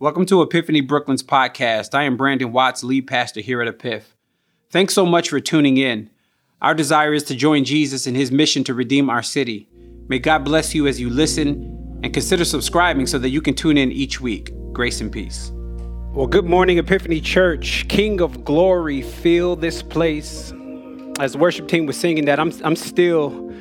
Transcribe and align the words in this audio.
Welcome 0.00 0.24
to 0.26 0.40
Epiphany 0.40 0.80
Brooklyn's 0.80 1.22
podcast. 1.22 1.94
I 1.94 2.04
am 2.04 2.16
Brandon 2.16 2.52
Watts, 2.52 2.82
lead 2.82 3.06
pastor 3.06 3.42
here 3.42 3.60
at 3.60 3.68
Epiph. 3.68 4.04
Thanks 4.70 4.94
so 4.94 5.04
much 5.04 5.28
for 5.28 5.40
tuning 5.40 5.76
in. 5.76 6.08
Our 6.62 6.72
desire 6.72 7.12
is 7.12 7.22
to 7.24 7.34
join 7.34 7.66
Jesus 7.66 8.06
in 8.06 8.14
his 8.14 8.32
mission 8.32 8.64
to 8.64 8.72
redeem 8.72 9.10
our 9.10 9.22
city. 9.22 9.68
May 10.08 10.18
God 10.18 10.42
bless 10.42 10.74
you 10.74 10.86
as 10.86 10.98
you 10.98 11.10
listen 11.10 12.00
and 12.02 12.14
consider 12.14 12.46
subscribing 12.46 13.06
so 13.06 13.18
that 13.18 13.28
you 13.28 13.42
can 13.42 13.54
tune 13.54 13.76
in 13.76 13.92
each 13.92 14.22
week. 14.22 14.54
Grace 14.72 15.02
and 15.02 15.12
peace. 15.12 15.52
Well, 16.14 16.26
good 16.26 16.46
morning, 16.46 16.78
Epiphany 16.78 17.20
Church. 17.20 17.86
King 17.88 18.22
of 18.22 18.42
glory, 18.42 19.02
fill 19.02 19.54
this 19.54 19.82
place. 19.82 20.50
As 21.20 21.32
the 21.32 21.38
worship 21.38 21.68
team 21.68 21.84
was 21.84 21.98
singing 21.98 22.24
that, 22.24 22.40
I'm, 22.40 22.54
I'm 22.64 22.74
still 22.74 23.52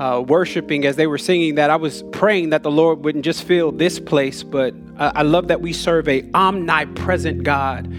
uh, 0.00 0.18
worshiping, 0.18 0.86
as 0.86 0.96
they 0.96 1.06
were 1.06 1.18
singing 1.18 1.56
that, 1.56 1.68
I 1.68 1.76
was 1.76 2.02
praying 2.10 2.50
that 2.50 2.62
the 2.62 2.70
Lord 2.70 3.04
wouldn't 3.04 3.22
just 3.22 3.44
fill 3.44 3.70
this 3.70 4.00
place, 4.00 4.42
but 4.42 4.74
I, 4.96 5.12
I 5.16 5.22
love 5.22 5.48
that 5.48 5.60
we 5.60 5.74
serve 5.74 6.08
a 6.08 6.28
omnipresent 6.32 7.42
God 7.42 7.94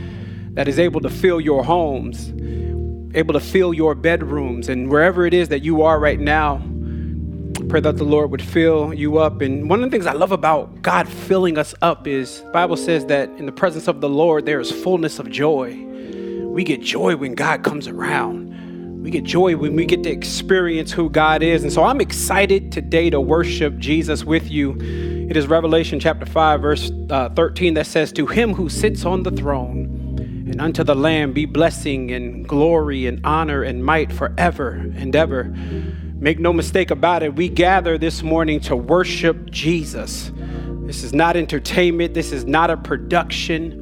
that 0.55 0.67
is 0.67 0.79
able 0.79 0.99
to 1.01 1.11
fill 1.11 1.39
your 1.39 1.63
homes, 1.63 2.29
able 3.15 3.33
to 3.33 3.39
fill 3.39 3.71
your 3.71 3.93
bedrooms, 3.93 4.67
and 4.67 4.89
wherever 4.89 5.27
it 5.27 5.33
is 5.35 5.49
that 5.49 5.61
you 5.61 5.83
are 5.83 5.99
right 5.99 6.19
now. 6.19 6.57
Pray 7.69 7.81
that 7.81 7.97
the 7.97 8.03
Lord 8.03 8.31
would 8.31 8.41
fill 8.41 8.91
you 8.91 9.19
up. 9.19 9.41
And 9.41 9.69
one 9.69 9.83
of 9.83 9.89
the 9.89 9.95
things 9.95 10.07
I 10.07 10.13
love 10.13 10.31
about 10.31 10.81
God 10.81 11.07
filling 11.07 11.59
us 11.59 11.75
up 11.83 12.07
is 12.07 12.43
Bible 12.51 12.75
says 12.75 13.05
that 13.05 13.29
in 13.37 13.45
the 13.45 13.51
presence 13.51 13.87
of 13.87 14.01
the 14.01 14.09
Lord 14.09 14.47
there 14.47 14.59
is 14.59 14.71
fullness 14.71 15.19
of 15.19 15.29
joy. 15.29 15.75
We 16.47 16.63
get 16.63 16.81
joy 16.81 17.15
when 17.15 17.35
God 17.35 17.63
comes 17.63 17.87
around. 17.87 18.50
We 19.01 19.09
get 19.09 19.23
joy 19.23 19.57
when 19.57 19.75
we 19.75 19.87
get 19.87 20.03
to 20.03 20.11
experience 20.11 20.91
who 20.91 21.09
God 21.09 21.41
is. 21.41 21.63
And 21.63 21.73
so 21.73 21.83
I'm 21.83 21.99
excited 21.99 22.71
today 22.71 23.09
to 23.09 23.19
worship 23.19 23.79
Jesus 23.79 24.23
with 24.23 24.51
you. 24.51 24.77
It 25.27 25.35
is 25.35 25.47
Revelation 25.47 25.99
chapter 25.99 26.27
5, 26.27 26.61
verse 26.61 26.91
uh, 27.09 27.29
13 27.29 27.73
that 27.73 27.87
says, 27.87 28.11
To 28.11 28.27
him 28.27 28.53
who 28.53 28.69
sits 28.69 29.03
on 29.03 29.23
the 29.23 29.31
throne 29.31 30.45
and 30.51 30.61
unto 30.61 30.83
the 30.83 30.93
Lamb 30.93 31.33
be 31.33 31.45
blessing 31.45 32.11
and 32.11 32.47
glory 32.47 33.07
and 33.07 33.25
honor 33.25 33.63
and 33.63 33.83
might 33.83 34.11
forever 34.11 34.73
and 34.73 35.15
ever. 35.15 35.45
Make 35.45 36.37
no 36.37 36.53
mistake 36.53 36.91
about 36.91 37.23
it, 37.23 37.35
we 37.35 37.49
gather 37.49 37.97
this 37.97 38.21
morning 38.21 38.59
to 38.61 38.75
worship 38.75 39.49
Jesus. 39.49 40.31
This 40.85 41.03
is 41.03 41.11
not 41.11 41.35
entertainment, 41.35 42.13
this 42.13 42.31
is 42.31 42.45
not 42.45 42.69
a 42.69 42.77
production 42.77 43.80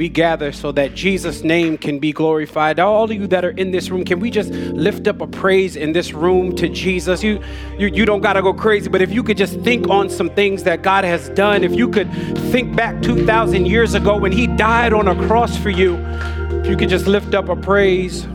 we 0.00 0.08
gather 0.08 0.50
so 0.50 0.72
that 0.72 0.94
Jesus' 0.94 1.44
name 1.44 1.76
can 1.76 1.98
be 1.98 2.10
glorified. 2.10 2.80
All 2.80 3.04
of 3.04 3.12
you 3.12 3.26
that 3.26 3.44
are 3.44 3.50
in 3.50 3.70
this 3.70 3.90
room, 3.90 4.02
can 4.02 4.18
we 4.18 4.30
just 4.30 4.50
lift 4.50 5.06
up 5.06 5.20
a 5.20 5.26
praise 5.26 5.76
in 5.76 5.92
this 5.92 6.14
room 6.14 6.56
to 6.56 6.70
Jesus? 6.70 7.22
You, 7.22 7.38
you, 7.78 7.88
you 7.88 8.06
don't 8.06 8.22
got 8.22 8.32
to 8.32 8.40
go 8.40 8.54
crazy, 8.54 8.88
but 8.88 9.02
if 9.02 9.12
you 9.12 9.22
could 9.22 9.36
just 9.36 9.60
think 9.60 9.90
on 9.90 10.08
some 10.08 10.30
things 10.30 10.62
that 10.62 10.80
God 10.80 11.04
has 11.04 11.28
done, 11.28 11.64
if 11.64 11.74
you 11.74 11.86
could 11.86 12.10
think 12.50 12.74
back 12.74 13.02
2,000 13.02 13.66
years 13.66 13.92
ago 13.92 14.16
when 14.16 14.32
He 14.32 14.46
died 14.46 14.94
on 14.94 15.06
a 15.06 15.14
cross 15.26 15.54
for 15.58 15.68
you, 15.68 15.96
if 15.96 16.66
you 16.66 16.78
could 16.78 16.88
just 16.88 17.06
lift 17.06 17.34
up 17.34 17.50
a 17.50 17.56
praise. 17.56 18.26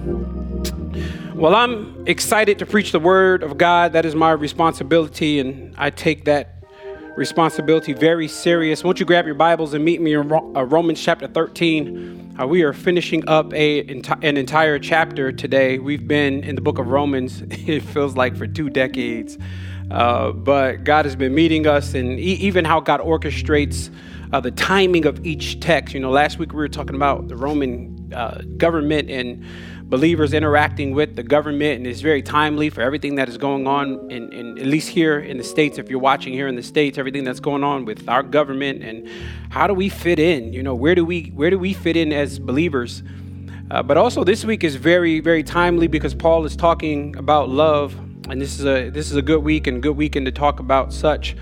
Well, 1.34 1.56
I'm 1.56 2.08
excited 2.08 2.60
to 2.60 2.68
preach 2.68 2.92
the 2.92 3.00
word 3.00 3.42
of 3.42 3.58
God. 3.58 3.94
That 3.94 4.06
is 4.06 4.14
my 4.14 4.34
responsibility, 4.34 5.40
and 5.40 5.74
I 5.80 5.90
take 5.90 6.26
that 6.26 6.55
responsibility 7.16 7.94
very 7.94 8.28
serious. 8.28 8.84
Won't 8.84 9.00
you 9.00 9.06
grab 9.06 9.26
your 9.26 9.36
Bibles 9.36 9.74
and 9.74 9.84
meet 9.86 10.02
me 10.02 10.14
in 10.14 10.32
uh, 10.32 10.64
Romans 10.64 11.02
chapter 11.02 11.28
13? 11.28 12.36
Uh, 12.38 12.46
we 12.46 12.64
are 12.64 12.74
finishing 12.74 13.28
up 13.30 13.54
a, 13.54 13.80
an 14.22 14.38
entire 14.38 14.78
chapter 14.78 15.32
today. 15.32 15.80
We've 15.80 16.06
been 16.06 16.44
in 16.44 16.56
the 16.56 16.62
book 16.62 16.78
of 16.78 16.88
Romans, 16.88 17.42
it 17.50 17.82
feels 17.82 18.16
like 18.16 18.36
for 18.36 18.48
two 18.48 18.70
decades. 18.70 19.38
Uh, 19.90 20.32
but 20.32 20.84
God 20.84 21.06
has 21.06 21.16
been 21.16 21.34
meeting 21.34 21.68
us, 21.68 21.94
and 21.94 22.20
e- 22.20 22.34
even 22.42 22.66
how 22.66 22.82
God 22.82 23.00
orchestrates 23.00 23.94
uh, 24.34 24.40
the 24.42 24.52
timing 24.52 25.06
of 25.06 25.26
each 25.26 25.60
text. 25.62 25.94
You 25.94 26.02
know, 26.02 26.10
last 26.10 26.38
week 26.38 26.52
we 26.52 26.58
were 26.58 26.68
talking 26.68 26.96
about 26.96 27.30
the 27.30 27.38
Roman 27.38 28.12
uh, 28.14 28.42
government 28.58 29.10
and 29.10 29.46
believers 29.88 30.34
interacting 30.34 30.94
with 30.94 31.16
the 31.16 31.24
government, 31.24 31.78
and 31.78 31.88
it's 31.88 32.02
very 32.02 32.22
timely 32.22 32.70
for 32.70 32.82
everything 32.82 33.16
that 33.16 33.30
is 33.30 33.38
going 33.38 33.68
on, 33.68 34.10
in, 34.10 34.32
in, 34.34 34.58
at 34.58 34.66
least 34.66 34.90
here 34.90 35.20
in 35.20 35.38
the 35.38 35.44
States, 35.44 35.78
if 35.78 35.90
you're 35.90 36.00
watching 36.00 36.34
here 36.34 36.48
in 36.48 36.56
the 36.56 36.64
States, 36.64 36.98
everything 36.98 37.24
that's 37.24 37.40
going 37.40 37.64
on 37.64 37.86
with 37.86 38.08
our 38.10 38.24
government 38.24 38.84
and 38.84 39.08
how 39.50 39.68
do 39.68 39.74
we 39.74 39.88
fit 39.88 40.18
in? 40.18 40.52
You 40.54 40.64
know, 40.64 40.74
where 40.74 40.96
do 40.96 41.06
we, 41.06 41.26
where 41.36 41.52
do 41.52 41.60
we 41.60 41.74
fit 41.74 41.96
in 41.96 42.12
as 42.12 42.40
believers? 42.40 43.04
Uh, 43.70 43.84
but 43.84 43.98
also 43.98 44.24
this 44.24 44.44
week 44.44 44.64
is 44.64 44.76
very, 44.76 45.20
very 45.20 45.44
timely 45.44 45.88
because 45.88 46.14
Paul 46.14 46.46
is 46.46 46.56
talking 46.56 47.16
about 47.16 47.50
love, 47.50 47.96
and 48.30 48.42
this 48.42 48.60
is 48.60 48.66
a 48.66 48.90
this 48.90 49.10
is 49.10 49.18
a 49.18 49.22
good 49.22 49.44
week 49.44 49.66
and 49.68 49.82
good 49.82 49.98
weekend 49.98 50.26
to 50.28 50.32
talk 50.32 50.60
about 50.60 50.94
such. 50.94 51.36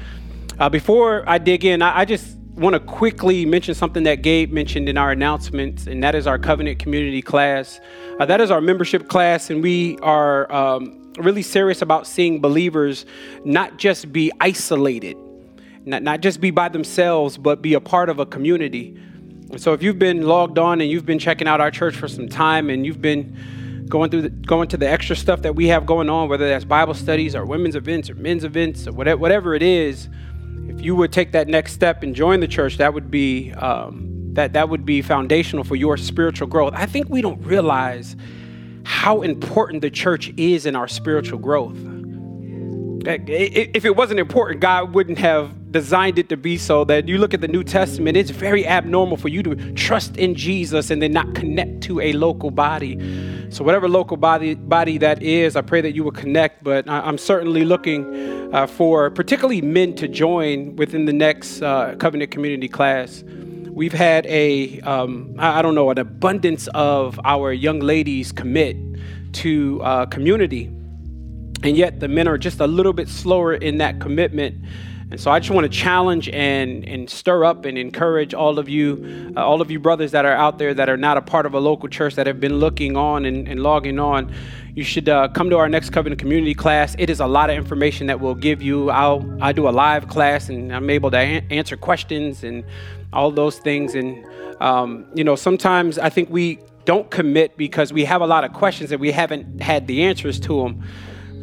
Uh, 0.59 0.69
before 0.69 1.27
I 1.27 1.37
dig 1.37 1.65
in, 1.65 1.81
I, 1.81 1.99
I 1.99 2.05
just 2.05 2.37
want 2.55 2.75
to 2.75 2.79
quickly 2.79 3.45
mention 3.45 3.73
something 3.73 4.03
that 4.03 4.21
Gabe 4.21 4.51
mentioned 4.51 4.87
in 4.87 4.97
our 4.97 5.11
announcements, 5.11 5.87
and 5.87 6.01
that 6.03 6.15
is 6.15 6.27
our 6.27 6.37
covenant 6.37 6.79
community 6.79 7.21
class. 7.21 7.81
Uh, 8.19 8.25
that 8.25 8.39
is 8.39 8.51
our 8.51 8.61
membership 8.61 9.07
class, 9.07 9.49
and 9.49 9.63
we 9.63 9.97
are 9.99 10.51
um, 10.51 11.11
really 11.17 11.41
serious 11.41 11.81
about 11.81 12.05
seeing 12.05 12.39
believers 12.39 13.05
not 13.43 13.77
just 13.77 14.11
be 14.13 14.31
isolated, 14.39 15.17
not, 15.85 16.03
not 16.03 16.21
just 16.21 16.39
be 16.39 16.51
by 16.51 16.69
themselves, 16.69 17.37
but 17.37 17.61
be 17.61 17.73
a 17.73 17.79
part 17.79 18.09
of 18.09 18.19
a 18.19 18.25
community. 18.25 18.95
And 19.49 19.59
so, 19.59 19.73
if 19.73 19.81
you've 19.81 19.99
been 19.99 20.23
logged 20.23 20.59
on 20.59 20.79
and 20.79 20.89
you've 20.89 21.05
been 21.05 21.19
checking 21.19 21.47
out 21.47 21.59
our 21.59 21.71
church 21.71 21.95
for 21.95 22.07
some 22.07 22.29
time, 22.29 22.69
and 22.69 22.85
you've 22.85 23.01
been 23.01 23.85
going 23.89 24.11
through 24.11 24.23
the, 24.23 24.29
going 24.29 24.67
to 24.69 24.77
the 24.77 24.87
extra 24.87 25.15
stuff 25.15 25.41
that 25.41 25.55
we 25.55 25.67
have 25.67 25.85
going 25.85 26.09
on, 26.09 26.29
whether 26.29 26.47
that's 26.47 26.65
Bible 26.65 26.93
studies 26.93 27.35
or 27.35 27.45
women's 27.45 27.75
events 27.75 28.09
or 28.09 28.15
men's 28.15 28.43
events 28.43 28.87
or 28.87 28.91
whatever, 28.91 29.19
whatever 29.19 29.55
it 29.55 29.63
is 29.63 30.09
if 30.67 30.81
you 30.81 30.95
would 30.95 31.11
take 31.11 31.31
that 31.33 31.47
next 31.47 31.73
step 31.73 32.03
and 32.03 32.15
join 32.15 32.39
the 32.39 32.47
church, 32.47 32.77
that 32.77 32.93
would 32.93 33.11
be 33.11 33.51
um, 33.53 34.12
that 34.33 34.53
that 34.53 34.69
would 34.69 34.85
be 34.85 35.01
foundational 35.01 35.63
for 35.63 35.75
your 35.75 35.97
spiritual 35.97 36.47
growth. 36.47 36.73
I 36.75 36.85
think 36.85 37.09
we 37.09 37.21
don't 37.21 37.41
realize 37.45 38.15
how 38.83 39.21
important 39.21 39.81
the 39.81 39.91
church 39.91 40.33
is 40.37 40.65
in 40.65 40.75
our 40.75 40.87
spiritual 40.87 41.39
growth. 41.39 41.77
If 43.05 43.85
it 43.85 43.95
wasn't 43.95 44.19
important, 44.19 44.61
God 44.61 44.93
wouldn't 44.93 45.17
have 45.19 45.71
designed 45.71 46.19
it 46.19 46.29
to 46.29 46.37
be 46.37 46.57
so 46.57 46.85
that 46.85 47.07
you 47.07 47.17
look 47.17 47.33
at 47.33 47.41
the 47.41 47.47
New 47.47 47.63
Testament, 47.63 48.15
it's 48.15 48.29
very 48.29 48.65
abnormal 48.65 49.17
for 49.17 49.27
you 49.27 49.43
to 49.43 49.73
trust 49.73 50.15
in 50.17 50.35
Jesus 50.35 50.89
and 50.89 51.01
then 51.01 51.11
not 51.11 51.35
connect 51.35 51.81
to 51.83 51.99
a 51.99 52.13
local 52.13 52.49
body. 52.49 52.97
So, 53.49 53.63
whatever 53.63 53.89
local 53.89 54.15
body, 54.15 54.55
body 54.55 54.97
that 54.99 55.21
is, 55.21 55.55
I 55.55 55.61
pray 55.61 55.81
that 55.81 55.93
you 55.93 56.03
will 56.03 56.11
connect. 56.11 56.63
But 56.63 56.89
I'm 56.89 57.17
certainly 57.17 57.65
looking 57.65 58.53
uh, 58.53 58.67
for 58.67 59.11
particularly 59.11 59.61
men 59.61 59.95
to 59.95 60.07
join 60.07 60.75
within 60.77 61.05
the 61.05 61.13
next 61.13 61.61
uh, 61.61 61.95
covenant 61.99 62.31
community 62.31 62.69
class. 62.69 63.23
We've 63.73 63.93
had 63.93 64.25
a 64.27 64.79
um, 64.81 65.35
I 65.39 65.61
don't 65.61 65.75
know, 65.75 65.89
an 65.89 65.97
abundance 65.97 66.67
of 66.73 67.19
our 67.25 67.51
young 67.51 67.79
ladies 67.79 68.31
commit 68.31 68.77
to 69.33 69.81
uh, 69.83 70.05
community 70.05 70.69
and 71.63 71.77
yet 71.77 72.01
the 72.01 72.09
men 72.09 72.27
are 72.27 72.37
just 72.37 72.59
a 72.59 72.67
little 72.67 72.93
bit 72.93 73.07
slower 73.07 73.53
in 73.53 73.77
that 73.77 74.01
commitment. 74.01 74.63
And 75.13 75.21
so 75.21 75.29
I 75.29 75.37
just 75.39 75.51
want 75.51 75.63
to 75.63 75.69
challenge 75.69 76.27
and, 76.29 76.89
and 76.89 77.07
stir 77.07 77.45
up 77.45 77.65
and 77.65 77.77
encourage 77.77 78.33
all 78.33 78.57
of 78.57 78.67
you, 78.67 79.31
uh, 79.37 79.45
all 79.45 79.61
of 79.61 79.69
you 79.69 79.79
brothers 79.79 80.09
that 80.09 80.25
are 80.25 80.33
out 80.33 80.57
there 80.57 80.73
that 80.73 80.89
are 80.89 80.97
not 80.97 81.17
a 81.17 81.21
part 81.21 81.45
of 81.45 81.53
a 81.53 81.59
local 81.59 81.87
church 81.87 82.15
that 82.15 82.25
have 82.25 82.39
been 82.39 82.55
looking 82.55 82.97
on 82.97 83.23
and, 83.25 83.47
and 83.47 83.61
logging 83.61 83.99
on. 83.99 84.33
You 84.73 84.83
should 84.83 85.07
uh, 85.07 85.27
come 85.27 85.51
to 85.51 85.57
our 85.59 85.69
next 85.69 85.91
covenant 85.91 86.19
community 86.19 86.55
class. 86.55 86.95
It 86.97 87.11
is 87.11 87.19
a 87.19 87.27
lot 87.27 87.51
of 87.51 87.57
information 87.57 88.07
that 88.07 88.21
we'll 88.21 88.33
give 88.33 88.63
you. 88.63 88.89
I'll 88.89 89.23
I 89.39 89.51
do 89.51 89.69
a 89.69 89.69
live 89.69 90.07
class 90.07 90.49
and 90.49 90.73
I'm 90.73 90.89
able 90.89 91.11
to 91.11 91.17
a- 91.17 91.45
answer 91.51 91.77
questions 91.77 92.43
and 92.43 92.63
all 93.13 93.29
those 93.29 93.59
things. 93.59 93.93
And 93.93 94.25
um, 94.61 95.05
you 95.13 95.23
know, 95.23 95.35
sometimes 95.35 95.99
I 95.99 96.09
think 96.09 96.31
we 96.31 96.57
don't 96.85 97.11
commit 97.11 97.55
because 97.55 97.93
we 97.93 98.03
have 98.05 98.21
a 98.21 98.27
lot 98.27 98.45
of 98.45 98.53
questions 98.53 98.91
and 98.91 98.99
we 98.99 99.11
haven't 99.11 99.61
had 99.61 99.85
the 99.85 100.01
answers 100.01 100.39
to 100.39 100.63
them. 100.63 100.83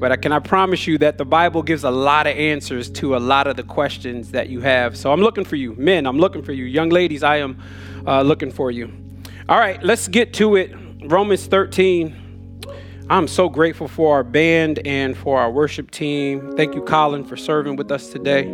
But 0.00 0.12
I, 0.12 0.16
can 0.16 0.32
I 0.32 0.38
promise 0.38 0.86
you 0.86 0.96
that 0.98 1.18
the 1.18 1.26
Bible 1.26 1.62
gives 1.62 1.84
a 1.84 1.90
lot 1.90 2.26
of 2.26 2.34
answers 2.34 2.88
to 2.92 3.16
a 3.16 3.18
lot 3.18 3.46
of 3.46 3.56
the 3.56 3.62
questions 3.62 4.30
that 4.30 4.48
you 4.48 4.62
have. 4.62 4.96
So 4.96 5.12
I'm 5.12 5.20
looking 5.20 5.44
for 5.44 5.56
you. 5.56 5.74
Men, 5.74 6.06
I'm 6.06 6.18
looking 6.18 6.42
for 6.42 6.52
you. 6.52 6.64
Young 6.64 6.88
ladies, 6.88 7.22
I 7.22 7.36
am 7.36 7.62
uh, 8.06 8.22
looking 8.22 8.50
for 8.50 8.70
you. 8.70 8.90
All 9.46 9.58
right, 9.58 9.82
let's 9.82 10.08
get 10.08 10.32
to 10.34 10.56
it. 10.56 10.74
Romans 11.04 11.46
13. 11.46 12.16
I'm 13.10 13.28
so 13.28 13.50
grateful 13.50 13.88
for 13.88 14.14
our 14.14 14.24
band 14.24 14.80
and 14.86 15.14
for 15.14 15.38
our 15.38 15.50
worship 15.50 15.90
team. 15.90 16.56
Thank 16.56 16.74
you, 16.74 16.80
Colin, 16.80 17.24
for 17.24 17.36
serving 17.36 17.76
with 17.76 17.92
us 17.92 18.08
today. 18.08 18.44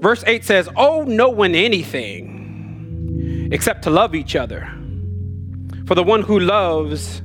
Verse 0.00 0.22
8 0.24 0.44
says, 0.44 0.68
Oh, 0.76 1.02
no 1.02 1.30
one 1.30 1.56
anything 1.56 3.48
except 3.50 3.82
to 3.84 3.90
love 3.90 4.14
each 4.14 4.36
other. 4.36 4.70
For 5.86 5.96
the 5.96 6.04
one 6.04 6.22
who 6.22 6.38
loves 6.38 7.23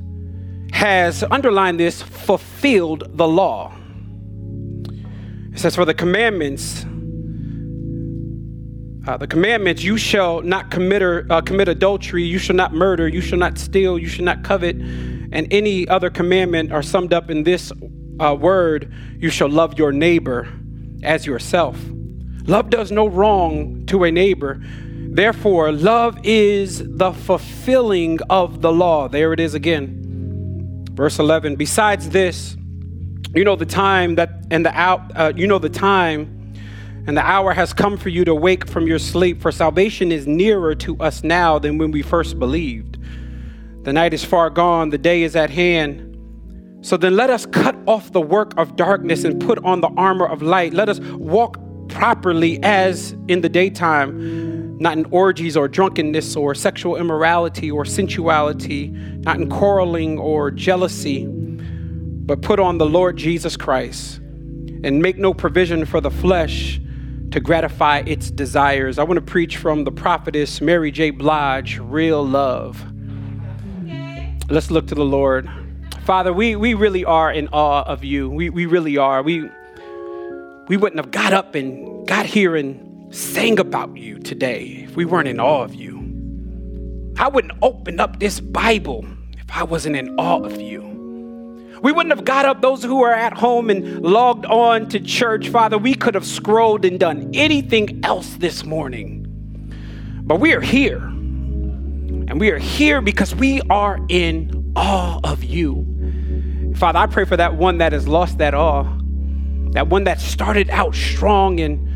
has, 0.80 1.22
underlined 1.30 1.78
this, 1.78 2.00
fulfilled 2.00 3.04
the 3.10 3.28
law. 3.28 3.70
It 5.52 5.58
says, 5.58 5.74
For 5.74 5.84
the 5.84 5.92
commandments, 5.92 6.86
uh, 9.06 9.18
the 9.18 9.26
commandments, 9.26 9.82
you 9.82 9.98
shall 9.98 10.40
not 10.40 10.70
commit, 10.70 11.02
or, 11.02 11.26
uh, 11.28 11.42
commit 11.42 11.68
adultery, 11.68 12.24
you 12.24 12.38
shall 12.38 12.56
not 12.56 12.72
murder, 12.72 13.06
you 13.06 13.20
shall 13.20 13.38
not 13.38 13.58
steal, 13.58 13.98
you 13.98 14.08
shall 14.08 14.24
not 14.24 14.42
covet, 14.42 14.74
and 14.76 15.46
any 15.50 15.86
other 15.86 16.08
commandment 16.08 16.72
are 16.72 16.82
summed 16.82 17.12
up 17.12 17.28
in 17.28 17.42
this 17.42 17.70
uh, 18.18 18.34
word 18.34 18.90
you 19.18 19.28
shall 19.28 19.50
love 19.50 19.78
your 19.78 19.92
neighbor 19.92 20.48
as 21.02 21.26
yourself. 21.26 21.78
Love 22.46 22.70
does 22.70 22.90
no 22.90 23.06
wrong 23.06 23.84
to 23.84 24.04
a 24.04 24.10
neighbor. 24.10 24.58
Therefore, 24.62 25.72
love 25.72 26.18
is 26.24 26.82
the 26.96 27.12
fulfilling 27.12 28.18
of 28.30 28.62
the 28.62 28.72
law. 28.72 29.08
There 29.08 29.34
it 29.34 29.40
is 29.40 29.52
again. 29.52 29.99
Verse 31.00 31.18
11. 31.18 31.56
Besides 31.56 32.10
this, 32.10 32.58
you 33.34 33.42
know 33.42 33.56
the 33.56 33.64
time 33.64 34.16
that 34.16 34.44
and 34.50 34.66
the 34.66 34.78
out 34.78 35.00
uh, 35.16 35.32
you 35.34 35.46
know 35.46 35.58
the 35.58 35.70
time 35.70 36.52
and 37.06 37.16
the 37.16 37.22
hour 37.22 37.54
has 37.54 37.72
come 37.72 37.96
for 37.96 38.10
you 38.10 38.22
to 38.26 38.34
wake 38.34 38.68
from 38.68 38.86
your 38.86 38.98
sleep 38.98 39.40
for 39.40 39.50
salvation 39.50 40.12
is 40.12 40.26
nearer 40.26 40.74
to 40.74 40.98
us 40.98 41.24
now 41.24 41.58
than 41.58 41.78
when 41.78 41.90
we 41.90 42.02
first 42.02 42.38
believed. 42.38 42.98
The 43.84 43.94
night 43.94 44.12
is 44.12 44.22
far 44.26 44.50
gone, 44.50 44.90
the 44.90 44.98
day 44.98 45.22
is 45.22 45.36
at 45.36 45.48
hand. 45.48 46.18
So 46.82 46.98
then 46.98 47.16
let 47.16 47.30
us 47.30 47.46
cut 47.46 47.76
off 47.86 48.12
the 48.12 48.20
work 48.20 48.52
of 48.58 48.76
darkness 48.76 49.24
and 49.24 49.40
put 49.40 49.58
on 49.64 49.80
the 49.80 49.88
armor 49.96 50.26
of 50.26 50.42
light. 50.42 50.74
Let 50.74 50.90
us 50.90 51.00
walk 51.00 51.56
properly 51.88 52.62
as 52.62 53.12
in 53.26 53.40
the 53.40 53.48
daytime, 53.48 54.59
not 54.80 54.96
in 54.96 55.04
orgies 55.10 55.58
or 55.58 55.68
drunkenness 55.68 56.34
or 56.34 56.54
sexual 56.54 56.96
immorality 56.96 57.70
or 57.70 57.84
sensuality, 57.84 58.88
not 58.88 59.36
in 59.36 59.50
quarreling 59.50 60.18
or 60.18 60.50
jealousy, 60.50 61.26
but 61.26 62.40
put 62.40 62.58
on 62.58 62.78
the 62.78 62.86
Lord 62.86 63.18
Jesus 63.18 63.58
Christ 63.58 64.16
and 64.16 65.02
make 65.02 65.18
no 65.18 65.34
provision 65.34 65.84
for 65.84 66.00
the 66.00 66.10
flesh 66.10 66.80
to 67.30 67.40
gratify 67.40 67.98
its 68.06 68.30
desires. 68.30 68.98
I 68.98 69.04
want 69.04 69.18
to 69.18 69.22
preach 69.22 69.58
from 69.58 69.84
the 69.84 69.92
prophetess 69.92 70.62
Mary 70.62 70.90
J. 70.90 71.10
Blige, 71.10 71.78
Real 71.78 72.26
Love. 72.26 72.82
Let's 74.48 74.70
look 74.70 74.86
to 74.86 74.94
the 74.94 75.04
Lord. 75.04 75.48
Father, 76.04 76.32
we, 76.32 76.56
we 76.56 76.72
really 76.72 77.04
are 77.04 77.30
in 77.30 77.48
awe 77.48 77.82
of 77.82 78.02
you. 78.02 78.30
We, 78.30 78.48
we 78.48 78.64
really 78.64 78.96
are. 78.96 79.22
We, 79.22 79.48
we 80.68 80.78
wouldn't 80.78 80.98
have 80.98 81.10
got 81.10 81.34
up 81.34 81.54
and 81.54 82.08
got 82.08 82.24
here 82.24 82.56
and 82.56 82.89
sang 83.10 83.58
about 83.58 83.96
you 83.96 84.18
today 84.20 84.84
if 84.88 84.94
we 84.94 85.04
weren't 85.04 85.28
in 85.28 85.40
awe 85.40 85.62
of 85.62 85.74
you. 85.74 85.98
I 87.18 87.28
wouldn't 87.28 87.58
open 87.60 87.98
up 87.98 88.20
this 88.20 88.40
Bible 88.40 89.04
if 89.32 89.44
I 89.50 89.64
wasn't 89.64 89.96
in 89.96 90.18
awe 90.18 90.42
of 90.44 90.60
you. 90.60 90.88
We 91.82 91.92
wouldn't 91.92 92.14
have 92.14 92.24
got 92.24 92.44
up, 92.44 92.60
those 92.60 92.84
who 92.84 93.02
are 93.02 93.12
at 93.12 93.36
home 93.36 93.68
and 93.70 94.02
logged 94.02 94.46
on 94.46 94.88
to 94.90 95.00
church, 95.00 95.48
Father. 95.48 95.76
We 95.76 95.94
could 95.94 96.14
have 96.14 96.26
scrolled 96.26 96.84
and 96.84 97.00
done 97.00 97.30
anything 97.34 98.00
else 98.04 98.34
this 98.36 98.64
morning. 98.64 99.26
But 100.22 100.40
we 100.40 100.52
are 100.52 100.60
here. 100.60 100.98
And 100.98 102.38
we 102.38 102.50
are 102.50 102.58
here 102.58 103.00
because 103.00 103.34
we 103.34 103.60
are 103.70 103.98
in 104.08 104.72
awe 104.76 105.20
of 105.24 105.42
you. 105.42 106.74
Father, 106.76 106.98
I 107.00 107.06
pray 107.06 107.24
for 107.24 107.36
that 107.36 107.56
one 107.56 107.78
that 107.78 107.92
has 107.92 108.06
lost 108.06 108.38
that 108.38 108.54
awe, 108.54 108.84
that 109.72 109.88
one 109.88 110.04
that 110.04 110.20
started 110.20 110.70
out 110.70 110.94
strong 110.94 111.58
and 111.60 111.89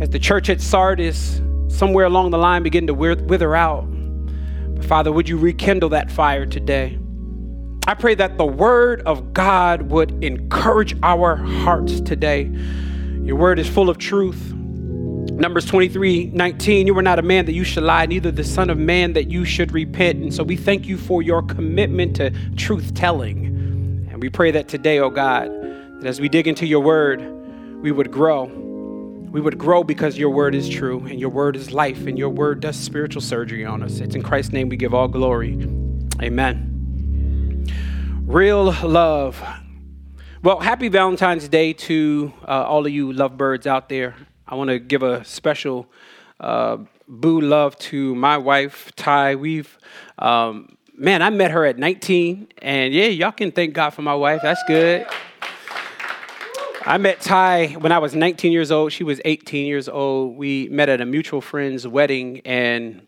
as 0.00 0.10
the 0.10 0.18
church 0.18 0.48
at 0.48 0.60
Sardis, 0.60 1.40
somewhere 1.68 2.04
along 2.04 2.30
the 2.30 2.38
line, 2.38 2.62
began 2.62 2.86
to 2.86 2.94
wither 2.94 3.56
out. 3.56 3.82
But 4.74 4.84
Father, 4.84 5.10
would 5.10 5.28
you 5.28 5.36
rekindle 5.36 5.88
that 5.90 6.10
fire 6.10 6.46
today? 6.46 6.98
I 7.88 7.94
pray 7.94 8.14
that 8.16 8.38
the 8.38 8.46
word 8.46 9.00
of 9.06 9.32
God 9.32 9.82
would 9.90 10.22
encourage 10.22 10.94
our 11.02 11.36
hearts 11.36 12.00
today. 12.00 12.44
Your 13.22 13.36
word 13.36 13.58
is 13.58 13.68
full 13.68 13.90
of 13.90 13.98
truth. 13.98 14.52
Numbers 14.52 15.64
23 15.64 16.26
19, 16.26 16.86
you 16.86 16.96
are 16.98 17.02
not 17.02 17.18
a 17.18 17.22
man 17.22 17.46
that 17.46 17.52
you 17.52 17.64
should 17.64 17.84
lie, 17.84 18.06
neither 18.06 18.30
the 18.30 18.44
son 18.44 18.70
of 18.70 18.78
man 18.78 19.14
that 19.14 19.30
you 19.30 19.44
should 19.44 19.72
repent. 19.72 20.22
And 20.22 20.34
so 20.34 20.44
we 20.44 20.56
thank 20.56 20.86
you 20.86 20.96
for 20.96 21.22
your 21.22 21.42
commitment 21.42 22.14
to 22.16 22.30
truth 22.56 22.94
telling. 22.94 23.46
And 24.10 24.22
we 24.22 24.28
pray 24.28 24.50
that 24.50 24.68
today, 24.68 24.98
oh 24.98 25.10
God, 25.10 25.50
that 26.00 26.06
as 26.06 26.20
we 26.20 26.28
dig 26.28 26.46
into 26.46 26.66
your 26.66 26.80
word, 26.80 27.20
we 27.82 27.90
would 27.90 28.12
grow. 28.12 28.67
We 29.38 29.42
would 29.42 29.56
grow 29.56 29.84
because 29.84 30.18
your 30.18 30.30
word 30.30 30.56
is 30.56 30.68
true 30.68 30.98
and 31.06 31.20
your 31.20 31.28
word 31.28 31.54
is 31.54 31.70
life 31.70 32.08
and 32.08 32.18
your 32.18 32.28
word 32.28 32.58
does 32.58 32.74
spiritual 32.74 33.22
surgery 33.22 33.64
on 33.64 33.84
us. 33.84 34.00
It's 34.00 34.16
in 34.16 34.22
Christ's 34.24 34.52
name 34.52 34.68
we 34.68 34.76
give 34.76 34.92
all 34.92 35.06
glory. 35.06 35.52
Amen. 36.20 37.64
Real 38.26 38.72
love. 38.82 39.40
Well, 40.42 40.58
happy 40.58 40.88
Valentine's 40.88 41.48
Day 41.48 41.72
to 41.72 42.32
uh, 42.48 42.64
all 42.66 42.84
of 42.84 42.90
you 42.90 43.12
lovebirds 43.12 43.68
out 43.68 43.88
there. 43.88 44.16
I 44.44 44.56
want 44.56 44.70
to 44.70 44.80
give 44.80 45.04
a 45.04 45.24
special 45.24 45.86
uh, 46.40 46.78
boo 47.06 47.40
love 47.40 47.78
to 47.78 48.16
my 48.16 48.38
wife, 48.38 48.90
Ty. 48.96 49.36
We've 49.36 49.78
um, 50.18 50.76
man, 50.96 51.22
I 51.22 51.30
met 51.30 51.52
her 51.52 51.64
at 51.64 51.78
19, 51.78 52.48
and 52.58 52.92
yeah, 52.92 53.06
y'all 53.06 53.30
can 53.30 53.52
thank 53.52 53.72
God 53.72 53.90
for 53.90 54.02
my 54.02 54.16
wife. 54.16 54.40
That's 54.42 54.64
good. 54.66 55.06
I 56.88 56.96
met 56.96 57.20
Ty 57.20 57.76
when 57.80 57.92
I 57.92 57.98
was 57.98 58.14
19 58.14 58.50
years 58.50 58.70
old. 58.70 58.92
She 58.92 59.04
was 59.04 59.20
18 59.26 59.66
years 59.66 59.90
old. 59.90 60.38
We 60.38 60.70
met 60.70 60.88
at 60.88 61.02
a 61.02 61.04
mutual 61.04 61.42
friend's 61.42 61.86
wedding, 61.86 62.40
and 62.46 63.06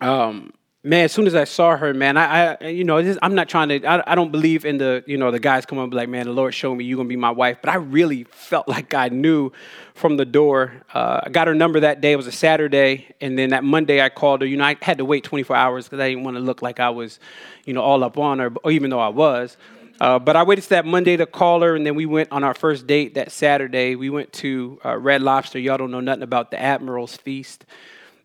um, 0.00 0.52
man, 0.84 1.06
as 1.06 1.12
soon 1.12 1.26
as 1.26 1.34
I 1.34 1.42
saw 1.42 1.76
her, 1.76 1.92
man, 1.94 2.16
I, 2.16 2.54
I 2.54 2.68
you 2.68 2.84
know, 2.84 2.98
I'm 3.20 3.34
not 3.34 3.48
trying 3.48 3.70
to, 3.70 3.84
I, 3.84 4.12
I, 4.12 4.14
don't 4.14 4.30
believe 4.30 4.64
in 4.64 4.78
the, 4.78 5.02
you 5.08 5.16
know, 5.16 5.32
the 5.32 5.40
guys 5.40 5.66
come 5.66 5.78
up 5.78 5.82
and 5.82 5.90
be 5.90 5.96
like, 5.96 6.10
man, 6.10 6.26
the 6.26 6.32
Lord 6.32 6.54
showed 6.54 6.76
me 6.76 6.84
you're 6.84 6.96
gonna 6.96 7.08
be 7.08 7.16
my 7.16 7.32
wife. 7.32 7.58
But 7.60 7.70
I 7.70 7.74
really 7.74 8.22
felt 8.30 8.68
like 8.68 8.94
I 8.94 9.08
knew 9.08 9.50
from 9.94 10.16
the 10.16 10.24
door. 10.24 10.72
Uh, 10.94 11.22
I 11.24 11.30
got 11.30 11.48
her 11.48 11.56
number 11.56 11.80
that 11.80 12.00
day. 12.00 12.12
It 12.12 12.16
was 12.16 12.28
a 12.28 12.32
Saturday, 12.32 13.08
and 13.20 13.36
then 13.36 13.50
that 13.50 13.64
Monday 13.64 14.00
I 14.00 14.10
called 14.10 14.42
her. 14.42 14.46
You 14.46 14.58
know, 14.58 14.64
I 14.64 14.76
had 14.80 14.98
to 14.98 15.04
wait 15.04 15.24
24 15.24 15.56
hours 15.56 15.86
because 15.86 15.98
I 15.98 16.08
didn't 16.08 16.22
want 16.22 16.36
to 16.36 16.40
look 16.40 16.62
like 16.62 16.78
I 16.78 16.90
was, 16.90 17.18
you 17.64 17.74
know, 17.74 17.82
all 17.82 18.04
up 18.04 18.16
on 18.16 18.38
her, 18.38 18.52
or 18.62 18.70
even 18.70 18.90
though 18.90 19.00
I 19.00 19.08
was. 19.08 19.56
Uh, 20.00 20.18
but 20.18 20.36
I 20.36 20.42
waited 20.42 20.62
to 20.62 20.70
that 20.70 20.86
Monday 20.86 21.16
to 21.16 21.26
call 21.26 21.62
her, 21.62 21.76
and 21.76 21.86
then 21.86 21.94
we 21.94 22.06
went 22.06 22.32
on 22.32 22.42
our 22.44 22.54
first 22.54 22.86
date 22.86 23.14
that 23.14 23.30
Saturday. 23.30 23.94
We 23.94 24.10
went 24.10 24.32
to 24.34 24.80
uh, 24.84 24.96
Red 24.96 25.22
Lobster. 25.22 25.58
Y'all 25.58 25.78
don't 25.78 25.90
know 25.90 26.00
nothing 26.00 26.22
about 26.22 26.50
the 26.50 26.60
Admiral's 26.60 27.16
Feast 27.16 27.64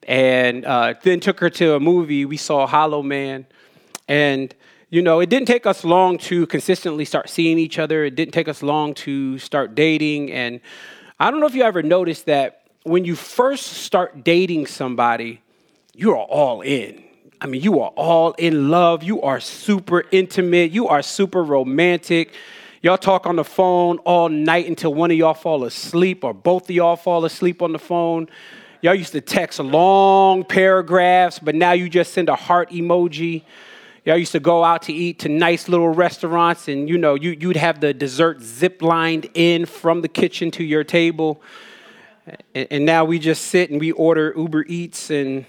and 0.07 0.65
uh, 0.65 0.93
then 1.03 1.19
took 1.19 1.39
her 1.41 1.49
to 1.49 1.75
a 1.75 1.79
movie. 1.79 2.25
We 2.25 2.37
saw 2.37 2.65
Hollow 2.65 3.03
Man, 3.03 3.45
and 4.07 4.55
you 4.89 5.01
know, 5.01 5.19
it 5.19 5.29
didn't 5.29 5.47
take 5.47 5.65
us 5.65 5.83
long 5.83 6.17
to 6.19 6.47
consistently 6.47 7.03
start 7.03 7.29
seeing 7.29 7.59
each 7.59 7.77
other. 7.77 8.05
It 8.05 8.15
didn't 8.15 8.33
take 8.33 8.47
us 8.47 8.63
long 8.63 8.93
to 8.95 9.37
start 9.37 9.75
dating, 9.75 10.31
and 10.31 10.61
I 11.19 11.29
don't 11.29 11.41
know 11.41 11.45
if 11.45 11.55
you 11.55 11.63
ever 11.63 11.83
noticed 11.83 12.25
that 12.27 12.63
when 12.83 13.03
you 13.03 13.15
first 13.15 13.65
start 13.65 14.23
dating 14.23 14.67
somebody, 14.67 15.41
you 15.93 16.11
are 16.11 16.17
all 16.17 16.61
in. 16.61 17.03
I 17.39 17.45
mean, 17.45 17.61
you 17.61 17.79
are 17.81 17.89
all 17.95 18.33
in 18.33 18.69
love. 18.69 19.03
You 19.03 19.21
are 19.21 19.39
super 19.39 20.03
intimate. 20.11 20.71
You 20.71 20.87
are 20.87 21.03
super 21.03 21.43
romantic. 21.43 22.33
Y'all 22.81 22.97
talk 22.97 23.27
on 23.27 23.35
the 23.35 23.43
phone 23.43 23.97
all 23.99 24.29
night 24.29 24.67
until 24.67 24.93
one 24.93 25.11
of 25.11 25.17
y'all 25.17 25.33
fall 25.35 25.63
asleep 25.63 26.23
or 26.23 26.33
both 26.33 26.63
of 26.63 26.75
y'all 26.75 26.95
fall 26.95 27.25
asleep 27.25 27.61
on 27.61 27.73
the 27.73 27.79
phone. 27.79 28.27
Y'all 28.81 28.95
used 28.95 29.11
to 29.11 29.21
text 29.21 29.59
long 29.59 30.43
paragraphs, 30.43 31.37
but 31.37 31.53
now 31.53 31.73
you 31.73 31.89
just 31.89 32.13
send 32.13 32.29
a 32.29 32.35
heart 32.35 32.71
emoji. 32.71 33.43
Y'all 34.05 34.17
used 34.17 34.31
to 34.31 34.39
go 34.39 34.63
out 34.63 34.83
to 34.83 34.93
eat 34.93 35.19
to 35.19 35.29
nice 35.29 35.67
little 35.67 35.89
restaurants, 35.89 36.67
and 36.67 36.87
you 36.87 36.97
know, 36.97 37.15
you, 37.15 37.31
you'd 37.31 37.57
have 37.57 37.81
the 37.81 37.93
dessert 37.93 38.41
zip 38.41 38.81
lined 38.81 39.29
in 39.33 39.65
from 39.65 40.01
the 40.01 40.07
kitchen 40.07 40.49
to 40.51 40.63
your 40.63 40.83
table. 40.83 41.41
And, 42.55 42.67
and 42.71 42.85
now 42.85 43.03
we 43.05 43.19
just 43.19 43.45
sit 43.45 43.69
and 43.69 43.79
we 43.79 43.91
order 43.91 44.33
Uber 44.37 44.65
Eats 44.67 45.09
and 45.09 45.45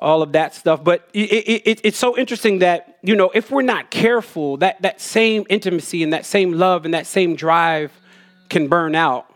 all 0.00 0.22
of 0.22 0.32
that 0.32 0.54
stuff. 0.54 0.82
But 0.82 1.08
it, 1.12 1.30
it, 1.30 1.62
it, 1.66 1.80
it's 1.84 1.98
so 1.98 2.16
interesting 2.18 2.60
that, 2.60 2.98
you 3.02 3.14
know, 3.14 3.30
if 3.34 3.50
we're 3.50 3.62
not 3.62 3.90
careful, 3.90 4.56
that, 4.56 4.82
that 4.82 5.00
same 5.00 5.44
intimacy 5.48 6.02
and 6.02 6.12
that 6.12 6.26
same 6.26 6.52
love 6.52 6.84
and 6.84 6.94
that 6.94 7.06
same 7.06 7.36
drive 7.36 7.92
can 8.48 8.66
burn 8.66 8.94
out. 8.94 9.26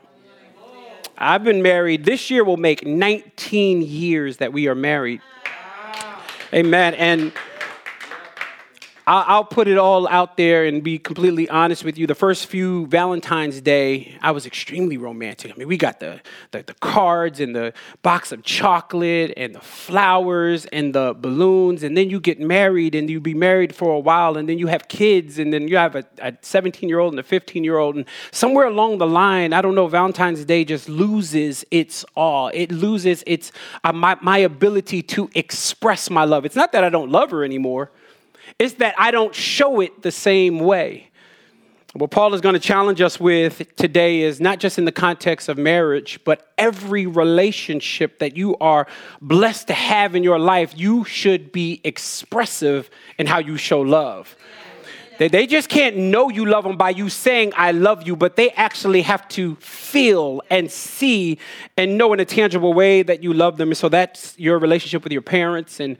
I've 1.16 1.44
been 1.44 1.62
married. 1.62 2.04
This 2.04 2.30
year 2.30 2.42
will 2.42 2.56
make 2.56 2.84
19 2.84 3.82
years 3.82 4.38
that 4.38 4.52
we 4.52 4.66
are 4.66 4.74
married. 4.74 5.20
Amen. 6.52 6.94
And 6.94 7.32
I'll 9.06 9.44
put 9.44 9.68
it 9.68 9.76
all 9.76 10.08
out 10.08 10.38
there 10.38 10.64
and 10.64 10.82
be 10.82 10.98
completely 10.98 11.46
honest 11.50 11.84
with 11.84 11.98
you. 11.98 12.06
The 12.06 12.14
first 12.14 12.46
few 12.46 12.86
Valentine's 12.86 13.60
Day, 13.60 14.16
I 14.22 14.30
was 14.30 14.46
extremely 14.46 14.96
romantic. 14.96 15.52
I 15.52 15.56
mean, 15.56 15.68
we 15.68 15.76
got 15.76 16.00
the, 16.00 16.22
the, 16.52 16.62
the, 16.62 16.72
cards 16.74 17.38
and 17.38 17.54
the 17.54 17.74
box 18.00 18.32
of 18.32 18.42
chocolate 18.44 19.34
and 19.36 19.54
the 19.54 19.60
flowers 19.60 20.64
and 20.66 20.94
the 20.94 21.14
balloons. 21.18 21.82
And 21.82 21.94
then 21.94 22.08
you 22.08 22.18
get 22.18 22.40
married 22.40 22.94
and 22.94 23.10
you 23.10 23.20
be 23.20 23.34
married 23.34 23.74
for 23.74 23.94
a 23.94 23.98
while 23.98 24.38
and 24.38 24.48
then 24.48 24.58
you 24.58 24.68
have 24.68 24.88
kids 24.88 25.38
and 25.38 25.52
then 25.52 25.68
you 25.68 25.76
have 25.76 25.96
a 25.96 26.38
17 26.40 26.88
year 26.88 26.98
old 26.98 27.12
and 27.12 27.20
a 27.20 27.24
15 27.24 27.62
year 27.62 27.76
old. 27.76 27.96
And 27.96 28.06
somewhere 28.30 28.66
along 28.66 28.98
the 28.98 29.06
line, 29.06 29.52
I 29.52 29.60
don't 29.60 29.74
know, 29.74 29.86
Valentine's 29.86 30.46
Day 30.46 30.64
just 30.64 30.88
loses 30.88 31.62
its 31.70 32.06
all. 32.16 32.48
It 32.54 32.72
loses 32.72 33.22
its, 33.26 33.52
uh, 33.82 33.92
my, 33.92 34.16
my 34.22 34.38
ability 34.38 35.02
to 35.02 35.28
express 35.34 36.08
my 36.08 36.24
love. 36.24 36.46
It's 36.46 36.56
not 36.56 36.72
that 36.72 36.84
I 36.84 36.88
don't 36.88 37.10
love 37.10 37.30
her 37.32 37.44
anymore. 37.44 37.90
It's 38.58 38.74
that 38.74 38.94
I 38.98 39.10
don't 39.10 39.34
show 39.34 39.80
it 39.80 40.02
the 40.02 40.10
same 40.10 40.58
way. 40.58 41.10
What 41.94 42.10
Paul 42.10 42.34
is 42.34 42.40
going 42.40 42.54
to 42.54 42.60
challenge 42.60 43.00
us 43.00 43.20
with 43.20 43.76
today 43.76 44.22
is 44.22 44.40
not 44.40 44.58
just 44.58 44.78
in 44.78 44.84
the 44.84 44.90
context 44.90 45.48
of 45.48 45.56
marriage, 45.56 46.18
but 46.24 46.52
every 46.58 47.06
relationship 47.06 48.18
that 48.18 48.36
you 48.36 48.56
are 48.56 48.88
blessed 49.20 49.68
to 49.68 49.74
have 49.74 50.16
in 50.16 50.24
your 50.24 50.40
life, 50.40 50.72
you 50.76 51.04
should 51.04 51.52
be 51.52 51.80
expressive 51.84 52.90
in 53.16 53.28
how 53.28 53.38
you 53.38 53.56
show 53.56 53.80
love. 53.80 54.34
They, 55.18 55.46
just 55.46 55.68
can't 55.68 55.96
know 55.96 56.28
you 56.28 56.44
love 56.44 56.64
them 56.64 56.76
by 56.76 56.90
you 56.90 57.08
saying, 57.08 57.52
I 57.56 57.70
love 57.70 58.04
you, 58.04 58.16
but 58.16 58.34
they 58.34 58.50
actually 58.50 59.02
have 59.02 59.28
to 59.28 59.54
feel 59.56 60.42
and 60.50 60.68
see 60.70 61.38
and 61.76 61.96
know 61.96 62.12
in 62.12 62.18
a 62.18 62.24
tangible 62.24 62.74
way 62.74 63.02
that 63.02 63.22
you 63.22 63.32
love 63.32 63.56
them. 63.56 63.68
And 63.68 63.76
so 63.76 63.88
that's 63.88 64.36
your 64.36 64.58
relationship 64.58 65.04
with 65.04 65.12
your 65.12 65.22
parents. 65.22 65.78
And 65.78 65.96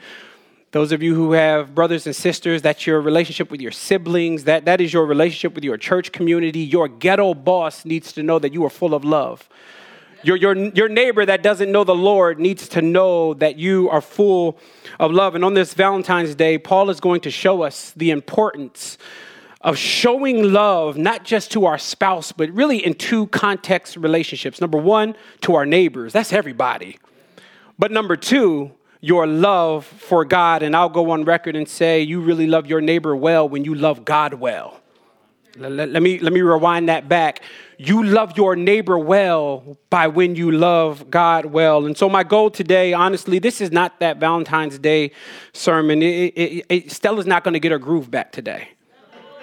those 0.75 0.90
of 0.90 1.04
you 1.04 1.14
who 1.14 1.35
have 1.35 1.73
brothers 1.73 2.04
and 2.04 2.16
sisters, 2.16 2.61
that's 2.61 2.85
your 2.85 3.00
relationship 3.00 3.49
with 3.49 3.61
your 3.61 3.71
siblings. 3.71 4.43
That, 4.43 4.64
that 4.64 4.81
is 4.81 4.93
your 4.93 5.07
relationship 5.07 5.54
with 5.54 5.62
your 5.62 5.76
church 5.76 6.11
community. 6.11 6.59
Your 6.59 6.88
ghetto 6.88 7.33
boss 7.33 7.85
needs 7.85 8.12
to 8.14 8.25
know 8.25 8.40
that 8.40 8.52
you 8.52 8.64
are 8.64 8.71
full 8.71 8.93
of 8.93 9.04
love. 9.04 9.49
Your, 10.25 10.35
your, 10.35 10.57
your 10.57 10.88
neighbor 10.88 11.25
that 11.25 11.45
doesn't 11.45 11.71
know 11.71 11.85
the 11.85 11.95
Lord 11.95 12.40
needs 12.40 12.66
to 12.71 12.83
know 12.83 13.35
that 13.35 13.57
you 13.57 13.88
are 13.88 14.00
full 14.00 14.59
of 14.99 15.12
love. 15.12 15.37
And 15.37 15.45
on 15.45 15.54
this 15.54 15.75
Valentine's 15.75 16.35
Day, 16.35 16.59
Paul 16.59 16.90
is 16.90 16.99
going 16.99 17.21
to 17.21 17.31
show 17.31 17.62
us 17.62 17.93
the 17.93 18.11
importance 18.11 18.99
of 19.61 19.78
showing 19.78 20.52
love, 20.52 20.97
not 20.97 21.25
just 21.25 21.52
to 21.52 21.66
our 21.66 21.78
spouse, 21.78 22.33
but 22.33 22.50
really 22.50 22.85
in 22.85 22.95
two 22.95 23.28
context 23.28 23.97
relationships. 23.97 24.61
Number 24.61 24.78
one, 24.78 25.14
to 25.43 25.54
our 25.54 25.66
neighbors, 25.66 26.12
that's 26.12 26.33
everybody. 26.33 26.99
But 27.78 27.93
number 27.93 28.16
two, 28.16 28.73
your 29.04 29.26
love 29.26 29.84
for 29.84 30.25
God. 30.25 30.62
And 30.62 30.75
I'll 30.75 30.88
go 30.88 31.11
on 31.11 31.25
record 31.25 31.56
and 31.56 31.68
say, 31.68 32.00
you 32.00 32.23
really 32.23 32.46
love 32.46 32.66
your 32.66 32.80
neighbor 32.80 33.14
well 33.14 33.46
when 33.46 33.62
you 33.62 33.75
love 33.75 34.02
God 34.02 34.32
well. 34.32 34.80
Let, 35.56 35.90
let, 35.90 36.02
me, 36.02 36.18
let 36.18 36.32
me 36.32 36.40
rewind 36.40 36.88
that 36.88 37.06
back. 37.06 37.42
You 37.76 38.02
love 38.02 38.37
your 38.38 38.56
neighbor 38.56 38.99
well 38.99 39.76
by 39.90 40.06
when 40.06 40.37
you 40.37 40.50
love 40.50 41.11
God 41.11 41.44
well. 41.44 41.84
And 41.84 41.96
so, 41.96 42.08
my 42.08 42.25
goal 42.25 42.50
today, 42.50 42.94
honestly, 42.94 43.38
this 43.38 43.61
is 43.61 43.70
not 43.70 44.00
that 44.00 44.18
Valentine's 44.18 44.78
Day 44.78 45.12
sermon. 45.52 46.02
It, 46.02 46.32
it, 46.34 46.66
it, 46.68 46.90
Stella's 46.90 47.26
not 47.26 47.44
going 47.44 47.54
to 47.54 47.61
get 47.61 47.73
her 47.73 47.78
groove 47.78 48.11
back 48.11 48.32
today. 48.32 48.68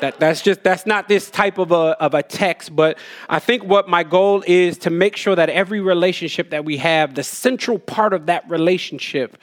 That, 0.01 0.19
that's 0.19 0.41
just 0.41 0.63
that's 0.63 0.85
not 0.85 1.07
this 1.07 1.29
type 1.29 1.57
of 1.57 1.71
a, 1.71 1.95
of 2.01 2.13
a 2.13 2.23
text 2.23 2.75
but 2.75 2.97
i 3.29 3.39
think 3.39 3.63
what 3.63 3.87
my 3.87 4.03
goal 4.03 4.43
is 4.47 4.79
to 4.79 4.89
make 4.89 5.15
sure 5.15 5.35
that 5.35 5.49
every 5.49 5.79
relationship 5.79 6.49
that 6.49 6.65
we 6.65 6.77
have 6.77 7.13
the 7.13 7.23
central 7.23 7.77
part 7.77 8.13
of 8.13 8.25
that 8.25 8.49
relationship 8.49 9.37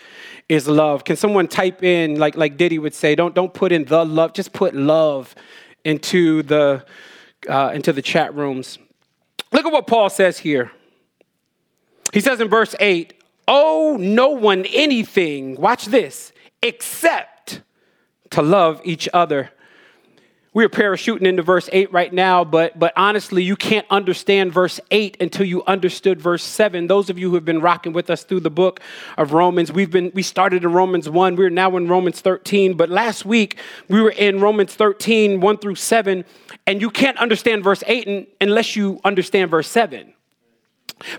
is 0.49 0.67
love 0.67 1.05
can 1.05 1.17
someone 1.17 1.47
type 1.47 1.85
in 1.85 2.19
like 2.19 2.37
like 2.37 2.57
diddy 2.57 2.79
would 2.79 2.95
say 2.95 3.15
don't 3.15 3.35
don't 3.37 3.55
put 3.55 3.71
in 3.71 3.85
the 3.85 4.05
love 4.05 4.33
just 4.33 4.53
put 4.53 4.75
love 4.75 5.35
into 5.85 6.43
the, 6.43 6.85
uh, 7.49 7.71
into 7.75 7.93
the 7.93 8.03
chat 8.03 8.35
rooms. 8.35 8.79
Look 9.53 9.65
at 9.65 9.73
what 9.73 9.87
Paul 9.87 10.11
says 10.11 10.39
here. 10.39 10.71
He 12.13 12.21
says 12.21 12.41
in 12.41 12.49
verse 12.49 12.75
8, 12.79 13.15
Owe 13.47 13.97
no 13.99 14.29
one 14.29 14.67
anything, 14.67 15.57
watch 15.57 15.87
this, 15.87 16.33
except 16.63 17.63
to 18.31 18.43
love 18.43 18.81
each 18.85 19.09
other 19.15 19.51
we're 20.59 20.69
parachuting 20.69 21.23
into 21.23 21.41
verse 21.41 21.69
8 21.73 21.93
right 21.93 22.13
now, 22.13 22.43
but, 22.43 22.77
but 22.77 22.93
honestly, 22.97 23.45
you 23.45 23.55
can't 23.55 23.87
understand 23.91 24.53
verse 24.53 24.81
8 24.91 25.17
until 25.21 25.47
you 25.47 25.63
understood 25.67 26.21
verse 26.21 26.43
7. 26.43 26.89
Those 26.89 27.09
of 27.09 27.17
you 27.17 27.29
who 27.29 27.37
have 27.37 27.45
been 27.45 27.61
rocking 27.61 27.93
with 27.93 28.11
us 28.11 28.25
through 28.25 28.41
the 28.41 28.51
book 28.51 28.81
of 29.17 29.33
Romans, 29.33 29.71
we've 29.71 29.93
been 29.93 30.11
we 30.15 30.23
started 30.25 30.65
in 30.65 30.73
Romans 30.73 31.09
1, 31.09 31.37
we're 31.37 31.49
now 31.49 31.77
in 31.77 31.87
Romans 31.87 32.21
13, 32.21 32.75
but 32.75 32.89
last 32.89 33.25
week 33.25 33.57
we 33.89 34.03
were 34.03 34.11
in 34.11 34.41
Romans 34.41 34.75
13, 34.75 35.39
1 35.39 35.59
through 35.59 35.77
7, 35.77 36.25
and 36.67 36.81
you 36.81 36.91
can't 36.91 37.19
understand 37.19 37.63
verse 37.63 37.85
8 37.87 38.29
unless 38.41 38.75
you 38.75 39.01
understand 39.05 39.53
verse 39.53 39.69
7. 39.69 40.13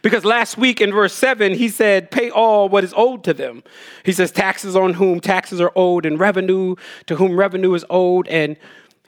Because 0.02 0.26
last 0.26 0.58
week 0.58 0.82
in 0.82 0.92
verse 0.92 1.14
7, 1.14 1.54
he 1.54 1.70
said, 1.70 2.12
Pay 2.12 2.30
all 2.30 2.68
what 2.68 2.84
is 2.84 2.94
owed 2.98 3.24
to 3.24 3.34
them. 3.34 3.64
He 4.04 4.12
says, 4.12 4.34
Taxes 4.34 4.76
on 4.76 4.96
whom 4.96 5.22
taxes 5.22 5.62
are 5.62 5.72
owed, 5.78 6.06
and 6.06 6.20
revenue 6.20 6.76
to 7.06 7.16
whom 7.16 7.40
revenue 7.40 7.74
is 7.74 7.86
owed, 7.90 8.28
and 8.28 8.58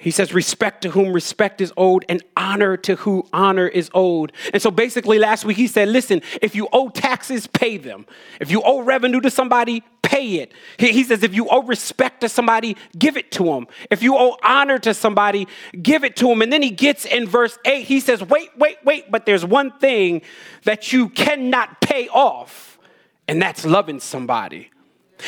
he 0.01 0.09
says, 0.09 0.33
respect 0.33 0.81
to 0.81 0.89
whom 0.89 1.13
respect 1.13 1.61
is 1.61 1.71
owed, 1.77 2.05
and 2.09 2.23
honor 2.35 2.75
to 2.75 2.95
who 2.95 3.27
honor 3.31 3.67
is 3.67 3.91
owed. 3.93 4.31
And 4.51 4.59
so 4.59 4.71
basically, 4.71 5.19
last 5.19 5.45
week 5.45 5.57
he 5.57 5.67
said, 5.67 5.89
listen, 5.89 6.23
if 6.41 6.55
you 6.55 6.67
owe 6.73 6.89
taxes, 6.89 7.45
pay 7.45 7.77
them. 7.77 8.07
If 8.39 8.49
you 8.49 8.63
owe 8.63 8.81
revenue 8.81 9.21
to 9.21 9.29
somebody, 9.29 9.83
pay 10.01 10.37
it. 10.37 10.53
He, 10.79 11.03
says, 11.03 11.21
if 11.21 11.35
you 11.35 11.47
owe 11.49 11.61
respect 11.61 12.21
to 12.21 12.29
somebody, 12.29 12.77
give 12.97 13.15
it 13.15 13.31
to 13.33 13.43
them. 13.43 13.67
If 13.91 14.01
you 14.01 14.17
owe 14.17 14.37
honor 14.41 14.79
to 14.79 14.95
somebody, 14.95 15.47
give 15.79 16.03
it 16.03 16.15
to 16.15 16.29
them. 16.29 16.41
And 16.41 16.51
then 16.51 16.63
he 16.63 16.71
gets 16.71 17.05
in 17.05 17.27
verse 17.27 17.59
8, 17.63 17.85
he 17.85 17.99
says, 17.99 18.23
wait, 18.23 18.49
wait, 18.57 18.77
wait, 18.83 19.11
but 19.11 19.27
there's 19.27 19.45
one 19.45 19.69
thing 19.77 20.23
that 20.63 20.91
you 20.91 21.09
cannot 21.09 21.79
pay 21.79 22.07
off, 22.07 22.79
and 23.27 23.39
that's 23.39 23.65
loving 23.65 23.99
somebody. 23.99 24.71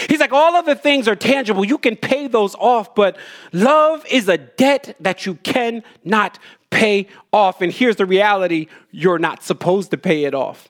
He's 0.10 0.20
like, 0.20 0.34
all 0.34 0.56
other 0.56 0.76
things 0.76 1.08
are 1.08 1.16
tangible. 1.16 1.66
You 1.66 1.78
can 1.78 1.96
pay 1.96 2.28
those 2.28 2.56
off, 2.56 2.96
but 2.96 3.18
love 3.52 4.06
is 4.08 4.28
a 4.28 4.38
debt 4.38 4.96
that 5.00 5.26
you 5.26 5.36
cannot 5.36 6.40
pay 6.70 7.08
off. 7.32 7.62
And 7.62 7.72
here's 7.72 7.96
the 7.96 8.06
reality 8.06 8.68
you're 8.92 9.20
not 9.20 9.44
supposed 9.44 9.92
to 9.92 9.98
pay 9.98 10.26
it 10.26 10.34
off. 10.34 10.70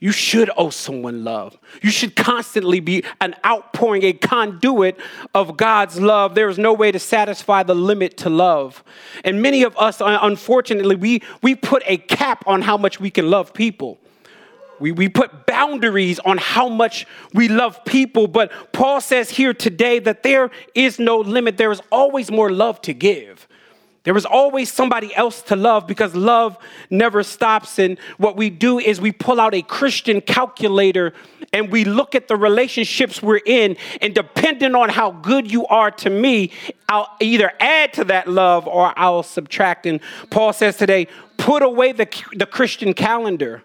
You 0.00 0.12
should 0.12 0.50
owe 0.58 0.68
someone 0.68 1.24
love. 1.24 1.56
You 1.80 1.90
should 1.90 2.14
constantly 2.14 2.78
be 2.78 3.04
an 3.22 3.34
outpouring, 3.42 4.02
a 4.02 4.12
conduit 4.12 4.98
of 5.34 5.56
God's 5.56 5.98
love. 5.98 6.34
There 6.34 6.50
is 6.50 6.58
no 6.58 6.74
way 6.74 6.92
to 6.92 6.98
satisfy 6.98 7.62
the 7.62 7.74
limit 7.74 8.18
to 8.18 8.28
love. 8.28 8.84
And 9.24 9.40
many 9.40 9.62
of 9.62 9.74
us, 9.78 10.02
unfortunately, 10.04 10.96
we, 10.96 11.22
we 11.42 11.54
put 11.54 11.82
a 11.86 11.96
cap 11.96 12.44
on 12.46 12.60
how 12.60 12.76
much 12.76 13.00
we 13.00 13.08
can 13.08 13.30
love 13.30 13.54
people. 13.54 13.98
We, 14.84 14.92
we 14.92 15.08
put 15.08 15.46
boundaries 15.46 16.18
on 16.26 16.36
how 16.36 16.68
much 16.68 17.06
we 17.32 17.48
love 17.48 17.82
people, 17.86 18.28
but 18.28 18.52
Paul 18.74 19.00
says 19.00 19.30
here 19.30 19.54
today 19.54 19.98
that 20.00 20.22
there 20.22 20.50
is 20.74 20.98
no 20.98 21.20
limit. 21.20 21.56
There 21.56 21.72
is 21.72 21.80
always 21.90 22.30
more 22.30 22.52
love 22.52 22.82
to 22.82 22.92
give. 22.92 23.48
There 24.02 24.14
is 24.14 24.26
always 24.26 24.70
somebody 24.70 25.14
else 25.14 25.40
to 25.44 25.56
love 25.56 25.86
because 25.86 26.14
love 26.14 26.58
never 26.90 27.22
stops. 27.22 27.78
And 27.78 27.98
what 28.18 28.36
we 28.36 28.50
do 28.50 28.78
is 28.78 29.00
we 29.00 29.10
pull 29.10 29.40
out 29.40 29.54
a 29.54 29.62
Christian 29.62 30.20
calculator 30.20 31.14
and 31.54 31.72
we 31.72 31.86
look 31.86 32.14
at 32.14 32.28
the 32.28 32.36
relationships 32.36 33.22
we're 33.22 33.40
in. 33.46 33.78
And 34.02 34.14
depending 34.14 34.74
on 34.74 34.90
how 34.90 35.12
good 35.12 35.50
you 35.50 35.64
are 35.68 35.92
to 35.92 36.10
me, 36.10 36.50
I'll 36.90 37.08
either 37.20 37.50
add 37.58 37.94
to 37.94 38.04
that 38.04 38.28
love 38.28 38.68
or 38.68 38.92
I'll 38.98 39.22
subtract. 39.22 39.86
And 39.86 40.00
Paul 40.28 40.52
says 40.52 40.76
today, 40.76 41.08
put 41.38 41.62
away 41.62 41.92
the, 41.92 42.06
the 42.34 42.44
Christian 42.44 42.92
calendar 42.92 43.62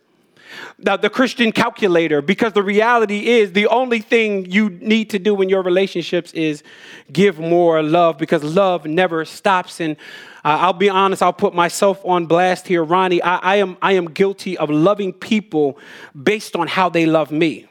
the, 0.78 0.98
the 0.98 1.10
Christian 1.10 1.52
calculator 1.52 2.22
because 2.22 2.54
the 2.54 2.64
reality 2.64 3.28
is 3.28 3.54
the 3.54 3.68
only 3.68 4.00
thing 4.00 4.50
you 4.50 4.70
need 4.70 5.10
to 5.12 5.20
do 5.20 5.42
in 5.42 5.50
your 5.50 5.62
relationships 5.62 6.32
is 6.34 6.64
give 7.12 7.40
more 7.40 7.82
love 7.84 8.18
because 8.18 8.44
love 8.44 8.86
never 8.86 9.26
stops. 9.26 9.80
And 9.80 9.96
uh, 10.44 10.58
I'll 10.62 10.74
be 10.74 10.90
honest, 10.90 11.22
I'll 11.22 11.34
put 11.34 11.54
myself 11.54 12.04
on 12.06 12.26
blast 12.26 12.68
here, 12.68 12.84
Ronnie. 12.84 13.22
I, 13.22 13.38
I, 13.38 13.56
am, 13.58 13.78
I 13.82 13.94
am 13.94 14.06
guilty 14.06 14.58
of 14.58 14.70
loving 14.70 15.14
people 15.14 15.78
based 16.22 16.56
on 16.56 16.68
how 16.68 16.90
they 16.90 17.06
love 17.06 17.32
me. 17.32 17.68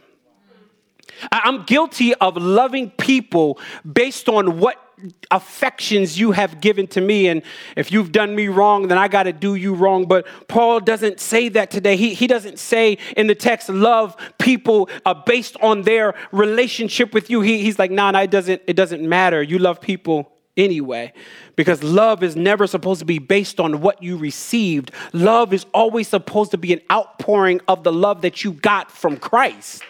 I'm 1.32 1.64
guilty 1.64 2.14
of 2.14 2.36
loving 2.36 2.90
people 2.90 3.58
based 3.90 4.28
on 4.28 4.58
what 4.58 4.87
affections 5.30 6.18
you 6.18 6.32
have 6.32 6.60
given 6.60 6.86
to 6.88 7.00
me. 7.00 7.28
And 7.28 7.42
if 7.76 7.92
you've 7.92 8.12
done 8.12 8.34
me 8.34 8.48
wrong, 8.48 8.88
then 8.88 8.98
I 8.98 9.08
got 9.08 9.24
to 9.24 9.32
do 9.32 9.54
you 9.54 9.74
wrong. 9.74 10.06
But 10.06 10.26
Paul 10.48 10.80
doesn't 10.80 11.20
say 11.20 11.48
that 11.50 11.70
today. 11.70 11.96
He, 11.96 12.14
he 12.14 12.26
doesn't 12.26 12.58
say 12.58 12.98
in 13.16 13.26
the 13.26 13.34
text, 13.34 13.68
love 13.68 14.16
people 14.38 14.88
uh, 15.04 15.14
based 15.14 15.56
on 15.60 15.82
their 15.82 16.14
relationship 16.32 17.14
with 17.14 17.30
you. 17.30 17.40
He, 17.40 17.62
he's 17.62 17.78
like, 17.78 17.90
nah, 17.90 18.10
nah, 18.10 18.20
it 18.20 18.30
doesn't, 18.30 18.62
it 18.66 18.74
doesn't 18.74 19.06
matter. 19.06 19.42
You 19.42 19.58
love 19.58 19.80
people 19.80 20.32
anyway. 20.56 21.12
Because 21.56 21.82
love 21.82 22.22
is 22.22 22.36
never 22.36 22.66
supposed 22.66 22.98
to 23.00 23.06
be 23.06 23.18
based 23.18 23.60
on 23.60 23.80
what 23.80 24.02
you 24.02 24.16
received. 24.16 24.90
Love 25.12 25.52
is 25.52 25.64
always 25.72 26.08
supposed 26.08 26.50
to 26.50 26.58
be 26.58 26.72
an 26.72 26.80
outpouring 26.90 27.60
of 27.68 27.84
the 27.84 27.92
love 27.92 28.22
that 28.22 28.44
you 28.44 28.52
got 28.52 28.90
from 28.90 29.16
Christ. 29.16 29.82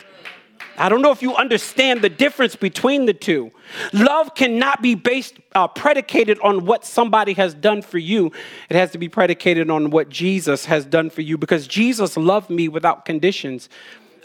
I 0.78 0.88
don't 0.88 1.02
know 1.02 1.10
if 1.10 1.22
you 1.22 1.34
understand 1.34 2.02
the 2.02 2.08
difference 2.08 2.54
between 2.54 3.06
the 3.06 3.12
two. 3.12 3.50
Love 3.92 4.34
cannot 4.34 4.80
be 4.80 4.94
based, 4.94 5.34
uh, 5.54 5.66
predicated 5.68 6.38
on 6.40 6.64
what 6.64 6.84
somebody 6.84 7.32
has 7.34 7.52
done 7.52 7.82
for 7.82 7.98
you. 7.98 8.32
It 8.70 8.76
has 8.76 8.92
to 8.92 8.98
be 8.98 9.08
predicated 9.08 9.70
on 9.70 9.90
what 9.90 10.08
Jesus 10.08 10.64
has 10.66 10.86
done 10.86 11.10
for 11.10 11.22
you 11.22 11.36
because 11.36 11.66
Jesus 11.66 12.16
loved 12.16 12.48
me 12.48 12.68
without 12.68 13.04
conditions. 13.04 13.68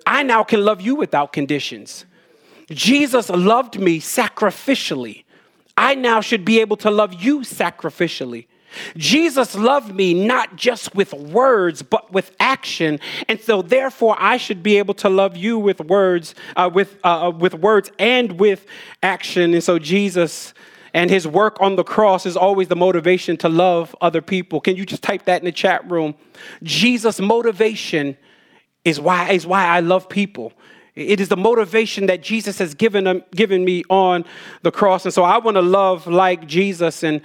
I 0.05 0.23
now 0.23 0.43
can 0.43 0.63
love 0.63 0.79
you 0.79 0.95
without 0.95 1.33
conditions. 1.33 2.05
Jesus 2.69 3.29
loved 3.29 3.79
me 3.79 3.99
sacrificially. 3.99 5.23
I 5.75 5.95
now 5.95 6.21
should 6.21 6.45
be 6.45 6.61
able 6.61 6.77
to 6.77 6.91
love 6.91 7.13
you 7.15 7.39
sacrificially. 7.39 8.45
Jesus 8.97 9.55
loved 9.55 9.93
me 9.93 10.13
not 10.13 10.55
just 10.55 10.95
with 10.95 11.13
words, 11.13 11.81
but 11.81 12.11
with 12.11 12.35
action. 12.39 12.99
And 13.27 13.39
so 13.39 13.61
therefore 13.61 14.15
I 14.19 14.37
should 14.37 14.63
be 14.63 14.77
able 14.77 14.93
to 14.95 15.09
love 15.09 15.37
you 15.37 15.57
with 15.57 15.79
words, 15.81 16.35
uh, 16.55 16.69
with, 16.73 16.97
uh, 17.03 17.27
uh, 17.27 17.29
with 17.31 17.53
words 17.55 17.91
and 17.99 18.39
with 18.39 18.65
action. 19.01 19.53
And 19.53 19.63
so 19.63 19.79
Jesus 19.79 20.53
and 20.93 21.09
his 21.09 21.27
work 21.27 21.59
on 21.59 21.75
the 21.75 21.83
cross 21.83 22.25
is 22.25 22.37
always 22.37 22.67
the 22.67 22.75
motivation 22.75 23.35
to 23.37 23.49
love 23.49 23.95
other 24.01 24.21
people. 24.21 24.61
Can 24.61 24.75
you 24.75 24.85
just 24.85 25.01
type 25.01 25.25
that 25.25 25.41
in 25.41 25.45
the 25.45 25.51
chat 25.51 25.89
room? 25.89 26.13
Jesus' 26.61 27.19
motivation 27.19 28.15
is 28.85 28.99
why, 28.99 29.31
is 29.31 29.47
why 29.47 29.65
I 29.65 29.79
love 29.79 30.07
people. 30.07 30.53
It 30.95 31.19
is 31.19 31.29
the 31.29 31.37
motivation 31.37 32.05
that 32.05 32.21
Jesus 32.21 32.59
has 32.59 32.75
given, 32.75 33.07
um, 33.07 33.23
given 33.31 33.65
me 33.65 33.83
on 33.89 34.25
the 34.61 34.71
cross. 34.71 35.05
And 35.05 35.13
so 35.13 35.23
I 35.23 35.39
want 35.39 35.55
to 35.55 35.61
love 35.61 36.05
like 36.05 36.45
Jesus. 36.45 37.01
And 37.01 37.21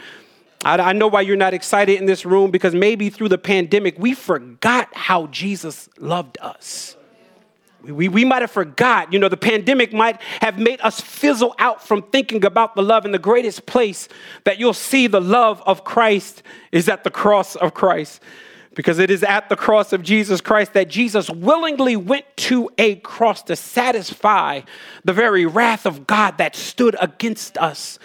I, 0.64 0.78
I 0.78 0.92
know 0.92 1.08
why 1.08 1.20
you're 1.22 1.36
not 1.36 1.54
excited 1.54 1.98
in 1.98 2.06
this 2.06 2.24
room 2.24 2.50
because 2.50 2.74
maybe 2.74 3.10
through 3.10 3.28
the 3.28 3.38
pandemic, 3.38 3.98
we 3.98 4.14
forgot 4.14 4.88
how 4.92 5.26
Jesus 5.28 5.88
loved 5.98 6.38
us. 6.40 6.96
We, 7.82 8.08
we 8.08 8.24
might 8.24 8.42
have 8.42 8.50
forgot, 8.50 9.12
you 9.12 9.20
know, 9.20 9.28
the 9.28 9.36
pandemic 9.36 9.92
might 9.92 10.20
have 10.40 10.58
made 10.58 10.80
us 10.80 11.00
fizzle 11.00 11.54
out 11.58 11.86
from 11.86 12.02
thinking 12.02 12.44
about 12.44 12.74
the 12.74 12.82
love. 12.82 13.04
And 13.04 13.14
the 13.14 13.20
greatest 13.20 13.66
place 13.66 14.08
that 14.44 14.58
you'll 14.58 14.74
see 14.74 15.06
the 15.06 15.20
love 15.20 15.62
of 15.64 15.84
Christ 15.84 16.42
is 16.72 16.88
at 16.88 17.04
the 17.04 17.10
cross 17.10 17.54
of 17.54 17.74
Christ. 17.74 18.20
Because 18.74 18.98
it 18.98 19.10
is 19.10 19.22
at 19.22 19.48
the 19.48 19.56
cross 19.56 19.92
of 19.92 20.02
Jesus 20.02 20.40
Christ 20.40 20.72
that 20.74 20.88
Jesus 20.88 21.30
willingly 21.30 21.96
went 21.96 22.24
to 22.36 22.68
a 22.78 22.96
cross 22.96 23.42
to 23.44 23.56
satisfy 23.56 24.62
the 25.04 25.12
very 25.12 25.46
wrath 25.46 25.86
of 25.86 26.06
God 26.06 26.38
that 26.38 26.54
stood 26.54 26.96
against 27.00 27.58
us. 27.58 27.98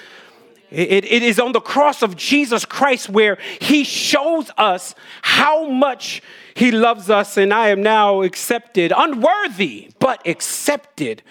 It, 0.74 1.06
it 1.06 1.22
is 1.22 1.40
on 1.40 1.52
the 1.52 1.62
cross 1.62 2.02
of 2.02 2.16
Jesus 2.16 2.66
Christ 2.66 3.08
where 3.08 3.38
he 3.62 3.84
shows 3.84 4.50
us 4.58 4.96
how 5.22 5.70
much 5.70 6.24
he 6.56 6.72
loves 6.72 7.12
us, 7.12 7.38
and 7.38 7.54
I 7.54 7.70
am 7.70 7.84
now 7.84 8.24
accepted, 8.24 8.92
unworthy, 8.96 9.92
but 10.00 10.28
accepted 10.28 11.22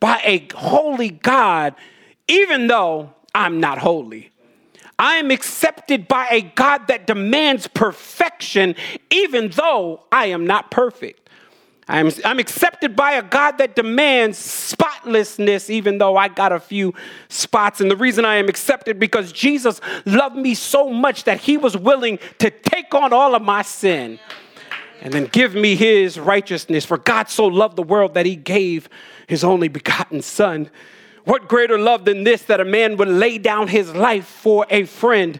by 0.00 0.20
a 0.24 0.48
holy 0.54 1.10
God, 1.10 1.74
even 2.26 2.68
though 2.68 3.12
I'm 3.34 3.60
not 3.60 3.78
holy. 3.78 4.30
I 4.98 5.16
am 5.16 5.30
accepted 5.30 6.08
by 6.08 6.28
a 6.30 6.40
God 6.40 6.88
that 6.88 7.06
demands 7.06 7.66
perfection, 7.66 8.74
even 9.10 9.50
though 9.50 10.04
I 10.10 10.26
am 10.26 10.46
not 10.46 10.70
perfect. 10.70 11.25
I'm, 11.88 12.10
I'm 12.24 12.40
accepted 12.40 12.96
by 12.96 13.12
a 13.12 13.22
God 13.22 13.58
that 13.58 13.76
demands 13.76 14.38
spotlessness, 14.38 15.70
even 15.70 15.98
though 15.98 16.16
I 16.16 16.26
got 16.26 16.50
a 16.50 16.58
few 16.58 16.94
spots. 17.28 17.80
And 17.80 17.88
the 17.88 17.96
reason 17.96 18.24
I 18.24 18.36
am 18.36 18.48
accepted 18.48 18.98
because 18.98 19.30
Jesus 19.30 19.80
loved 20.04 20.36
me 20.36 20.54
so 20.54 20.90
much 20.90 21.24
that 21.24 21.40
he 21.40 21.56
was 21.56 21.76
willing 21.76 22.18
to 22.38 22.50
take 22.50 22.92
on 22.92 23.12
all 23.12 23.36
of 23.36 23.42
my 23.42 23.62
sin 23.62 24.18
and 25.00 25.12
then 25.12 25.26
give 25.26 25.54
me 25.54 25.76
his 25.76 26.18
righteousness. 26.18 26.84
For 26.84 26.98
God 26.98 27.28
so 27.28 27.46
loved 27.46 27.76
the 27.76 27.82
world 27.82 28.14
that 28.14 28.26
he 28.26 28.34
gave 28.34 28.88
his 29.28 29.44
only 29.44 29.68
begotten 29.68 30.22
Son. 30.22 30.68
What 31.24 31.48
greater 31.48 31.78
love 31.78 32.04
than 32.04 32.24
this 32.24 32.42
that 32.42 32.60
a 32.60 32.64
man 32.64 32.96
would 32.96 33.08
lay 33.08 33.38
down 33.38 33.68
his 33.68 33.94
life 33.94 34.26
for 34.26 34.66
a 34.70 34.84
friend? 34.84 35.38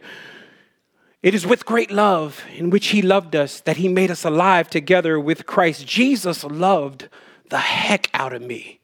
It 1.27 1.35
is 1.35 1.45
with 1.45 1.67
great 1.67 1.91
love 1.91 2.45
in 2.55 2.71
which 2.71 2.87
He 2.87 3.03
loved 3.03 3.35
us 3.35 3.59
that 3.63 3.79
He 3.79 3.89
made 3.89 4.13
us 4.13 4.25
alive 4.25 4.71
together 4.71 5.19
with 5.19 5.45
Christ. 5.45 5.85
Jesus 5.85 6.45
loved 6.45 7.09
the 7.51 7.59
heck 7.59 8.09
out 8.15 8.33
of 8.33 8.43
me. 8.43 8.79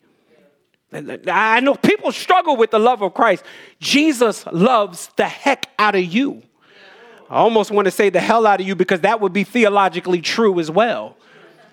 I 0.93 1.61
know 1.61 1.77
people 1.77 2.11
struggle 2.11 2.57
with 2.57 2.73
the 2.73 2.81
love 2.81 3.01
of 3.01 3.15
Christ. 3.15 3.45
Jesus 3.79 4.45
loves 4.47 5.09
the 5.15 5.29
heck 5.29 5.71
out 5.79 5.95
of 5.95 6.03
you. 6.03 6.43
I 7.31 7.37
almost 7.37 7.71
want 7.71 7.85
to 7.85 7.93
say 7.93 8.11
the 8.11 8.19
hell 8.19 8.45
out 8.45 8.61
of 8.61 8.67
you 8.67 8.75
because 8.75 9.03
that 9.03 9.21
would 9.21 9.33
be 9.33 9.45
theologically 9.45 10.21
true 10.21 10.59
as 10.59 10.69
well. 10.69 11.17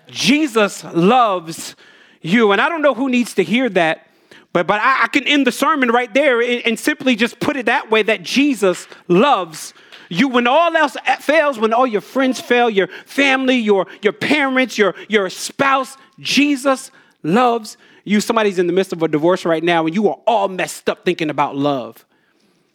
Jesus 0.06 0.84
loves 0.84 1.74
you. 2.22 2.52
And 2.52 2.60
I 2.60 2.68
don't 2.68 2.80
know 2.80 2.94
who 2.94 3.08
needs 3.08 3.34
to 3.34 3.42
hear 3.42 3.68
that, 3.70 4.06
but, 4.52 4.68
but 4.68 4.80
I, 4.80 5.02
I 5.02 5.08
can 5.08 5.24
end 5.24 5.48
the 5.48 5.52
sermon 5.52 5.88
right 5.88 6.14
there 6.14 6.40
and, 6.40 6.64
and 6.64 6.78
simply 6.78 7.16
just 7.16 7.40
put 7.40 7.56
it 7.56 7.66
that 7.66 7.90
way 7.90 8.04
that 8.04 8.22
Jesus 8.22 8.86
loves 9.08 9.74
you, 10.10 10.26
when 10.28 10.48
all 10.48 10.76
else 10.76 10.96
fails, 11.20 11.58
when 11.58 11.72
all 11.72 11.86
your 11.86 12.00
friends 12.00 12.40
fail, 12.40 12.68
your 12.68 12.88
family, 13.06 13.56
your, 13.56 13.86
your 14.02 14.12
parents, 14.12 14.76
your, 14.76 14.96
your 15.08 15.30
spouse, 15.30 15.96
Jesus 16.18 16.90
loves 17.22 17.76
you. 18.04 18.20
Somebody's 18.20 18.58
in 18.58 18.66
the 18.66 18.72
midst 18.72 18.92
of 18.92 19.04
a 19.04 19.08
divorce 19.08 19.44
right 19.44 19.62
now, 19.62 19.86
and 19.86 19.94
you 19.94 20.08
are 20.08 20.18
all 20.26 20.48
messed 20.48 20.88
up 20.88 21.04
thinking 21.04 21.30
about 21.30 21.56
love. 21.56 22.04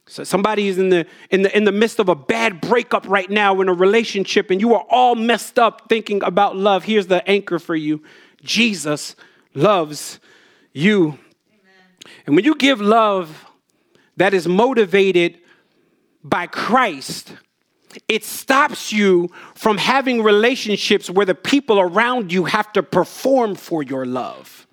So 0.08 0.24
somebody 0.24 0.70
is 0.70 0.78
in 0.78 0.90
the, 0.90 1.06
in, 1.30 1.42
the, 1.42 1.56
in 1.56 1.66
the 1.66 1.74
midst 1.74 2.00
of 2.00 2.08
a 2.08 2.16
bad 2.16 2.62
breakup 2.62 3.06
right 3.06 3.30
now 3.30 3.60
in 3.60 3.68
a 3.68 3.74
relationship, 3.74 4.50
and 4.50 4.62
you 4.62 4.74
are 4.74 4.86
all 4.90 5.16
messed 5.16 5.60
up 5.60 5.90
thinking 5.90 6.24
about 6.24 6.56
love. 6.56 6.86
Here's 6.86 7.08
the 7.08 7.28
anchor 7.30 7.60
for 7.60 7.76
you 7.76 8.02
Jesus 8.44 9.16
loves 9.54 10.22
you. 10.72 11.08
Amen. 11.08 11.20
And 12.28 12.36
when 12.38 12.46
you 12.46 12.56
give 12.56 12.80
love 12.80 13.46
that 14.16 14.34
is 14.34 14.48
motivated 14.48 15.40
by 16.26 16.48
Christ, 16.48 17.32
it 18.10 18.26
stops 18.26 18.92
you 18.92 19.30
from 19.54 19.78
having 19.78 20.24
relationships 20.24 21.10
where 21.10 21.26
the 21.26 21.36
people 21.36 21.80
around 21.80 22.34
you 22.34 22.46
have 22.46 22.74
to 22.74 22.84
perform 22.84 23.56
for 23.56 23.84
your 23.84 24.06
love. 24.06 24.68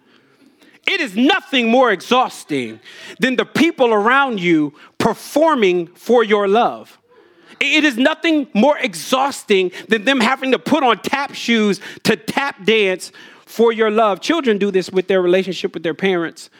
It 0.88 1.00
is 1.00 1.14
nothing 1.14 1.70
more 1.70 1.92
exhausting 1.92 2.80
than 3.20 3.36
the 3.36 3.44
people 3.44 3.92
around 3.92 4.40
you 4.40 4.72
performing 4.98 5.88
for 5.88 6.24
your 6.24 6.48
love. 6.48 6.98
It 7.60 7.84
is 7.84 7.96
nothing 7.96 8.48
more 8.54 8.78
exhausting 8.78 9.70
than 9.88 10.04
them 10.04 10.20
having 10.20 10.50
to 10.52 10.58
put 10.58 10.82
on 10.82 10.98
tap 11.02 11.34
shoes 11.34 11.80
to 12.04 12.16
tap 12.16 12.64
dance 12.64 13.12
for 13.44 13.72
your 13.72 13.90
love. 13.90 14.20
Children 14.20 14.58
do 14.58 14.70
this 14.70 14.90
with 14.90 15.06
their 15.06 15.22
relationship 15.22 15.74
with 15.74 15.82
their 15.82 15.94
parents. 15.94 16.50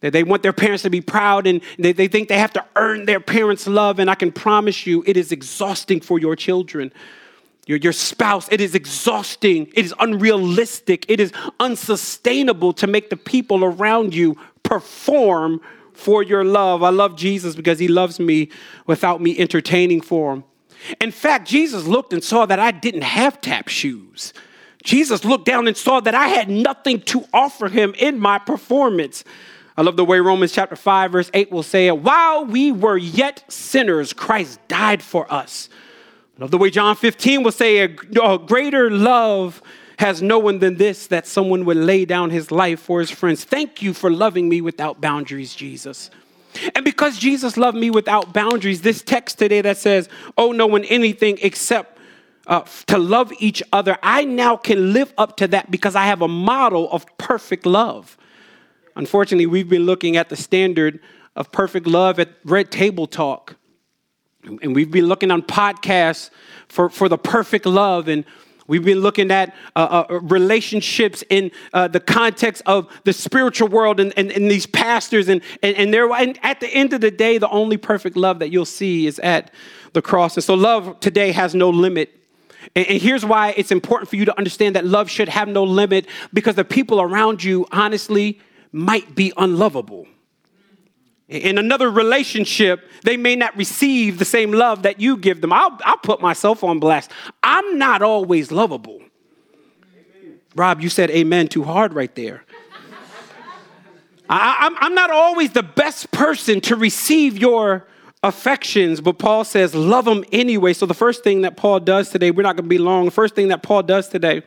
That 0.00 0.12
they 0.12 0.22
want 0.22 0.42
their 0.42 0.52
parents 0.52 0.82
to 0.82 0.90
be 0.90 1.00
proud 1.00 1.46
and 1.46 1.62
they, 1.78 1.92
they 1.92 2.06
think 2.06 2.28
they 2.28 2.38
have 2.38 2.52
to 2.52 2.64
earn 2.76 3.06
their 3.06 3.20
parents' 3.20 3.66
love. 3.66 3.98
And 3.98 4.10
I 4.10 4.14
can 4.14 4.30
promise 4.30 4.86
you, 4.86 5.02
it 5.06 5.16
is 5.16 5.32
exhausting 5.32 6.00
for 6.00 6.18
your 6.18 6.36
children. 6.36 6.92
Your, 7.66 7.78
your 7.78 7.92
spouse, 7.92 8.46
it 8.52 8.60
is 8.60 8.74
exhausting. 8.74 9.66
It 9.74 9.84
is 9.84 9.94
unrealistic. 9.98 11.06
It 11.08 11.18
is 11.18 11.32
unsustainable 11.58 12.72
to 12.74 12.86
make 12.86 13.10
the 13.10 13.16
people 13.16 13.64
around 13.64 14.14
you 14.14 14.36
perform 14.62 15.60
for 15.92 16.22
your 16.22 16.44
love. 16.44 16.82
I 16.82 16.90
love 16.90 17.16
Jesus 17.16 17.56
because 17.56 17.78
he 17.78 17.88
loves 17.88 18.20
me 18.20 18.50
without 18.86 19.20
me 19.20 19.36
entertaining 19.38 20.02
for 20.02 20.34
him. 20.34 20.44
In 21.00 21.10
fact, 21.10 21.48
Jesus 21.48 21.86
looked 21.86 22.12
and 22.12 22.22
saw 22.22 22.46
that 22.46 22.58
I 22.58 22.70
didn't 22.70 23.02
have 23.02 23.40
tap 23.40 23.68
shoes. 23.68 24.32
Jesus 24.84 25.24
looked 25.24 25.46
down 25.46 25.66
and 25.66 25.76
saw 25.76 26.00
that 26.00 26.14
I 26.14 26.28
had 26.28 26.48
nothing 26.48 27.00
to 27.02 27.24
offer 27.32 27.68
him 27.68 27.94
in 27.98 28.20
my 28.20 28.38
performance. 28.38 29.24
I 29.78 29.82
love 29.82 29.96
the 29.96 30.04
way 30.04 30.20
Romans 30.20 30.52
chapter 30.52 30.74
5, 30.74 31.12
verse 31.12 31.30
8 31.34 31.50
will 31.50 31.62
say 31.62 31.88
it. 31.88 31.98
While 31.98 32.46
we 32.46 32.72
were 32.72 32.96
yet 32.96 33.44
sinners, 33.48 34.14
Christ 34.14 34.58
died 34.68 35.02
for 35.02 35.30
us. 35.30 35.68
I 36.38 36.42
love 36.42 36.50
the 36.50 36.58
way 36.58 36.70
John 36.70 36.96
15 36.96 37.42
will 37.42 37.52
say, 37.52 37.78
a, 37.78 37.88
greater 37.88 38.90
love 38.90 39.62
has 39.98 40.22
no 40.22 40.38
one 40.38 40.60
than 40.60 40.76
this, 40.76 41.06
that 41.08 41.26
someone 41.26 41.66
would 41.66 41.76
lay 41.76 42.06
down 42.06 42.30
his 42.30 42.50
life 42.50 42.80
for 42.80 43.00
his 43.00 43.10
friends. 43.10 43.44
Thank 43.44 43.82
you 43.82 43.92
for 43.92 44.10
loving 44.10 44.48
me 44.48 44.62
without 44.62 45.00
boundaries, 45.00 45.54
Jesus. 45.54 46.10
And 46.74 46.84
because 46.84 47.18
Jesus 47.18 47.58
loved 47.58 47.76
me 47.76 47.90
without 47.90 48.32
boundaries, 48.32 48.80
this 48.80 49.02
text 49.02 49.38
today 49.38 49.60
that 49.60 49.76
says, 49.76 50.08
Oh, 50.38 50.52
no 50.52 50.66
one 50.66 50.84
anything 50.84 51.38
except 51.42 51.98
uh, 52.46 52.62
to 52.86 52.96
love 52.96 53.32
each 53.40 53.62
other, 53.72 53.98
I 54.02 54.24
now 54.24 54.56
can 54.56 54.94
live 54.94 55.12
up 55.18 55.36
to 55.38 55.48
that 55.48 55.70
because 55.70 55.94
I 55.94 56.06
have 56.06 56.22
a 56.22 56.28
model 56.28 56.90
of 56.90 57.04
perfect 57.18 57.66
love. 57.66 58.16
Unfortunately, 58.96 59.46
we've 59.46 59.68
been 59.68 59.84
looking 59.84 60.16
at 60.16 60.30
the 60.30 60.36
standard 60.36 61.00
of 61.36 61.52
perfect 61.52 61.86
love 61.86 62.18
at 62.18 62.30
Red 62.44 62.70
Table 62.72 63.06
Talk. 63.06 63.56
And 64.42 64.74
we've 64.74 64.90
been 64.90 65.06
looking 65.06 65.30
on 65.30 65.42
podcasts 65.42 66.30
for, 66.68 66.88
for 66.88 67.08
the 67.08 67.18
perfect 67.18 67.66
love. 67.66 68.08
And 68.08 68.24
we've 68.66 68.84
been 68.84 69.00
looking 69.00 69.30
at 69.30 69.54
uh, 69.74 70.04
uh, 70.08 70.20
relationships 70.20 71.22
in 71.28 71.50
uh, 71.74 71.88
the 71.88 72.00
context 72.00 72.62
of 72.64 72.88
the 73.04 73.12
spiritual 73.12 73.68
world 73.68 74.00
and, 74.00 74.14
and, 74.16 74.30
and 74.32 74.50
these 74.50 74.66
pastors. 74.66 75.28
And, 75.28 75.42
and, 75.62 75.76
and, 75.76 75.92
they're, 75.92 76.10
and 76.12 76.38
at 76.42 76.60
the 76.60 76.68
end 76.68 76.94
of 76.94 77.02
the 77.02 77.10
day, 77.10 77.36
the 77.36 77.50
only 77.50 77.76
perfect 77.76 78.16
love 78.16 78.38
that 78.38 78.50
you'll 78.50 78.64
see 78.64 79.06
is 79.06 79.18
at 79.18 79.50
the 79.92 80.00
cross. 80.00 80.36
And 80.36 80.44
so 80.44 80.54
love 80.54 81.00
today 81.00 81.32
has 81.32 81.54
no 81.54 81.68
limit. 81.68 82.14
And, 82.74 82.86
and 82.86 83.02
here's 83.02 83.26
why 83.26 83.52
it's 83.58 83.72
important 83.72 84.08
for 84.08 84.16
you 84.16 84.24
to 84.24 84.38
understand 84.38 84.74
that 84.76 84.86
love 84.86 85.10
should 85.10 85.28
have 85.28 85.48
no 85.48 85.64
limit 85.64 86.06
because 86.32 86.54
the 86.54 86.64
people 86.64 87.00
around 87.00 87.44
you, 87.44 87.66
honestly, 87.72 88.40
might 88.76 89.14
be 89.14 89.32
unlovable. 89.36 90.06
In 91.28 91.58
another 91.58 91.90
relationship, 91.90 92.88
they 93.02 93.16
may 93.16 93.34
not 93.34 93.56
receive 93.56 94.18
the 94.18 94.24
same 94.24 94.52
love 94.52 94.82
that 94.82 95.00
you 95.00 95.16
give 95.16 95.40
them. 95.40 95.52
I'll, 95.52 95.76
I'll 95.84 95.96
put 95.96 96.20
myself 96.20 96.62
on 96.62 96.78
blast. 96.78 97.10
I'm 97.42 97.78
not 97.78 98.02
always 98.02 98.52
lovable. 98.52 99.00
Amen. 99.00 100.40
Rob, 100.54 100.80
you 100.80 100.88
said 100.88 101.10
amen 101.10 101.48
too 101.48 101.64
hard 101.64 101.94
right 101.94 102.14
there. 102.14 102.44
I, 104.28 104.56
I'm, 104.60 104.76
I'm 104.78 104.94
not 104.94 105.10
always 105.10 105.52
the 105.52 105.62
best 105.62 106.10
person 106.12 106.60
to 106.62 106.76
receive 106.76 107.38
your 107.38 107.88
affections, 108.22 109.00
but 109.00 109.18
Paul 109.18 109.44
says, 109.44 109.74
love 109.74 110.04
them 110.04 110.24
anyway. 110.32 110.74
So, 110.74 110.84
the 110.86 110.94
first 110.94 111.24
thing 111.24 111.40
that 111.42 111.56
Paul 111.56 111.80
does 111.80 112.10
today, 112.10 112.30
we're 112.30 112.42
not 112.42 112.56
going 112.56 112.64
to 112.64 112.68
be 112.68 112.78
long. 112.78 113.04
The 113.04 113.10
first 113.10 113.34
thing 113.34 113.48
that 113.48 113.62
Paul 113.62 113.82
does 113.82 114.08
today 114.08 114.42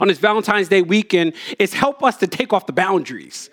on 0.00 0.08
this 0.08 0.18
Valentine's 0.18 0.68
Day 0.68 0.82
weekend 0.82 1.34
is 1.58 1.72
help 1.72 2.02
us 2.02 2.16
to 2.18 2.26
take 2.26 2.52
off 2.52 2.66
the 2.66 2.72
boundaries. 2.72 3.50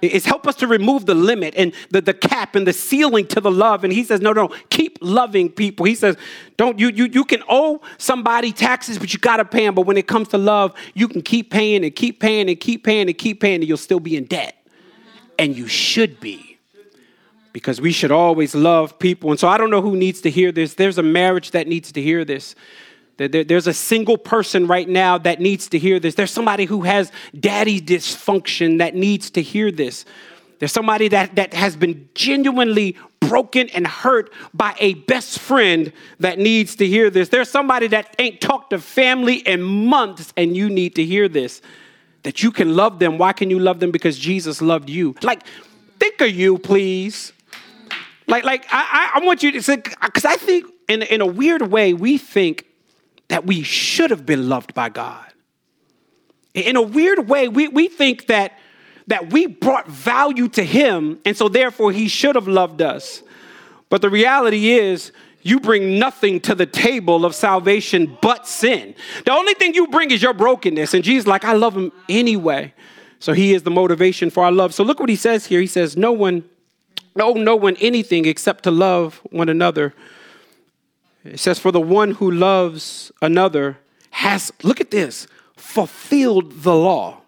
It's 0.00 0.26
help 0.26 0.46
us 0.46 0.54
to 0.56 0.68
remove 0.68 1.06
the 1.06 1.14
limit 1.14 1.54
and 1.56 1.72
the, 1.90 2.00
the 2.00 2.14
cap 2.14 2.54
and 2.54 2.66
the 2.66 2.72
ceiling 2.72 3.26
to 3.28 3.40
the 3.40 3.50
love. 3.50 3.82
And 3.82 3.92
he 3.92 4.04
says, 4.04 4.20
no, 4.20 4.32
no, 4.32 4.48
keep 4.70 4.98
loving 5.00 5.50
people. 5.50 5.86
He 5.86 5.96
says, 5.96 6.16
don't 6.56 6.78
you 6.78 6.88
you 6.90 7.06
you 7.06 7.24
can 7.24 7.42
owe 7.48 7.80
somebody 7.98 8.52
taxes, 8.52 8.98
but 8.98 9.12
you 9.12 9.18
gotta 9.18 9.44
pay 9.44 9.64
them. 9.64 9.74
But 9.74 9.86
when 9.86 9.96
it 9.96 10.06
comes 10.06 10.28
to 10.28 10.38
love, 10.38 10.72
you 10.94 11.08
can 11.08 11.22
keep 11.22 11.50
paying 11.50 11.84
and 11.84 11.94
keep 11.94 12.20
paying 12.20 12.48
and 12.48 12.60
keep 12.60 12.84
paying 12.84 13.08
and 13.08 13.18
keep 13.18 13.40
paying, 13.40 13.56
and 13.56 13.68
you'll 13.68 13.76
still 13.76 14.00
be 14.00 14.16
in 14.16 14.24
debt. 14.26 14.54
And 15.36 15.56
you 15.56 15.66
should 15.66 16.20
be 16.20 16.58
because 17.52 17.80
we 17.80 17.90
should 17.90 18.12
always 18.12 18.54
love 18.54 18.98
people. 19.00 19.30
And 19.30 19.40
so 19.40 19.48
I 19.48 19.58
don't 19.58 19.70
know 19.70 19.82
who 19.82 19.96
needs 19.96 20.20
to 20.20 20.30
hear 20.30 20.52
this. 20.52 20.74
There's 20.74 20.98
a 20.98 21.02
marriage 21.02 21.50
that 21.52 21.66
needs 21.66 21.90
to 21.92 22.02
hear 22.02 22.24
this. 22.24 22.54
There's 23.18 23.66
a 23.66 23.74
single 23.74 24.16
person 24.16 24.68
right 24.68 24.88
now 24.88 25.18
that 25.18 25.40
needs 25.40 25.68
to 25.70 25.78
hear 25.78 25.98
this. 25.98 26.14
There's 26.14 26.30
somebody 26.30 26.66
who 26.66 26.82
has 26.82 27.10
daddy 27.38 27.80
dysfunction 27.80 28.78
that 28.78 28.94
needs 28.94 29.30
to 29.30 29.42
hear 29.42 29.72
this. 29.72 30.04
There's 30.60 30.72
somebody 30.72 31.08
that, 31.08 31.34
that 31.34 31.52
has 31.52 31.76
been 31.76 32.08
genuinely 32.14 32.96
broken 33.20 33.68
and 33.70 33.86
hurt 33.86 34.32
by 34.54 34.74
a 34.78 34.94
best 34.94 35.40
friend 35.40 35.92
that 36.20 36.38
needs 36.38 36.76
to 36.76 36.86
hear 36.86 37.10
this. 37.10 37.28
There's 37.28 37.50
somebody 37.50 37.88
that 37.88 38.14
ain't 38.18 38.40
talked 38.40 38.70
to 38.70 38.78
family 38.78 39.36
in 39.36 39.62
months 39.62 40.32
and 40.36 40.56
you 40.56 40.68
need 40.68 40.94
to 40.94 41.04
hear 41.04 41.28
this. 41.28 41.60
That 42.22 42.42
you 42.42 42.50
can 42.50 42.74
love 42.76 42.98
them. 42.98 43.18
Why 43.18 43.32
can 43.32 43.50
you 43.50 43.58
love 43.58 43.80
them? 43.80 43.90
Because 43.90 44.18
Jesus 44.18 44.60
loved 44.60 44.90
you. 44.90 45.14
Like, 45.22 45.44
think 45.98 46.20
of 46.20 46.30
you, 46.30 46.58
please. 46.58 47.32
Like, 48.26 48.44
like 48.44 48.66
I, 48.70 49.12
I 49.14 49.24
want 49.24 49.42
you 49.42 49.52
to 49.52 49.62
say, 49.62 49.76
because 49.76 50.24
I 50.24 50.36
think 50.36 50.66
in, 50.88 51.02
in 51.02 51.20
a 51.20 51.26
weird 51.26 51.62
way, 51.62 51.94
we 51.94 52.18
think 52.18 52.67
that 53.28 53.46
we 53.46 53.62
should 53.62 54.10
have 54.10 54.26
been 54.26 54.48
loved 54.48 54.74
by 54.74 54.88
God. 54.88 55.24
In 56.54 56.76
a 56.76 56.82
weird 56.82 57.28
way, 57.28 57.48
we, 57.48 57.68
we 57.68 57.88
think 57.88 58.26
that, 58.26 58.58
that 59.06 59.32
we 59.32 59.46
brought 59.46 59.86
value 59.86 60.48
to 60.48 60.64
Him, 60.64 61.20
and 61.24 61.36
so 61.36 61.48
therefore 61.48 61.92
He 61.92 62.08
should 62.08 62.34
have 62.34 62.48
loved 62.48 62.82
us. 62.82 63.22
But 63.90 64.02
the 64.02 64.10
reality 64.10 64.70
is, 64.70 65.12
you 65.42 65.60
bring 65.60 65.98
nothing 65.98 66.40
to 66.40 66.54
the 66.54 66.66
table 66.66 67.24
of 67.24 67.34
salvation 67.34 68.18
but 68.20 68.46
sin. 68.46 68.94
The 69.24 69.32
only 69.32 69.54
thing 69.54 69.74
you 69.74 69.86
bring 69.86 70.10
is 70.10 70.20
your 70.20 70.34
brokenness. 70.34 70.94
And 70.94 71.04
Jesus, 71.04 71.26
like, 71.26 71.44
I 71.44 71.52
love 71.52 71.76
him 71.76 71.92
anyway. 72.08 72.74
So 73.20 73.32
he 73.32 73.54
is 73.54 73.62
the 73.62 73.70
motivation 73.70 74.30
for 74.30 74.44
our 74.44 74.52
love. 74.52 74.74
So 74.74 74.84
look 74.84 75.00
what 75.00 75.08
he 75.08 75.16
says 75.16 75.46
here. 75.46 75.60
He 75.60 75.66
says, 75.66 75.96
No 75.96 76.12
one, 76.12 76.44
no, 77.16 77.32
no 77.32 77.56
one 77.56 77.76
anything 77.76 78.26
except 78.26 78.64
to 78.64 78.70
love 78.70 79.20
one 79.30 79.48
another. 79.48 79.94
It 81.32 81.40
says, 81.40 81.58
For 81.58 81.72
the 81.72 81.80
one 81.80 82.12
who 82.12 82.30
loves 82.30 83.12
another 83.22 83.78
has, 84.10 84.52
look 84.62 84.80
at 84.80 84.90
this, 84.90 85.26
fulfilled 85.56 86.62
the 86.62 86.74
law. 86.74 87.20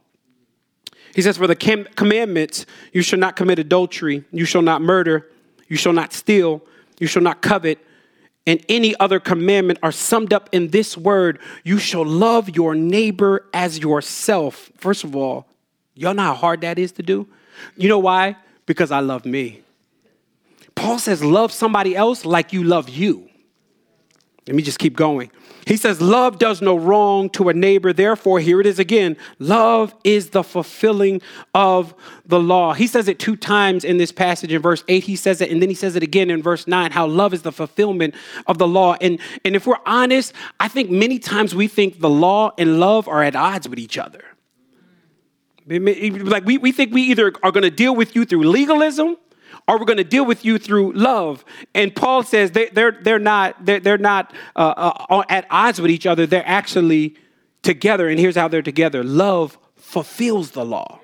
He 1.14 1.22
says, 1.22 1.36
For 1.36 1.46
the 1.46 1.56
commandments, 1.96 2.66
you 2.92 3.02
shall 3.02 3.18
not 3.18 3.36
commit 3.36 3.58
adultery, 3.58 4.24
you 4.32 4.44
shall 4.44 4.62
not 4.62 4.82
murder, 4.82 5.30
you 5.68 5.76
shall 5.76 5.92
not 5.92 6.12
steal, 6.12 6.62
you 6.98 7.06
shall 7.06 7.22
not 7.22 7.42
covet, 7.42 7.78
and 8.46 8.64
any 8.68 8.98
other 8.98 9.20
commandment 9.20 9.78
are 9.82 9.92
summed 9.92 10.32
up 10.32 10.48
in 10.52 10.68
this 10.68 10.96
word 10.96 11.38
you 11.62 11.78
shall 11.78 12.04
love 12.04 12.48
your 12.50 12.74
neighbor 12.74 13.46
as 13.52 13.78
yourself. 13.78 14.70
First 14.76 15.04
of 15.04 15.14
all, 15.14 15.46
y'all 15.94 16.14
know 16.14 16.22
how 16.22 16.34
hard 16.34 16.62
that 16.62 16.78
is 16.78 16.92
to 16.92 17.02
do? 17.02 17.28
You 17.76 17.88
know 17.88 17.98
why? 17.98 18.36
Because 18.66 18.90
I 18.90 19.00
love 19.00 19.24
me. 19.24 19.62
Paul 20.74 20.98
says, 20.98 21.22
Love 21.22 21.52
somebody 21.52 21.94
else 21.94 22.24
like 22.24 22.52
you 22.52 22.64
love 22.64 22.88
you. 22.88 23.29
Let 24.50 24.56
me 24.56 24.64
just 24.64 24.80
keep 24.80 24.96
going. 24.96 25.30
He 25.64 25.76
says, 25.76 26.00
Love 26.00 26.40
does 26.40 26.60
no 26.60 26.76
wrong 26.76 27.30
to 27.30 27.50
a 27.50 27.54
neighbor. 27.54 27.92
Therefore, 27.92 28.40
here 28.40 28.60
it 28.60 28.66
is 28.66 28.80
again 28.80 29.16
love 29.38 29.94
is 30.02 30.30
the 30.30 30.42
fulfilling 30.42 31.22
of 31.54 31.94
the 32.26 32.40
law. 32.40 32.74
He 32.74 32.88
says 32.88 33.06
it 33.06 33.20
two 33.20 33.36
times 33.36 33.84
in 33.84 33.96
this 33.96 34.10
passage. 34.10 34.52
In 34.52 34.60
verse 34.60 34.82
8, 34.88 35.04
he 35.04 35.14
says 35.14 35.40
it, 35.40 35.52
and 35.52 35.62
then 35.62 35.68
he 35.68 35.76
says 35.76 35.94
it 35.94 36.02
again 36.02 36.30
in 36.30 36.42
verse 36.42 36.66
9 36.66 36.90
how 36.90 37.06
love 37.06 37.32
is 37.32 37.42
the 37.42 37.52
fulfillment 37.52 38.16
of 38.48 38.58
the 38.58 38.66
law. 38.66 38.96
And, 39.00 39.20
and 39.44 39.54
if 39.54 39.68
we're 39.68 39.78
honest, 39.86 40.32
I 40.58 40.66
think 40.66 40.90
many 40.90 41.20
times 41.20 41.54
we 41.54 41.68
think 41.68 42.00
the 42.00 42.10
law 42.10 42.50
and 42.58 42.80
love 42.80 43.06
are 43.06 43.22
at 43.22 43.36
odds 43.36 43.68
with 43.68 43.78
each 43.78 43.98
other. 43.98 44.24
Like 45.68 46.44
we, 46.44 46.58
we 46.58 46.72
think 46.72 46.92
we 46.92 47.02
either 47.02 47.32
are 47.44 47.52
going 47.52 47.62
to 47.62 47.70
deal 47.70 47.94
with 47.94 48.16
you 48.16 48.24
through 48.24 48.42
legalism 48.48 49.16
or 49.68 49.78
we're 49.78 49.84
going 49.84 49.98
to 49.98 50.04
deal 50.04 50.24
with 50.24 50.44
you 50.44 50.58
through 50.58 50.92
love. 50.92 51.44
And 51.74 51.94
Paul 51.94 52.22
says 52.22 52.52
they, 52.52 52.68
are 52.68 52.70
they're, 52.72 52.98
they're 53.02 53.18
not, 53.18 53.64
they're, 53.64 53.80
they're 53.80 53.98
not 53.98 54.32
uh, 54.56 54.92
uh, 55.08 55.22
at 55.28 55.46
odds 55.50 55.80
with 55.80 55.90
each 55.90 56.06
other. 56.06 56.26
They're 56.26 56.46
actually 56.46 57.16
together. 57.62 58.08
And 58.08 58.18
here's 58.18 58.36
how 58.36 58.48
they're 58.48 58.62
together 58.62 59.04
love 59.04 59.58
fulfills 59.76 60.52
the 60.52 60.64
law. 60.64 61.00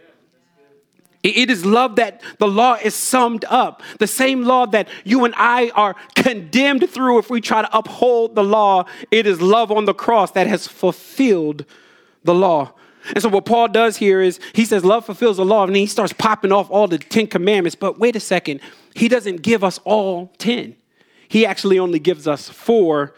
It 1.22 1.50
is 1.50 1.66
love 1.66 1.96
that 1.96 2.22
the 2.38 2.46
law 2.46 2.76
is 2.80 2.94
summed 2.94 3.44
up. 3.46 3.82
The 3.98 4.06
same 4.06 4.44
law 4.44 4.64
that 4.66 4.88
you 5.02 5.24
and 5.24 5.34
I 5.36 5.70
are 5.70 5.96
condemned 6.14 6.88
through 6.88 7.18
if 7.18 7.30
we 7.30 7.40
try 7.40 7.62
to 7.62 7.76
uphold 7.76 8.36
the 8.36 8.44
law. 8.44 8.84
It 9.10 9.26
is 9.26 9.40
love 9.40 9.72
on 9.72 9.86
the 9.86 9.94
cross 9.94 10.30
that 10.32 10.46
has 10.46 10.68
fulfilled 10.68 11.64
the 12.22 12.34
law. 12.34 12.74
And 13.14 13.22
so, 13.22 13.28
what 13.28 13.44
Paul 13.44 13.68
does 13.68 13.96
here 13.96 14.20
is 14.20 14.40
he 14.54 14.64
says, 14.64 14.84
Love 14.84 15.06
fulfills 15.06 15.36
the 15.36 15.44
law, 15.44 15.64
and 15.64 15.74
then 15.74 15.80
he 15.80 15.86
starts 15.86 16.12
popping 16.12 16.52
off 16.52 16.70
all 16.70 16.88
the 16.88 16.98
10 16.98 17.28
commandments. 17.28 17.74
But 17.74 17.98
wait 17.98 18.16
a 18.16 18.20
second, 18.20 18.60
he 18.94 19.08
doesn't 19.08 19.42
give 19.42 19.62
us 19.62 19.78
all 19.84 20.32
10. 20.38 20.74
He 21.28 21.46
actually 21.46 21.78
only 21.78 21.98
gives 21.98 22.26
us 22.26 22.48
four 22.48 23.14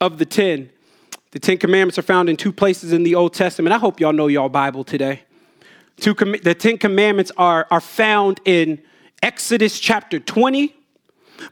of 0.00 0.18
the 0.18 0.26
10. 0.26 0.70
The 1.32 1.38
10 1.38 1.58
commandments 1.58 1.98
are 1.98 2.02
found 2.02 2.28
in 2.28 2.36
two 2.36 2.52
places 2.52 2.92
in 2.92 3.02
the 3.02 3.14
Old 3.14 3.34
Testament. 3.34 3.74
I 3.74 3.78
hope 3.78 4.00
y'all 4.00 4.12
know 4.12 4.26
y'all 4.26 4.48
Bible 4.48 4.84
today. 4.84 5.22
Two 5.98 6.14
the 6.14 6.54
10 6.54 6.78
commandments 6.78 7.32
are, 7.36 7.66
are 7.70 7.80
found 7.80 8.40
in 8.44 8.80
Exodus 9.22 9.80
chapter 9.80 10.18
20 10.18 10.74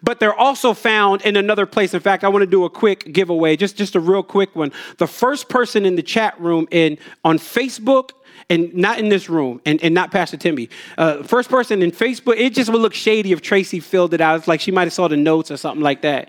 but 0.03 0.21
they're 0.21 0.35
also 0.35 0.75
found 0.75 1.23
in 1.23 1.37
another 1.37 1.67
place. 1.67 1.95
In 1.95 2.01
fact, 2.01 2.25
I 2.25 2.29
want 2.29 2.43
to 2.43 2.47
do 2.47 2.65
a 2.65 2.71
quick 2.71 3.13
giveaway, 3.13 3.57
just, 3.57 3.77
just 3.77 3.95
a 3.95 4.01
real 4.01 4.23
quick 4.23 4.55
one. 4.55 4.73
The 4.99 5.07
first 5.07 5.49
person 5.49 5.85
in 5.85 5.97
the 5.97 6.03
chat 6.03 6.39
room 6.41 6.67
in 6.71 6.99
on 7.25 7.39
Facebook 7.39 8.11
and 8.51 8.75
not 8.75 8.99
in 8.99 9.09
this 9.09 9.29
room, 9.29 9.61
and, 9.65 9.83
and 9.83 9.95
not 9.95 10.11
Pastor 10.11 10.37
Timmy. 10.37 10.69
Uh, 10.99 11.23
first 11.23 11.49
person 11.49 11.83
in 11.83 11.91
Facebook, 11.91 12.37
it 12.37 12.51
just 12.51 12.71
would 12.71 12.81
look 12.81 12.95
shady 12.95 13.33
if 13.33 13.41
Tracy 13.41 13.81
filled 13.81 14.13
it 14.13 14.21
out. 14.21 14.39
It's 14.39 14.49
like 14.49 14.61
she 14.61 14.71
might 14.71 14.85
have 14.85 14.93
saw 14.93 15.09
the 15.09 15.17
notes 15.17 15.51
or 15.51 15.57
something 15.57 15.83
like 15.83 16.03
that. 16.03 16.29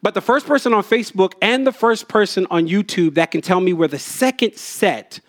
But 0.00 0.14
the 0.14 0.20
first 0.20 0.46
person 0.46 0.74
on 0.74 0.82
Facebook 0.82 1.34
and 1.40 1.66
the 1.66 1.72
first 1.72 2.08
person 2.08 2.46
on 2.50 2.66
YouTube 2.66 3.14
that 3.14 3.30
can 3.30 3.40
tell 3.40 3.60
me 3.60 3.72
where 3.72 3.88
the 3.88 3.98
second 3.98 4.56
set 4.56 5.20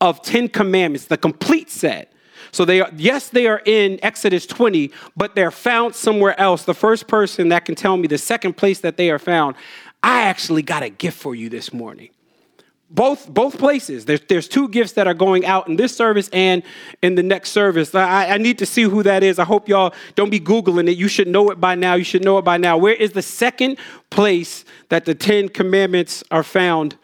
of 0.00 0.20
10 0.22 0.48
commandments, 0.48 1.06
the 1.06 1.16
complete 1.16 1.70
set, 1.70 2.12
so 2.56 2.64
they 2.64 2.80
are, 2.80 2.90
yes, 2.96 3.28
they 3.28 3.46
are 3.48 3.60
in 3.66 4.00
Exodus 4.02 4.46
20, 4.46 4.90
but 5.14 5.34
they're 5.34 5.50
found 5.50 5.94
somewhere 5.94 6.40
else. 6.40 6.64
The 6.64 6.72
first 6.72 7.06
person 7.06 7.50
that 7.50 7.66
can 7.66 7.74
tell 7.74 7.98
me 7.98 8.08
the 8.08 8.16
second 8.16 8.56
place 8.56 8.80
that 8.80 8.96
they 8.96 9.10
are 9.10 9.18
found, 9.18 9.56
I 10.02 10.22
actually 10.22 10.62
got 10.62 10.82
a 10.82 10.88
gift 10.88 11.18
for 11.18 11.34
you 11.34 11.50
this 11.50 11.74
morning. 11.74 12.08
Both, 12.88 13.28
both 13.28 13.58
places. 13.58 14.06
There's, 14.06 14.22
there's 14.22 14.48
two 14.48 14.68
gifts 14.68 14.92
that 14.92 15.06
are 15.06 15.12
going 15.12 15.44
out 15.44 15.68
in 15.68 15.76
this 15.76 15.94
service 15.94 16.30
and 16.32 16.62
in 17.02 17.14
the 17.14 17.22
next 17.22 17.50
service. 17.50 17.94
I, 17.94 18.28
I 18.28 18.38
need 18.38 18.56
to 18.60 18.64
see 18.64 18.84
who 18.84 19.02
that 19.02 19.22
is. 19.22 19.38
I 19.38 19.44
hope 19.44 19.68
y'all 19.68 19.92
don't 20.14 20.30
be 20.30 20.40
Googling 20.40 20.88
it. 20.88 20.96
You 20.96 21.08
should 21.08 21.28
know 21.28 21.50
it 21.50 21.60
by 21.60 21.74
now. 21.74 21.92
You 21.92 22.04
should 22.04 22.24
know 22.24 22.38
it 22.38 22.44
by 22.46 22.56
now. 22.56 22.78
Where 22.78 22.94
is 22.94 23.12
the 23.12 23.20
second 23.20 23.76
place 24.08 24.64
that 24.88 25.04
the 25.04 25.14
Ten 25.14 25.50
Commandments 25.50 26.24
are 26.30 26.42
found? 26.42 26.96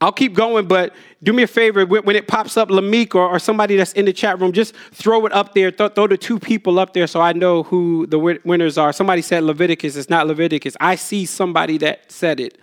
I'll 0.00 0.12
keep 0.12 0.34
going, 0.34 0.66
but 0.66 0.94
do 1.22 1.32
me 1.32 1.42
a 1.42 1.46
favor 1.46 1.86
when 1.86 2.16
it 2.16 2.28
pops 2.28 2.58
up, 2.58 2.68
Lamik 2.68 3.14
or, 3.14 3.26
or 3.26 3.38
somebody 3.38 3.76
that's 3.76 3.94
in 3.94 4.04
the 4.04 4.12
chat 4.12 4.38
room, 4.38 4.52
just 4.52 4.74
throw 4.92 5.24
it 5.24 5.32
up 5.32 5.54
there. 5.54 5.70
Th- 5.70 5.92
throw 5.94 6.06
the 6.06 6.18
two 6.18 6.38
people 6.38 6.78
up 6.78 6.92
there 6.92 7.06
so 7.06 7.20
I 7.22 7.32
know 7.32 7.62
who 7.62 8.06
the 8.06 8.18
winners 8.18 8.76
are. 8.76 8.92
Somebody 8.92 9.22
said 9.22 9.42
Leviticus. 9.42 9.96
It's 9.96 10.10
not 10.10 10.26
Leviticus. 10.26 10.76
I 10.80 10.96
see 10.96 11.24
somebody 11.24 11.78
that 11.78 12.12
said 12.12 12.40
it 12.40 12.58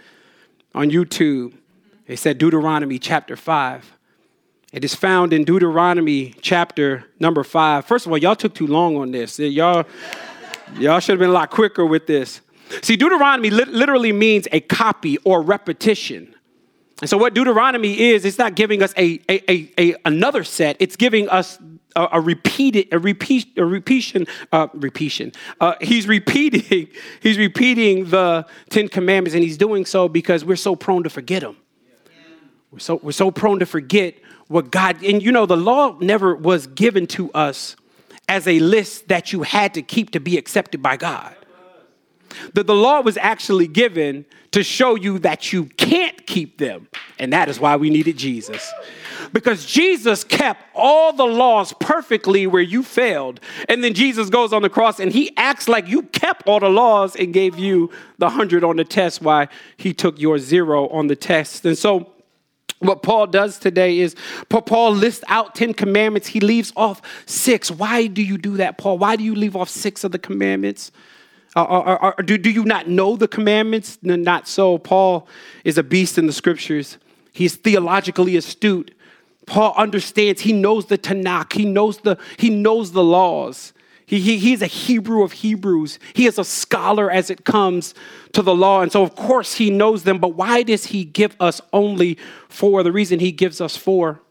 on 0.76 0.92
YouTube. 0.92 1.54
They 2.06 2.16
said 2.16 2.38
Deuteronomy 2.38 3.00
chapter 3.00 3.36
5. 3.36 3.98
It 4.72 4.84
is 4.84 4.94
found 4.94 5.34
in 5.34 5.44
Deuteronomy 5.44 6.36
chapter 6.42 7.06
number 7.20 7.44
5. 7.44 7.86
First 7.86 8.06
of 8.06 8.12
all, 8.12 8.18
y'all 8.18 8.36
took 8.36 8.54
too 8.54 8.68
long 8.68 8.96
on 8.98 9.12
this. 9.12 9.40
Y'all, 9.40 9.86
y'all 10.78 11.00
should 11.00 11.14
have 11.14 11.20
been 11.20 11.30
a 11.30 11.34
lot 11.34 11.50
quicker 11.50 11.86
with 11.86 12.06
this. 12.06 12.42
See, 12.82 12.96
Deuteronomy 12.96 13.50
li- 13.50 13.66
literally 13.66 14.12
means 14.12 14.48
a 14.52 14.60
copy 14.60 15.18
or 15.20 15.42
repetition. 15.42 16.33
And 17.02 17.10
so, 17.10 17.18
what 17.18 17.34
Deuteronomy 17.34 18.00
is, 18.00 18.24
it's 18.24 18.38
not 18.38 18.56
giving 18.56 18.82
us 18.82 18.94
a, 18.98 19.20
a, 19.30 19.52
a, 19.52 19.72
a 19.78 19.96
another 20.06 20.44
set. 20.44 20.78
It's 20.80 20.96
giving 20.96 21.28
us 21.30 21.58
a, 21.96 22.08
a 22.14 22.22
repeated, 22.22 22.88
a 22.92 23.00
repeat, 23.00 23.58
a 23.58 23.66
repetion, 23.66 24.28
uh, 24.52 24.68
repetion. 24.74 25.32
Uh, 25.60 25.76
he's 25.82 26.08
repeating, 26.08 26.88
he's 27.20 27.38
repeating 27.38 28.10
the 28.10 28.46
Ten 28.70 28.88
Commandments, 28.88 29.34
and 29.34 29.44
he's 29.44 29.58
doing 29.58 29.86
so 29.86 30.08
because 30.08 30.46
we're 30.46 30.56
so 30.56 30.76
prone 30.76 31.04
to 31.04 31.10
forget 31.10 31.42
them. 31.42 31.58
We're 32.72 32.80
so 32.80 32.96
we're 33.04 33.12
so 33.12 33.32
prone 33.32 33.60
to 33.60 33.66
forget 33.66 34.16
what 34.48 34.72
God. 34.72 35.04
And 35.04 35.22
you 35.22 35.32
know, 35.32 35.46
the 35.46 35.58
law 35.58 35.98
never 36.00 36.36
was 36.36 36.68
given 36.68 37.08
to 37.08 37.32
us 37.34 37.76
as 38.28 38.48
a 38.48 38.60
list 38.60 39.10
that 39.10 39.34
you 39.34 39.44
had 39.44 39.74
to 39.74 39.82
keep 39.82 40.12
to 40.12 40.20
be 40.20 40.38
accepted 40.38 40.82
by 40.82 40.98
God. 40.98 41.36
That 42.54 42.68
the 42.68 42.76
law 42.76 43.02
was 43.02 43.18
actually 43.18 43.68
given 43.68 44.26
to 44.52 44.64
show 44.64 44.96
you 44.96 45.20
that 45.20 45.52
you 45.52 45.66
can't 45.66 46.26
keep 46.28 46.60
them. 46.60 46.88
And 47.20 47.34
that 47.34 47.50
is 47.50 47.60
why 47.60 47.76
we 47.76 47.90
needed 47.90 48.18
Jesus. 48.18 48.72
Because 49.32 49.66
Jesus 49.66 50.24
kept 50.24 50.64
all 50.76 51.12
the 51.12 51.26
laws 51.26 51.74
perfectly 51.80 52.46
where 52.46 52.62
you 52.62 52.84
failed. 52.84 53.40
And 53.68 53.84
then 53.84 53.96
Jesus 53.96 54.30
goes 54.30 54.54
on 54.54 54.62
the 54.62 54.70
cross 54.70 55.00
and 55.00 55.12
he 55.12 55.36
acts 55.38 55.68
like 55.68 55.88
you 55.88 56.04
kept 56.04 56.48
all 56.48 56.60
the 56.60 56.70
laws 56.70 57.16
and 57.16 57.34
gave 57.34 57.58
you 57.58 57.90
the 58.20 58.28
100 58.28 58.64
on 58.64 58.76
the 58.76 58.84
test 58.84 59.22
why 59.22 59.48
he 59.78 59.94
took 59.94 60.20
your 60.20 60.38
zero 60.38 60.88
on 60.90 61.08
the 61.08 61.16
test. 61.16 61.66
And 61.66 61.78
so 61.78 62.12
what 62.84 63.02
Paul 63.02 63.28
does 63.28 63.58
today 63.58 64.00
is 64.00 64.16
Paul 64.50 64.92
lists 64.92 65.24
out 65.30 65.56
10 65.56 65.74
commandments. 65.74 66.28
He 66.28 66.40
leaves 66.40 66.74
off 66.76 67.02
six. 67.26 67.72
Why 67.72 68.08
do 68.08 68.22
you 68.22 68.38
do 68.38 68.58
that, 68.58 68.78
Paul? 68.78 68.98
Why 68.98 69.16
do 69.16 69.24
you 69.24 69.36
leave 69.36 69.56
off 69.56 69.70
six 69.70 70.04
of 70.04 70.12
the 70.12 70.20
commandments? 70.20 70.92
Or, 71.56 71.68
or, 71.68 72.16
or 72.20 72.24
do, 72.24 72.38
do 72.38 72.50
you 72.50 72.66
not 72.66 72.88
know 72.88 73.16
the 73.16 73.28
commandments? 73.28 74.00
No, 74.02 74.16
not 74.16 74.48
so. 74.48 74.78
Paul 74.78 75.28
is 75.64 75.78
a 75.78 75.84
beast 75.84 76.18
in 76.18 76.26
the 76.26 76.34
scriptures. 76.34 76.98
He's 77.32 77.56
theologically 77.56 78.36
astute. 78.36 78.96
Paul 79.46 79.74
understands, 79.78 80.42
he 80.42 80.54
knows 80.54 80.86
the 80.86 80.98
Tanakh, 80.98 81.54
he 81.54 81.66
knows 81.66 81.98
the, 82.00 82.18
he 82.38 82.50
knows 82.50 82.94
the 82.94 83.04
laws. 83.04 83.74
He, 84.06 84.20
he, 84.20 84.38
he's 84.38 84.62
a 84.62 84.68
Hebrew 84.68 85.24
of 85.24 85.32
Hebrews. 85.32 85.98
He 86.14 86.28
is 86.28 86.38
a 86.38 86.44
scholar 86.44 87.10
as 87.10 87.30
it 87.30 87.46
comes 87.46 87.94
to 88.34 88.42
the 88.42 88.54
law. 88.54 88.82
And 88.82 88.92
so, 88.92 89.02
of 89.02 89.16
course, 89.16 89.56
he 89.56 89.70
knows 89.70 90.04
them. 90.04 90.20
But 90.20 90.30
why 90.30 90.64
does 90.64 90.88
he 90.88 91.06
give 91.06 91.36
us 91.40 91.62
only 91.72 92.18
four? 92.50 92.84
The 92.84 92.92
reason 92.92 93.20
he 93.20 93.32
gives 93.32 93.62
us 93.62 93.78
four 93.78 94.22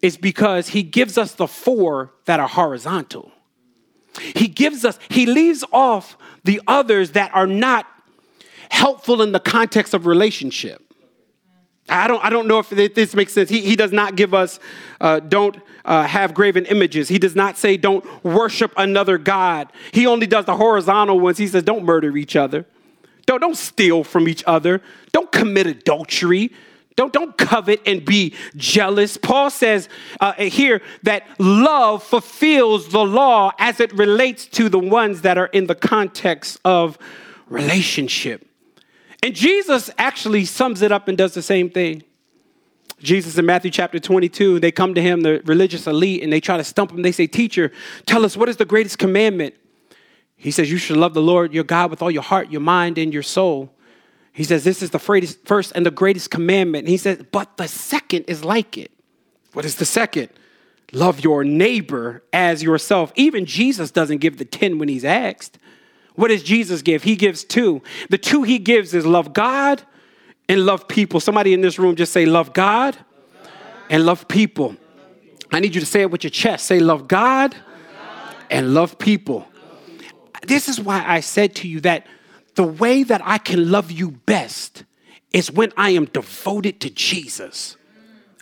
is 0.00 0.16
because 0.16 0.70
he 0.70 0.82
gives 0.82 1.16
us 1.16 1.32
the 1.32 1.46
four 1.46 2.12
that 2.24 2.40
are 2.40 2.48
horizontal. 2.48 3.30
He 4.20 4.48
gives 4.48 4.84
us, 4.84 4.98
he 5.08 5.26
leaves 5.26 5.64
off 5.72 6.16
the 6.44 6.60
others 6.66 7.12
that 7.12 7.34
are 7.34 7.46
not 7.46 7.86
helpful 8.70 9.22
in 9.22 9.32
the 9.32 9.40
context 9.40 9.94
of 9.94 10.06
relationship. 10.06 10.80
I 11.88 12.08
don't, 12.08 12.24
I 12.24 12.30
don't 12.30 12.48
know 12.48 12.60
if 12.60 12.70
this 12.70 13.14
makes 13.14 13.34
sense. 13.34 13.50
He, 13.50 13.60
he 13.60 13.76
does 13.76 13.92
not 13.92 14.16
give 14.16 14.32
us, 14.32 14.58
uh, 15.02 15.20
don't 15.20 15.56
uh, 15.84 16.04
have 16.04 16.32
graven 16.32 16.64
images. 16.66 17.08
He 17.08 17.18
does 17.18 17.36
not 17.36 17.58
say, 17.58 17.76
don't 17.76 18.04
worship 18.24 18.72
another 18.78 19.18
God. 19.18 19.70
He 19.92 20.06
only 20.06 20.26
does 20.26 20.46
the 20.46 20.56
horizontal 20.56 21.20
ones. 21.20 21.36
He 21.36 21.46
says, 21.46 21.62
don't 21.62 21.84
murder 21.84 22.16
each 22.16 22.36
other. 22.36 22.64
Don't, 23.26 23.40
don't 23.40 23.56
steal 23.56 24.02
from 24.02 24.28
each 24.28 24.42
other. 24.46 24.80
Don't 25.12 25.30
commit 25.30 25.66
adultery. 25.66 26.52
Don't, 26.96 27.12
don't 27.12 27.36
covet 27.36 27.80
and 27.86 28.04
be 28.04 28.34
jealous. 28.56 29.16
Paul 29.16 29.50
says 29.50 29.88
uh, 30.20 30.32
here 30.34 30.80
that 31.02 31.26
love 31.40 32.04
fulfills 32.04 32.88
the 32.88 33.04
law 33.04 33.50
as 33.58 33.80
it 33.80 33.92
relates 33.92 34.46
to 34.46 34.68
the 34.68 34.78
ones 34.78 35.22
that 35.22 35.36
are 35.36 35.46
in 35.46 35.66
the 35.66 35.74
context 35.74 36.60
of 36.64 36.96
relationship. 37.48 38.46
And 39.22 39.34
Jesus 39.34 39.90
actually 39.98 40.44
sums 40.44 40.82
it 40.82 40.92
up 40.92 41.08
and 41.08 41.18
does 41.18 41.34
the 41.34 41.42
same 41.42 41.68
thing. 41.68 42.04
Jesus 43.00 43.36
in 43.36 43.44
Matthew 43.44 43.70
chapter 43.70 43.98
22, 43.98 44.60
they 44.60 44.70
come 44.70 44.94
to 44.94 45.02
him, 45.02 45.22
the 45.22 45.42
religious 45.44 45.86
elite, 45.86 46.22
and 46.22 46.32
they 46.32 46.40
try 46.40 46.56
to 46.56 46.64
stump 46.64 46.92
him. 46.92 47.02
They 47.02 47.12
say, 47.12 47.26
Teacher, 47.26 47.72
tell 48.06 48.24
us 48.24 48.36
what 48.36 48.48
is 48.48 48.56
the 48.56 48.64
greatest 48.64 48.98
commandment? 48.98 49.54
He 50.36 50.50
says, 50.50 50.70
You 50.70 50.78
should 50.78 50.96
love 50.96 51.12
the 51.12 51.22
Lord 51.22 51.52
your 51.52 51.64
God 51.64 51.90
with 51.90 52.02
all 52.02 52.10
your 52.10 52.22
heart, 52.22 52.50
your 52.50 52.60
mind, 52.60 52.98
and 52.98 53.12
your 53.12 53.22
soul. 53.22 53.73
He 54.34 54.44
says, 54.44 54.64
This 54.64 54.82
is 54.82 54.90
the 54.90 54.98
first 54.98 55.72
and 55.74 55.86
the 55.86 55.90
greatest 55.90 56.30
commandment. 56.30 56.82
And 56.82 56.90
he 56.90 56.96
says, 56.98 57.24
But 57.30 57.56
the 57.56 57.68
second 57.68 58.24
is 58.24 58.44
like 58.44 58.76
it. 58.76 58.90
What 59.54 59.64
is 59.64 59.76
the 59.76 59.84
second? 59.86 60.28
Love 60.92 61.20
your 61.20 61.44
neighbor 61.44 62.22
as 62.32 62.62
yourself. 62.62 63.12
Even 63.14 63.46
Jesus 63.46 63.90
doesn't 63.90 64.18
give 64.18 64.36
the 64.36 64.44
10 64.44 64.78
when 64.78 64.88
he's 64.88 65.04
asked. 65.04 65.58
What 66.14 66.28
does 66.28 66.42
Jesus 66.42 66.82
give? 66.82 67.04
He 67.04 67.16
gives 67.16 67.44
two. 67.44 67.82
The 68.10 68.18
two 68.18 68.42
he 68.42 68.58
gives 68.58 68.92
is 68.92 69.06
love 69.06 69.32
God 69.32 69.82
and 70.48 70.66
love 70.66 70.86
people. 70.88 71.20
Somebody 71.20 71.54
in 71.54 71.60
this 71.60 71.78
room 71.78 71.96
just 71.96 72.12
say, 72.12 72.26
Love 72.26 72.52
God 72.52 72.96
and 73.88 74.04
love 74.04 74.28
people. 74.28 74.76
I 75.52 75.60
need 75.60 75.74
you 75.74 75.80
to 75.80 75.86
say 75.86 76.02
it 76.02 76.10
with 76.10 76.24
your 76.24 76.30
chest. 76.30 76.66
Say, 76.66 76.80
Love 76.80 77.08
God 77.08 77.56
and 78.50 78.74
love 78.74 78.98
people. 78.98 79.46
This 80.42 80.68
is 80.68 80.80
why 80.80 81.04
I 81.06 81.20
said 81.20 81.54
to 81.56 81.68
you 81.68 81.80
that 81.80 82.06
the 82.54 82.64
way 82.64 83.02
that 83.02 83.20
I 83.24 83.38
can 83.38 83.70
love 83.70 83.90
you 83.90 84.12
best 84.12 84.84
is 85.32 85.50
when 85.50 85.72
I 85.76 85.90
am 85.90 86.06
devoted 86.06 86.80
to 86.80 86.90
Jesus. 86.90 87.76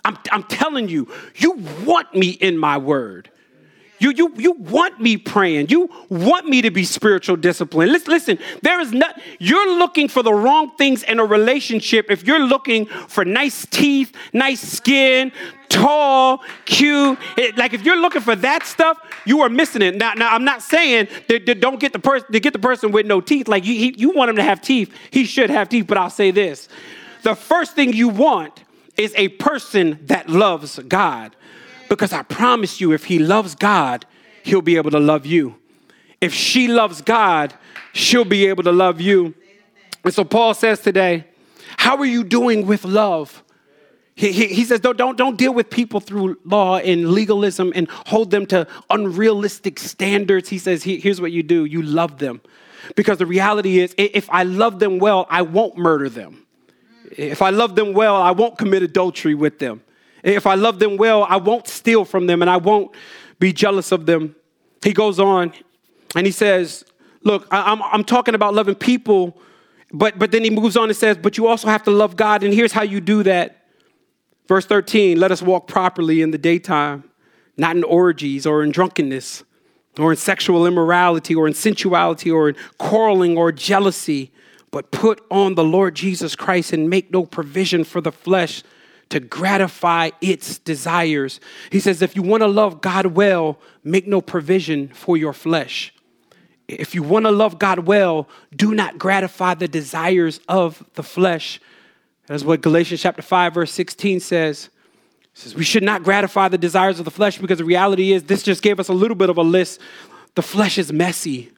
I'm, 0.04 0.18
I'm 0.30 0.42
telling 0.44 0.88
you, 0.88 1.10
you 1.36 1.52
want 1.84 2.14
me 2.14 2.30
in 2.30 2.58
my 2.58 2.76
word. 2.76 3.30
You, 4.02 4.10
you, 4.10 4.32
you 4.36 4.52
want 4.52 5.00
me 5.00 5.16
praying. 5.16 5.68
You 5.68 5.88
want 6.08 6.48
me 6.48 6.60
to 6.62 6.72
be 6.72 6.82
spiritual 6.82 7.36
discipline. 7.36 7.92
Listen, 7.92 8.12
listen, 8.12 8.38
there 8.60 8.80
is 8.80 8.92
not, 8.92 9.20
you're 9.38 9.78
looking 9.78 10.08
for 10.08 10.24
the 10.24 10.34
wrong 10.34 10.72
things 10.76 11.04
in 11.04 11.20
a 11.20 11.24
relationship 11.24 12.10
if 12.10 12.26
you're 12.26 12.44
looking 12.44 12.86
for 12.86 13.24
nice 13.24 13.64
teeth, 13.66 14.12
nice 14.32 14.60
skin, 14.60 15.30
tall, 15.68 16.42
cute. 16.64 17.16
It, 17.36 17.56
like 17.56 17.74
if 17.74 17.84
you're 17.84 18.00
looking 18.00 18.22
for 18.22 18.34
that 18.34 18.66
stuff, 18.66 18.98
you 19.24 19.42
are 19.42 19.48
missing 19.48 19.82
it. 19.82 19.94
Now, 19.94 20.14
now 20.14 20.34
I'm 20.34 20.44
not 20.44 20.62
saying 20.62 21.06
that, 21.28 21.46
that 21.46 21.60
don't 21.60 21.78
get 21.78 21.92
the 21.92 22.00
person 22.00 22.26
get 22.32 22.52
the 22.52 22.58
person 22.58 22.90
with 22.90 23.06
no 23.06 23.20
teeth. 23.20 23.46
Like 23.46 23.64
you, 23.64 23.74
he, 23.74 23.94
you 23.96 24.10
want 24.10 24.30
him 24.30 24.36
to 24.36 24.42
have 24.42 24.60
teeth. 24.60 24.92
He 25.12 25.24
should 25.24 25.48
have 25.48 25.68
teeth, 25.68 25.86
but 25.86 25.96
I'll 25.96 26.10
say 26.10 26.32
this. 26.32 26.68
The 27.22 27.36
first 27.36 27.76
thing 27.76 27.92
you 27.92 28.08
want 28.08 28.64
is 28.96 29.14
a 29.16 29.28
person 29.28 30.00
that 30.06 30.28
loves 30.28 30.80
God. 30.80 31.36
Because 31.92 32.14
I 32.14 32.22
promise 32.22 32.80
you, 32.80 32.92
if 32.92 33.04
he 33.04 33.18
loves 33.18 33.54
God, 33.54 34.06
he'll 34.44 34.62
be 34.62 34.76
able 34.76 34.90
to 34.92 34.98
love 34.98 35.26
you. 35.26 35.56
If 36.22 36.32
she 36.32 36.66
loves 36.66 37.02
God, 37.02 37.52
she'll 37.92 38.24
be 38.24 38.46
able 38.46 38.62
to 38.62 38.72
love 38.72 38.98
you. 38.98 39.34
And 40.02 40.14
so 40.14 40.24
Paul 40.24 40.54
says 40.54 40.80
today, 40.80 41.26
How 41.76 41.98
are 41.98 42.06
you 42.06 42.24
doing 42.24 42.66
with 42.66 42.86
love? 42.86 43.44
He, 44.14 44.32
he, 44.32 44.46
he, 44.46 44.64
says, 44.64 44.80
don't, 44.80 44.96
don't, 44.96 45.18
don't 45.18 45.36
deal 45.36 45.52
with 45.52 45.68
people 45.68 46.00
through 46.00 46.38
law 46.46 46.78
and 46.78 47.10
legalism 47.10 47.74
and 47.74 47.90
hold 47.90 48.30
them 48.30 48.46
to 48.46 48.66
unrealistic 48.88 49.78
standards. 49.78 50.48
He 50.48 50.56
says, 50.58 50.82
here's 50.82 51.20
what 51.20 51.32
you 51.32 51.42
do 51.42 51.66
you 51.66 51.82
love 51.82 52.18
them. 52.18 52.40
Because 52.96 53.18
the 53.18 53.26
reality 53.26 53.80
is, 53.80 53.94
if 53.98 54.30
I 54.30 54.44
love 54.44 54.78
them 54.78 54.98
well, 54.98 55.26
I 55.28 55.42
won't 55.42 55.76
murder 55.76 56.08
them. 56.08 56.46
If 57.10 57.42
I 57.42 57.50
love 57.50 57.74
them 57.74 57.92
well, 57.92 58.16
I 58.16 58.30
won't 58.30 58.56
commit 58.56 58.82
adultery 58.82 59.34
with 59.34 59.58
them. 59.58 59.82
If 60.22 60.46
I 60.46 60.54
love 60.54 60.78
them 60.78 60.96
well, 60.96 61.24
I 61.24 61.36
won't 61.36 61.66
steal 61.66 62.04
from 62.04 62.26
them 62.26 62.42
and 62.42 62.50
I 62.50 62.56
won't 62.56 62.94
be 63.38 63.52
jealous 63.52 63.92
of 63.92 64.06
them. 64.06 64.36
He 64.82 64.92
goes 64.92 65.18
on 65.18 65.52
and 66.14 66.26
he 66.26 66.32
says, 66.32 66.84
Look, 67.24 67.46
I'm, 67.52 67.80
I'm 67.84 68.02
talking 68.02 68.34
about 68.34 68.52
loving 68.52 68.74
people, 68.74 69.40
but, 69.92 70.18
but 70.18 70.32
then 70.32 70.42
he 70.42 70.50
moves 70.50 70.76
on 70.76 70.88
and 70.88 70.96
says, 70.96 71.16
But 71.16 71.38
you 71.38 71.46
also 71.46 71.68
have 71.68 71.82
to 71.84 71.90
love 71.90 72.16
God. 72.16 72.42
And 72.42 72.52
here's 72.52 72.72
how 72.72 72.82
you 72.82 73.00
do 73.00 73.22
that. 73.22 73.66
Verse 74.48 74.66
13 74.66 75.18
let 75.18 75.30
us 75.30 75.42
walk 75.42 75.66
properly 75.66 76.20
in 76.20 76.30
the 76.30 76.38
daytime, 76.38 77.04
not 77.56 77.76
in 77.76 77.84
orgies 77.84 78.46
or 78.46 78.62
in 78.62 78.70
drunkenness 78.70 79.44
or 79.98 80.10
in 80.10 80.16
sexual 80.16 80.66
immorality 80.66 81.34
or 81.34 81.46
in 81.46 81.54
sensuality 81.54 82.30
or 82.30 82.48
in 82.48 82.56
quarreling 82.78 83.36
or 83.36 83.52
jealousy, 83.52 84.32
but 84.70 84.90
put 84.90 85.24
on 85.30 85.54
the 85.54 85.64
Lord 85.64 85.94
Jesus 85.94 86.34
Christ 86.34 86.72
and 86.72 86.88
make 86.88 87.10
no 87.12 87.26
provision 87.26 87.84
for 87.84 88.00
the 88.00 88.12
flesh 88.12 88.62
to 89.12 89.20
gratify 89.20 90.08
its 90.22 90.58
desires. 90.58 91.38
He 91.70 91.80
says, 91.80 92.00
if 92.00 92.16
you 92.16 92.22
want 92.22 92.42
to 92.42 92.46
love 92.46 92.80
God 92.80 93.04
well, 93.04 93.58
make 93.84 94.06
no 94.06 94.22
provision 94.22 94.88
for 94.88 95.18
your 95.18 95.34
flesh. 95.34 95.92
If 96.66 96.94
you 96.94 97.02
want 97.02 97.26
to 97.26 97.30
love 97.30 97.58
God 97.58 97.80
well, 97.80 98.26
do 98.56 98.74
not 98.74 98.96
gratify 98.96 99.52
the 99.52 99.68
desires 99.68 100.40
of 100.48 100.82
the 100.94 101.02
flesh. 101.02 101.60
That's 102.26 102.42
what 102.42 102.62
Galatians 102.62 103.02
chapter 103.02 103.20
5, 103.20 103.52
verse 103.52 103.72
16 103.72 104.20
says. 104.20 104.70
It 105.24 105.28
says, 105.34 105.54
We 105.54 105.64
should 105.64 105.82
not 105.82 106.04
gratify 106.04 106.48
the 106.48 106.56
desires 106.56 106.98
of 106.98 107.04
the 107.04 107.10
flesh 107.10 107.36
because 107.36 107.58
the 107.58 107.66
reality 107.66 108.12
is, 108.12 108.22
this 108.22 108.42
just 108.42 108.62
gave 108.62 108.80
us 108.80 108.88
a 108.88 108.94
little 108.94 109.14
bit 109.14 109.28
of 109.28 109.36
a 109.36 109.42
list. 109.42 109.78
The 110.36 110.42
flesh 110.42 110.78
is 110.78 110.90
messy. 110.90 111.52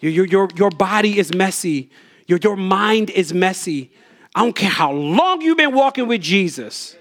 Your, 0.00 0.10
your, 0.10 0.26
your, 0.26 0.48
your 0.56 0.70
body 0.70 1.20
is 1.20 1.32
messy. 1.32 1.92
Your, 2.26 2.40
your 2.42 2.56
mind 2.56 3.10
is 3.10 3.32
messy. 3.32 3.92
I 4.34 4.42
don't 4.42 4.56
care 4.56 4.70
how 4.70 4.92
long 4.92 5.42
you've 5.42 5.58
been 5.58 5.74
walking 5.74 6.08
with 6.08 6.22
Jesus. 6.22 6.96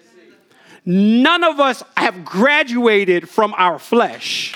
None 0.86 1.44
of 1.44 1.60
us 1.60 1.84
have 1.96 2.26
graduated 2.26 3.30
from 3.30 3.54
our 3.58 3.80
flesh. 3.80 4.56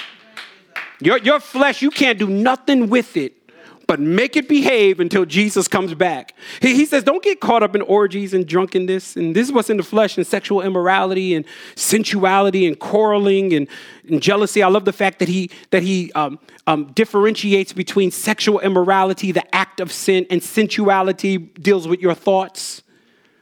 Your, 0.99 1.17
your 1.19 1.39
flesh, 1.39 1.81
you 1.81 1.91
can't 1.91 2.17
do 2.17 2.27
nothing 2.27 2.89
with 2.89 3.15
it 3.15 3.44
but 3.87 3.99
make 3.99 4.35
it 4.35 4.49
behave 4.49 4.99
until 4.99 5.25
Jesus 5.25 5.67
comes 5.67 5.93
back. 5.93 6.33
He, 6.61 6.75
he, 6.75 6.85
says, 6.85 7.03
don't 7.03 7.23
get 7.23 7.39
caught 7.39 7.63
up 7.63 7.75
in 7.75 7.81
orgies 7.81 8.33
and 8.33 8.47
drunkenness. 8.47 9.15
And 9.15 9.35
this 9.35 9.47
is 9.47 9.53
what's 9.53 9.69
in 9.69 9.77
the 9.77 9.83
flesh 9.83 10.17
and 10.17 10.25
sexual 10.25 10.61
immorality 10.61 11.35
and 11.35 11.45
sensuality 11.75 12.67
and 12.67 12.79
quarreling 12.79 13.53
and, 13.53 13.67
and 14.09 14.21
jealousy. 14.21 14.63
I 14.63 14.67
love 14.67 14.85
the 14.85 14.93
fact 14.93 15.19
that 15.19 15.27
he, 15.27 15.51
that 15.69 15.83
he 15.83 16.11
um, 16.13 16.39
um, 16.67 16.91
differentiates 16.93 17.73
between 17.73 18.11
sexual 18.11 18.59
immorality, 18.59 19.31
the 19.31 19.55
act 19.55 19.79
of 19.79 19.91
sin, 19.91 20.25
and 20.29 20.41
sensuality 20.41 21.37
deals 21.37 21.87
with 21.87 21.99
your 21.99 22.15
thoughts. 22.15 22.81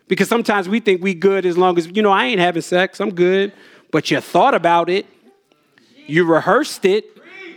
Because 0.08 0.27
sometimes 0.27 0.67
we 0.67 0.79
think 0.79 1.01
we 1.01 1.13
good 1.13 1.45
as 1.45 1.58
long 1.58 1.77
as, 1.77 1.88
you 1.88 2.01
know, 2.01 2.12
I 2.12 2.25
ain't 2.25 2.39
having 2.39 2.62
sex, 2.62 2.99
I'm 2.99 3.13
good. 3.13 3.53
But 3.91 4.12
you 4.12 4.19
thought 4.19 4.56
about 4.56 4.89
it, 4.89 5.06
you 6.06 6.25
rehearsed 6.25 6.84
it, 6.84 7.12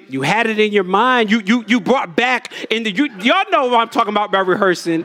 you 0.08 0.22
had 0.22 0.46
it 0.46 0.58
in 0.58 0.72
your 0.72 0.84
mind. 0.84 1.30
You 1.30 1.40
you 1.44 1.64
you 1.66 1.80
brought 1.80 2.16
back 2.16 2.52
in 2.70 2.82
the 2.82 2.90
you 2.90 3.06
y'all 3.20 3.50
know 3.50 3.66
what 3.66 3.80
I'm 3.80 3.88
talking 3.88 4.12
about 4.12 4.32
by 4.32 4.40
rehearsing. 4.40 5.04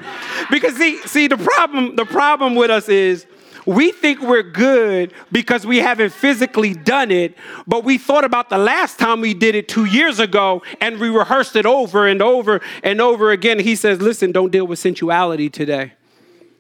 Because 0.50 0.76
see, 0.76 1.00
see 1.00 1.28
the 1.28 1.38
problem, 1.38 1.96
the 1.96 2.06
problem 2.06 2.56
with 2.56 2.70
us 2.70 2.90
is 2.90 3.26
we 3.66 3.92
think 3.92 4.22
we're 4.22 4.44
good 4.44 5.14
because 5.32 5.66
we 5.66 5.78
haven't 5.78 6.12
physically 6.12 6.74
done 6.74 7.12
it, 7.12 7.38
but 7.68 7.84
we 7.84 7.98
thought 7.98 8.24
about 8.24 8.50
the 8.50 8.58
last 8.58 8.98
time 8.98 9.22
we 9.22 9.34
did 9.34 9.56
it 9.56 9.68
two 9.68 9.86
years 9.86 10.20
ago 10.20 10.64
and 10.80 11.00
we 11.00 11.10
rehearsed 11.10 11.56
it 11.56 11.66
over 11.66 12.08
and 12.08 12.22
over 12.22 12.62
and 12.84 13.00
over 13.00 13.32
again. 13.32 13.60
He 13.60 13.76
says, 13.76 14.02
Listen, 14.02 14.32
don't 14.32 14.52
deal 14.52 14.66
with 14.66 14.80
sensuality 14.80 15.52
today. 15.52 15.94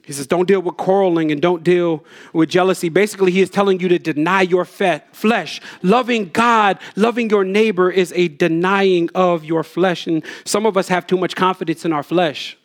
He 0.03 0.13
says, 0.13 0.25
don't 0.25 0.47
deal 0.47 0.61
with 0.61 0.77
quarreling 0.77 1.31
and 1.31 1.41
don't 1.41 1.63
deal 1.63 2.03
with 2.33 2.49
jealousy. 2.49 2.89
Basically, 2.89 3.31
he 3.31 3.41
is 3.41 3.49
telling 3.49 3.79
you 3.79 3.87
to 3.89 3.99
deny 3.99 4.41
your 4.41 4.65
fe- 4.65 5.03
flesh. 5.11 5.61
Loving 5.83 6.29
God, 6.29 6.79
loving 6.95 7.29
your 7.29 7.43
neighbor 7.43 7.89
is 7.91 8.11
a 8.15 8.27
denying 8.27 9.09
of 9.13 9.45
your 9.45 9.63
flesh. 9.63 10.07
And 10.07 10.23
some 10.43 10.65
of 10.65 10.75
us 10.75 10.87
have 10.87 11.05
too 11.05 11.17
much 11.17 11.35
confidence 11.35 11.85
in 11.85 11.93
our 11.93 12.03
flesh. 12.03 12.57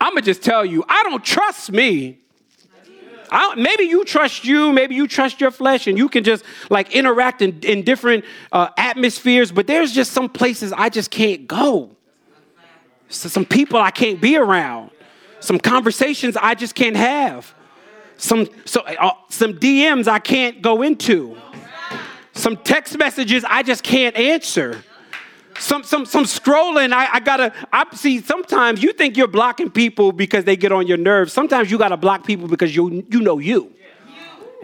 I'm 0.00 0.12
going 0.12 0.22
to 0.22 0.26
just 0.26 0.42
tell 0.42 0.64
you, 0.64 0.84
I 0.88 1.02
don't 1.02 1.24
trust 1.24 1.72
me. 1.72 2.18
I, 3.30 3.56
maybe 3.56 3.84
you 3.84 4.04
trust 4.04 4.44
you, 4.44 4.72
maybe 4.72 4.94
you 4.94 5.08
trust 5.08 5.40
your 5.40 5.50
flesh, 5.50 5.88
and 5.88 5.98
you 5.98 6.08
can 6.08 6.22
just 6.22 6.44
like 6.70 6.94
interact 6.94 7.42
in, 7.42 7.58
in 7.64 7.82
different 7.82 8.24
uh, 8.52 8.68
atmospheres, 8.78 9.50
but 9.50 9.66
there's 9.66 9.90
just 9.90 10.12
some 10.12 10.28
places 10.28 10.72
I 10.72 10.90
just 10.90 11.10
can't 11.10 11.48
go. 11.48 11.90
So 13.08 13.28
some 13.28 13.44
people 13.44 13.80
I 13.80 13.90
can't 13.90 14.20
be 14.20 14.36
around 14.36 14.90
some 15.44 15.58
conversations 15.58 16.36
I 16.36 16.54
just 16.54 16.74
can't 16.74 16.96
have, 16.96 17.54
some, 18.16 18.48
so, 18.64 18.80
uh, 18.80 19.12
some 19.28 19.54
DMs 19.54 20.08
I 20.08 20.18
can't 20.18 20.62
go 20.62 20.82
into, 20.82 21.36
some 22.32 22.56
text 22.56 22.96
messages 22.96 23.44
I 23.44 23.62
just 23.62 23.82
can't 23.82 24.16
answer. 24.16 24.82
Some, 25.56 25.84
some, 25.84 26.04
some 26.04 26.24
scrolling, 26.24 26.92
I, 26.92 27.08
I 27.12 27.20
gotta, 27.20 27.52
I 27.72 27.84
see, 27.94 28.20
sometimes 28.20 28.82
you 28.82 28.92
think 28.92 29.16
you're 29.16 29.28
blocking 29.28 29.70
people 29.70 30.10
because 30.10 30.42
they 30.44 30.56
get 30.56 30.72
on 30.72 30.88
your 30.88 30.96
nerves. 30.96 31.32
Sometimes 31.32 31.70
you 31.70 31.78
gotta 31.78 31.96
block 31.96 32.26
people 32.26 32.48
because 32.48 32.74
you, 32.74 33.06
you 33.08 33.20
know 33.20 33.38
you. 33.38 33.72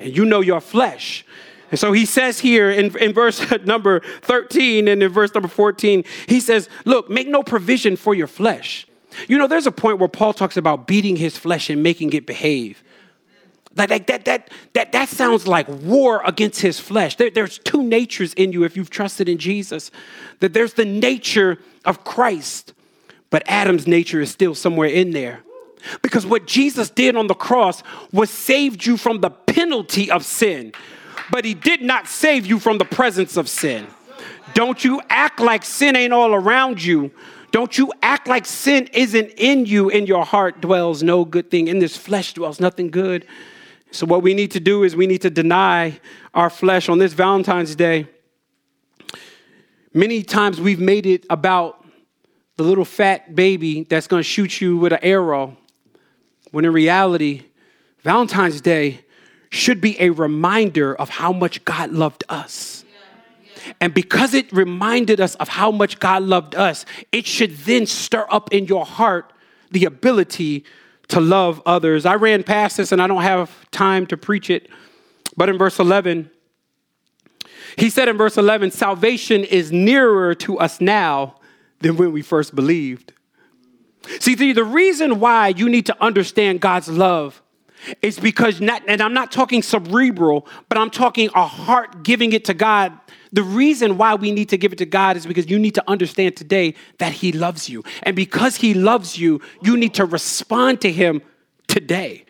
And 0.01 0.17
you 0.17 0.25
know 0.25 0.41
your 0.41 0.61
flesh. 0.61 1.25
And 1.71 1.79
so 1.79 1.93
he 1.93 2.07
says 2.07 2.41
here 2.41 2.71
in, 2.71 2.97
in 2.99 3.13
verse 3.13 3.41
number 3.65 4.01
13 4.23 4.89
and 4.89 5.01
in 5.01 5.13
verse 5.13 5.33
number 5.33 5.49
14, 5.49 6.03
he 6.27 6.41
says, 6.41 6.69
Look, 6.85 7.09
make 7.09 7.29
no 7.29 7.45
provision 7.45 7.95
for 7.95 8.13
your 8.13 8.27
flesh. 8.27 8.89
You 9.29 9.39
know, 9.39 9.47
there's 9.47 9.67
a 9.67 9.73
point 9.73 9.99
where 9.99 10.09
Paul 10.09 10.33
talks 10.33 10.57
about 10.57 10.87
beating 10.87 11.17
his 11.17 11.37
flesh 11.37 11.71
and 11.71 11.83
making 11.83 12.13
it 12.13 12.27
behave. 12.27 12.83
Like, 13.77 13.91
like 13.91 14.07
that, 14.09 14.25
that, 14.25 14.51
that, 14.73 14.93
that 14.93 15.09
sounds 15.09 15.47
like 15.47 15.69
war 15.69 16.23
against 16.25 16.61
his 16.61 16.81
flesh. 16.81 17.17
There, 17.17 17.31
there's 17.31 17.59
two 17.59 17.83
natures 17.83 18.35
in 18.35 18.53
you 18.53 18.65
if 18.65 18.77
you've 18.77 18.91
trusted 18.91 19.29
in 19.29 19.39
Jesus. 19.39 19.91
That 20.41 20.53
there's 20.53 20.75
the 20.75 20.85
nature 20.85 21.59
of 21.85 22.05
Christ, 22.05 22.75
but 23.31 23.43
Adam's 23.47 23.87
nature 23.87 24.21
is 24.21 24.31
still 24.31 24.55
somewhere 24.55 24.89
in 24.89 25.13
there. 25.13 25.41
Because 26.03 26.27
what 26.27 26.47
Jesus 26.47 26.91
did 26.91 27.17
on 27.17 27.27
the 27.27 27.35
cross 27.35 27.83
was 28.13 28.29
saved 28.29 28.85
you 28.85 28.97
from 28.97 29.21
the 29.21 29.31
penalty 29.31 30.11
of 30.11 30.25
sin, 30.25 30.73
but 31.31 31.45
he 31.45 31.55
did 31.55 31.81
not 31.81 32.07
save 32.07 32.45
you 32.45 32.59
from 32.59 32.79
the 32.79 32.85
presence 32.85 33.37
of 33.37 33.49
sin. 33.49 33.87
Don't 34.53 34.85
you 34.85 35.01
act 35.09 35.41
like 35.41 35.65
sin 35.65 35.97
ain't 35.97 36.13
all 36.13 36.35
around 36.35 36.83
you 36.83 37.13
don't 37.53 37.77
you 37.77 37.93
act 38.03 38.29
like 38.29 38.47
sin 38.47 38.89
isn't 38.93 39.31
in 39.37 39.67
you. 39.67 39.89
In 39.89 40.07
your 40.07 40.25
heart 40.25 40.61
dwells 40.61 41.03
no 41.03 41.25
good 41.25 41.51
thing. 41.51 41.69
In 41.69 41.79
this 41.79 41.97
flesh 41.97 42.35
dwells 42.35 42.61
nothing 42.61 42.91
good. 42.91 43.27
So, 43.93 44.07
what 44.07 44.23
we 44.23 44.35
need 44.35 44.53
to 44.53 44.61
do 44.61 44.85
is 44.85 44.95
we 44.95 45.07
need 45.07 45.23
to 45.23 45.31
deny 45.31 45.99
our 46.33 46.49
flesh 46.49 46.89
on 46.89 46.99
this 46.99 47.13
Valentine's 47.13 47.75
Day. 47.75 48.07
Many 49.93 50.23
times 50.23 50.61
we've 50.61 50.79
made 50.79 51.07
it 51.07 51.27
about 51.29 51.85
the 52.57 52.63
little 52.63 52.85
fat 52.85 53.35
baby 53.35 53.85
that's 53.85 54.07
going 54.07 54.21
to 54.21 54.29
shoot 54.29 54.61
you 54.61 54.77
with 54.77 54.93
an 54.93 55.01
arrow, 55.03 55.57
when 56.53 56.65
in 56.65 56.73
reality, 56.73 57.47
Valentine's 58.03 58.61
Day 58.61 59.01
should 59.51 59.81
be 59.81 60.01
a 60.01 60.11
reminder 60.11 60.95
of 60.95 61.09
how 61.09 61.33
much 61.33 61.65
God 61.65 61.91
loved 61.91 62.23
us. 62.29 62.80
And 63.81 63.93
because 63.95 64.35
it 64.35 64.53
reminded 64.53 65.21
us 65.21 65.35
of 65.37 65.49
how 65.49 65.71
much 65.71 65.99
God 65.99 66.23
loved 66.23 66.55
us, 66.55 66.85
it 67.13 67.27
should 67.27 67.57
then 67.59 67.87
stir 67.87 68.27
up 68.31 68.53
in 68.53 68.67
your 68.67 68.85
heart 68.85 69.33
the 69.71 69.85
ability 69.85 70.65
to 71.09 71.21
love 71.21 71.61
others. 71.67 72.07
I 72.07 72.15
ran 72.15 72.43
past 72.43 72.77
this 72.77 72.93
and 72.93 73.03
I 73.03 73.07
don't 73.07 73.23
have 73.23 73.71
time 73.71 74.07
to 74.09 74.17
preach 74.17 74.51
it, 74.51 74.69
but 75.37 75.49
in 75.49 75.59
verse 75.59 75.79
11, 75.79 76.31
he 77.77 77.91
said 77.91 78.09
in 78.09 78.17
verse 78.17 78.37
11, 78.37 78.71
salvation 78.73 79.45
is 79.45 79.71
nearer 79.71 80.35
to 80.37 80.59
us 80.59 80.81
now 80.81 81.37
than 81.81 81.97
when 81.97 82.13
we 82.13 82.23
first 82.23 82.55
believed. 82.55 83.13
See, 84.19 84.35
the, 84.35 84.53
the 84.53 84.65
reason 84.65 85.21
why 85.21 85.49
you 85.49 85.69
need 85.69 85.87
to 85.87 86.03
understand 86.03 86.61
God's 86.61 86.89
love 86.89 87.43
is 88.03 88.19
because, 88.19 88.61
not, 88.61 88.83
and 88.87 89.01
I'm 89.01 89.15
not 89.15 89.33
talking 89.33 89.63
cerebral, 89.63 90.47
but 90.69 90.79
I'm 90.79 90.91
talking 90.91 91.31
a 91.35 91.47
heart 91.47 92.03
giving 92.03 92.33
it 92.33 92.45
to 92.47 92.55
God 92.55 92.99
the 93.33 93.43
reason 93.43 93.97
why 93.97 94.15
we 94.15 94.33
need 94.33 94.49
to 94.49 94.59
give 94.59 94.73
it 94.73 94.79
to 94.79 94.87
God 94.87 95.17
is 95.17 95.27
because 95.27 95.49
you 95.49 95.59
need 95.59 95.75
to 95.77 95.89
understand 95.89 96.37
today 96.37 96.75
that 96.99 97.13
He 97.13 97.33
loves 97.33 97.69
you. 97.69 97.85
And 98.03 98.17
because 98.17 98.57
He 98.57 98.75
loves 98.75 99.19
you, 99.19 99.41
you 99.63 99.77
need 99.77 99.95
to 99.95 100.05
respond 100.05 100.81
to 100.83 100.91
Him 100.91 101.23
today. 101.69 102.25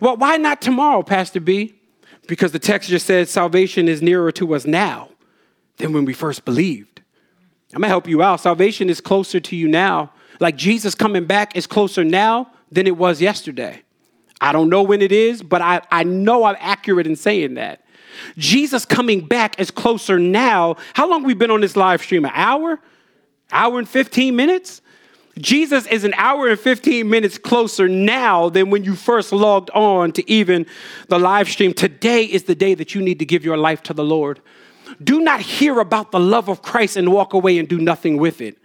Well, 0.00 0.16
why 0.16 0.36
not 0.36 0.62
tomorrow, 0.62 1.02
Pastor 1.02 1.40
B? 1.40 1.74
Because 2.26 2.52
the 2.52 2.58
text 2.58 2.88
just 2.88 3.06
says 3.06 3.30
salvation 3.30 3.88
is 3.88 4.00
nearer 4.00 4.32
to 4.32 4.54
us 4.54 4.66
now 4.66 5.10
than 5.76 5.92
when 5.92 6.04
we 6.04 6.12
first 6.12 6.44
believed. 6.44 7.02
I'm 7.74 7.82
gonna 7.82 7.88
help 7.88 8.08
you 8.08 8.22
out. 8.22 8.40
Salvation 8.40 8.88
is 8.88 9.00
closer 9.00 9.40
to 9.40 9.56
you 9.56 9.68
now. 9.68 10.12
Like 10.40 10.56
Jesus 10.56 10.94
coming 10.94 11.26
back 11.26 11.56
is 11.56 11.66
closer 11.66 12.04
now 12.04 12.50
than 12.70 12.86
it 12.86 12.96
was 12.96 13.20
yesterday. 13.20 13.82
I 14.40 14.52
don't 14.52 14.68
know 14.68 14.82
when 14.82 15.02
it 15.02 15.12
is, 15.12 15.42
but 15.42 15.60
I, 15.60 15.80
I 15.90 16.04
know 16.04 16.44
I'm 16.44 16.56
accurate 16.58 17.06
in 17.06 17.16
saying 17.16 17.54
that. 17.54 17.84
Jesus 18.36 18.84
coming 18.84 19.26
back 19.26 19.58
is 19.60 19.70
closer 19.70 20.18
now. 20.18 20.76
How 20.94 21.08
long 21.08 21.22
we 21.22 21.34
been 21.34 21.50
on 21.50 21.60
this 21.60 21.76
live 21.76 22.02
stream? 22.02 22.24
An 22.24 22.32
hour? 22.34 22.80
Hour 23.50 23.78
and 23.78 23.88
15 23.88 24.34
minutes? 24.34 24.82
Jesus 25.38 25.86
is 25.86 26.04
an 26.04 26.14
hour 26.16 26.48
and 26.48 26.58
15 26.58 27.08
minutes 27.08 27.38
closer 27.38 27.88
now 27.88 28.48
than 28.48 28.70
when 28.70 28.84
you 28.84 28.94
first 28.94 29.32
logged 29.32 29.70
on 29.70 30.12
to 30.12 30.30
even 30.30 30.66
the 31.08 31.18
live 31.18 31.48
stream. 31.48 31.72
Today 31.72 32.24
is 32.24 32.44
the 32.44 32.54
day 32.54 32.74
that 32.74 32.94
you 32.94 33.00
need 33.00 33.20
to 33.20 33.24
give 33.24 33.44
your 33.44 33.56
life 33.56 33.82
to 33.84 33.94
the 33.94 34.04
Lord. 34.04 34.40
Do 35.02 35.20
not 35.20 35.40
hear 35.40 35.80
about 35.80 36.10
the 36.10 36.20
love 36.20 36.48
of 36.48 36.62
Christ 36.62 36.96
and 36.96 37.12
walk 37.12 37.32
away 37.32 37.58
and 37.58 37.68
do 37.68 37.78
nothing 37.78 38.16
with 38.16 38.40
it. 38.40 38.58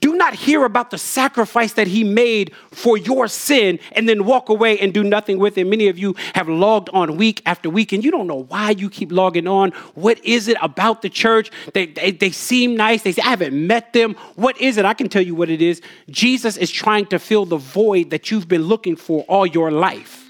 Do 0.00 0.14
not 0.14 0.34
hear 0.34 0.64
about 0.64 0.90
the 0.90 0.98
sacrifice 0.98 1.72
that 1.72 1.88
he 1.88 2.04
made 2.04 2.52
for 2.70 2.96
your 2.96 3.26
sin 3.26 3.80
and 3.92 4.08
then 4.08 4.24
walk 4.24 4.48
away 4.48 4.78
and 4.78 4.94
do 4.94 5.02
nothing 5.02 5.38
with 5.38 5.58
it. 5.58 5.66
Many 5.66 5.88
of 5.88 5.98
you 5.98 6.14
have 6.34 6.48
logged 6.48 6.90
on 6.92 7.16
week 7.16 7.42
after 7.44 7.68
week 7.68 7.92
and 7.92 8.04
you 8.04 8.10
don't 8.10 8.26
know 8.26 8.44
why 8.44 8.70
you 8.70 8.88
keep 8.88 9.10
logging 9.10 9.48
on. 9.48 9.70
What 9.94 10.24
is 10.24 10.48
it 10.48 10.56
about 10.62 11.02
the 11.02 11.08
church? 11.08 11.50
They, 11.74 11.86
they, 11.86 12.12
they 12.12 12.30
seem 12.30 12.76
nice. 12.76 13.02
They 13.02 13.12
say, 13.12 13.22
I 13.22 13.30
haven't 13.30 13.66
met 13.66 13.92
them. 13.92 14.14
What 14.36 14.60
is 14.60 14.76
it? 14.76 14.84
I 14.84 14.94
can 14.94 15.08
tell 15.08 15.22
you 15.22 15.34
what 15.34 15.50
it 15.50 15.60
is. 15.60 15.80
Jesus 16.08 16.56
is 16.56 16.70
trying 16.70 17.06
to 17.06 17.18
fill 17.18 17.46
the 17.46 17.56
void 17.56 18.10
that 18.10 18.30
you've 18.30 18.48
been 18.48 18.62
looking 18.62 18.96
for 18.96 19.22
all 19.24 19.46
your 19.46 19.70
life. 19.70 20.28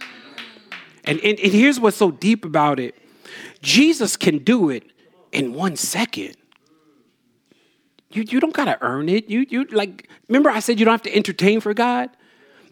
And, 1.04 1.18
and, 1.20 1.38
and 1.38 1.52
here's 1.52 1.80
what's 1.80 1.96
so 1.96 2.10
deep 2.10 2.44
about 2.44 2.80
it 2.80 2.94
Jesus 3.62 4.16
can 4.16 4.38
do 4.38 4.70
it 4.70 4.84
in 5.32 5.54
one 5.54 5.76
second. 5.76 6.36
You, 8.10 8.22
you 8.22 8.40
don't 8.40 8.52
gotta 8.54 8.78
earn 8.80 9.08
it. 9.08 9.28
You, 9.28 9.46
you 9.48 9.64
like, 9.64 10.08
remember 10.28 10.50
I 10.50 10.60
said 10.60 10.78
you 10.78 10.84
don't 10.84 10.92
have 10.92 11.02
to 11.02 11.14
entertain 11.14 11.60
for 11.60 11.74
God? 11.74 12.10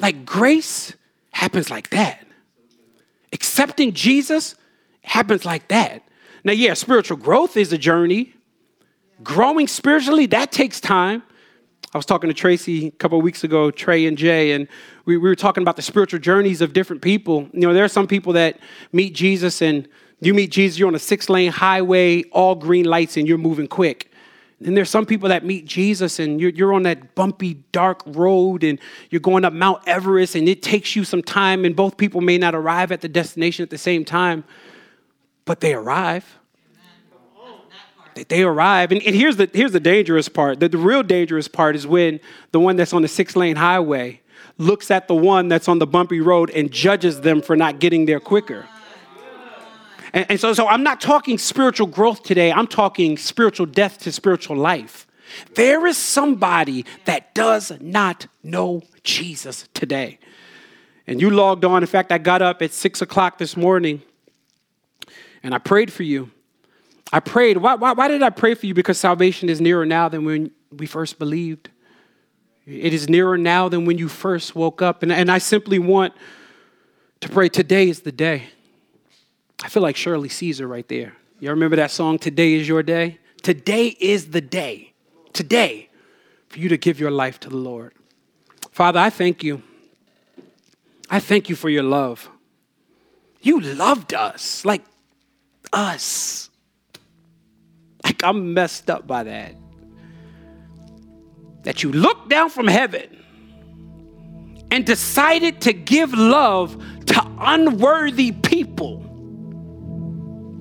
Like 0.01 0.25
grace 0.25 0.95
happens 1.31 1.71
like 1.71 1.91
that. 1.91 2.27
Accepting 3.33 3.93
Jesus 3.93 4.55
happens 5.03 5.45
like 5.45 5.69
that. 5.69 6.03
Now, 6.45 6.53
yeah, 6.53 6.75
spiritual 6.75 7.17
growth 7.17 7.57
is 7.57 7.73
a 7.73 7.79
journey. 7.79 8.35
Growing 9.23 9.67
spiritually, 9.67 10.27
that 10.27 10.53
takes 10.53 10.81
time. 10.81 11.23
I 11.93 11.99
was 11.99 12.07
talking 12.07 12.29
to 12.29 12.35
Tracy 12.35 12.89
a 12.89 12.91
couple 12.93 13.21
weeks 13.21 13.45
ago, 13.45 13.71
Trey 13.71 14.07
and 14.07 14.17
Jay, 14.17 14.53
and 14.53 14.69
we, 15.07 15.17
we 15.17 15.29
were 15.29 15.35
talking 15.35 15.63
about 15.63 15.77
the 15.77 15.83
spiritual 15.83 16.21
journeys 16.21 16.61
of 16.61 16.73
different 16.73 17.01
people. 17.01 17.49
You 17.53 17.61
know, 17.61 17.73
there 17.73 17.85
are 17.85 17.89
some 17.89 18.07
people 18.07 18.35
that 18.35 18.59
meet 18.93 19.15
Jesus 19.15 19.63
and 19.63 19.89
you 20.21 20.35
meet 20.35 20.51
Jesus, 20.51 20.79
you're 20.79 20.89
on 20.89 20.95
a 20.95 21.01
six 21.01 21.29
lane 21.29 21.53
highway, 21.53 22.25
all 22.25 22.55
green 22.55 22.85
lights, 22.85 23.17
and 23.17 23.29
you're 23.29 23.39
moving 23.39 23.69
quick. 23.69 24.11
And 24.65 24.77
there's 24.77 24.91
some 24.91 25.07
people 25.07 25.29
that 25.29 25.45
meet 25.45 25.67
Jesus 25.67 26.19
and 26.19 26.41
you're, 26.41 26.51
you're 26.51 26.73
on 26.73 26.83
that 26.83 27.15
bumpy, 27.15 27.55
dark 27.71 28.03
road 28.07 28.65
and 28.65 28.81
you're 29.11 29.21
going 29.21 29.45
up 29.45 29.53
Mount 29.53 29.87
Everest 29.87 30.35
and 30.35 30.49
it 30.49 30.63
takes 30.63 30.97
you 30.97 31.05
some 31.05 31.23
time, 31.23 31.65
and 31.65 31.77
both 31.77 31.97
people 31.97 32.21
may 32.21 32.39
not 32.39 32.55
arrive 32.55 32.91
at 32.91 33.01
the 33.01 33.09
destination 33.09 33.63
at 33.63 33.71
the 33.71 33.79
same 33.79 34.05
time, 34.05 34.43
but 35.45 35.61
they 35.61 35.75
arrive. 35.75 36.39
They 38.27 38.43
arrive. 38.43 38.91
And, 38.91 39.01
and 39.03 39.15
here's, 39.15 39.37
the, 39.37 39.49
here's 39.55 39.71
the 39.71 39.79
dangerous 39.79 40.29
part. 40.29 40.59
The, 40.59 40.69
the 40.69 40.77
real 40.77 41.05
dangerous 41.05 41.47
part 41.47 41.77
is 41.77 41.87
when 41.87 42.19
the 42.51 42.59
one 42.59 42.75
that's 42.75 42.93
on 42.93 43.03
the 43.03 43.09
six 43.09 43.37
lane 43.37 43.55
highway 43.55 44.21
looks 44.57 44.91
at 44.91 45.07
the 45.07 45.15
one 45.15 45.47
that's 45.47 45.69
on 45.69 45.79
the 45.79 45.87
bumpy 45.87 46.21
road 46.21 46.51
and 46.51 46.73
judges 46.73 47.21
them 47.21 47.41
for 47.41 47.55
not 47.55 47.79
getting 47.79 48.07
there 48.07 48.19
quicker. 48.19 48.67
And, 50.13 50.27
and 50.31 50.41
so, 50.41 50.53
so 50.53 50.67
I'm 50.69 50.83
not 50.83 51.01
talking 51.01 51.39
spiritual 51.39 51.87
growth 51.87 52.23
today, 52.23 52.53
I'm 52.53 52.67
talking 52.67 53.17
spiritual 53.17 53.67
death 53.67 53.99
to 53.99 54.13
spiritual 54.13 54.57
life. 54.57 55.07
There 55.55 55.87
is 55.87 55.97
somebody 55.97 56.85
that 57.05 57.35
does 57.35 57.73
not 57.81 58.27
know 58.43 58.83
Jesus 59.03 59.69
today. 59.75 60.19
And 61.07 61.21
you 61.21 61.31
logged 61.31 61.65
on. 61.65 61.83
In 61.83 61.87
fact, 61.87 62.13
I 62.13 62.19
got 62.19 62.43
up 62.43 62.63
at 62.63 62.73
six 62.73 63.03
o'clock 63.03 63.39
this 63.39 63.57
morning 63.57 64.03
and 65.43 65.55
I 65.55 65.59
prayed 65.59 65.93
for 65.93 66.03
you. 66.03 66.31
I 67.13 67.21
prayed. 67.21 67.59
Why, 67.59 67.75
why, 67.75 67.93
why 67.93 68.09
did 68.09 68.23
I 68.23 68.31
pray 68.31 68.55
for 68.55 68.67
you? 68.67 68.75
Because 68.75 68.99
salvation 68.99 69.49
is 69.49 69.61
nearer 69.61 69.87
now 69.87 70.09
than 70.09 70.25
when 70.25 70.51
we 70.71 70.87
first 70.87 71.19
believed. 71.19 71.71
It 72.67 72.93
is 72.93 73.09
nearer 73.09 73.39
now 73.39 73.71
than 73.71 73.87
when 73.87 73.97
you 73.97 74.09
first 74.09 74.55
woke 74.55 74.83
up. 74.83 75.03
And, 75.03 75.11
and 75.11 75.31
I 75.31 75.39
simply 75.39 75.79
want 75.79 76.13
to 77.21 77.29
pray. 77.31 77.49
Today 77.49 77.89
is 77.89 78.01
the 78.01 78.13
day. 78.13 78.45
I 79.63 79.69
feel 79.69 79.83
like 79.83 79.97
Shirley 79.97 80.29
Caesar 80.29 80.67
right 80.67 80.87
there. 80.89 81.15
Y'all 81.41 81.53
remember 81.53 81.77
that 81.77 81.91
song, 81.91 82.19
Today 82.19 82.55
is 82.55 82.69
Your 82.69 82.83
Day? 82.83 83.19
Today 83.43 83.97
is 84.01 84.31
the 84.31 84.41
day. 84.41 84.93
Today 85.33 85.89
for 86.49 86.59
you 86.59 86.69
to 86.69 86.77
give 86.77 86.99
your 86.99 87.11
life 87.11 87.39
to 87.41 87.49
the 87.49 87.57
Lord. 87.57 87.93
Father, 88.73 88.99
I 88.99 89.11
thank 89.11 89.43
you. 89.43 89.63
I 91.11 91.21
thank 91.21 91.49
you 91.49 91.57
for 91.57 91.69
your 91.69 91.83
love. 91.83 92.29
You 93.41 93.61
loved 93.61 94.15
us, 94.15 94.65
like 94.65 94.83
us. 95.73 96.51
Like 98.05 98.23
I'm 98.25 98.55
messed 98.55 98.91
up 98.91 99.07
by 99.07 99.25
that. 99.25 99.55
That 101.63 101.83
you 101.83 101.93
looked 101.93 102.29
down 102.29 102.51
from 102.51 102.67
heaven 102.67 103.25
and 104.71 104.85
decided 104.85 105.61
to 105.63 105.73
give 105.73 106.13
love 106.13 106.83
to 107.07 107.27
unworthy 107.39 108.33
people, 108.33 109.05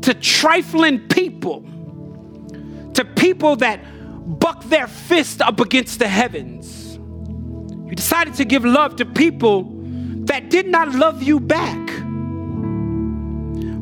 to 0.08 0.14
trifling 0.14 1.05
people, 1.10 1.62
to 2.93 3.03
people 3.18 3.58
that 3.58 3.82
buck 4.39 4.64
their 4.64 4.88
fist 4.88 5.41
up 5.41 5.60
against 5.60 5.99
the 5.99 6.08
heavens. 6.08 6.95
You 6.95 7.91
decided 7.93 8.36
to 8.36 8.45
give 8.45 8.64
love 8.64 8.95
to 8.97 9.05
people 9.05 9.64
that 10.28 10.49
did 10.49 10.66
not 10.66 10.95
love 10.95 11.22
you 11.22 11.41
back. 11.41 11.88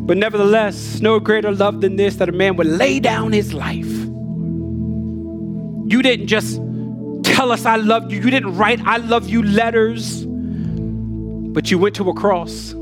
But 0.07 0.17
nevertheless, 0.17 0.99
no 0.99 1.19
greater 1.19 1.51
love 1.51 1.82
than 1.82 1.95
this 1.95 2.15
that 2.15 2.28
a 2.28 2.32
man 2.32 2.55
would 2.55 2.65
lay 2.65 2.99
down 2.99 3.32
his 3.32 3.53
life. 3.53 3.86
You 3.86 4.71
didn't 6.01 6.26
just 6.26 6.55
tell 7.23 7.51
us 7.51 7.67
I 7.67 7.76
love 7.76 8.11
you, 8.11 8.19
you 8.19 8.32
didn't 8.32 8.57
write 8.57 8.82
I 8.84 8.97
love 8.97 9.30
you 9.30 9.43
letters, 9.43 10.26
but 10.26 11.69
you 11.69 11.78
went 11.78 11.95
to 11.97 12.09
a 12.09 12.15
cross 12.15 12.73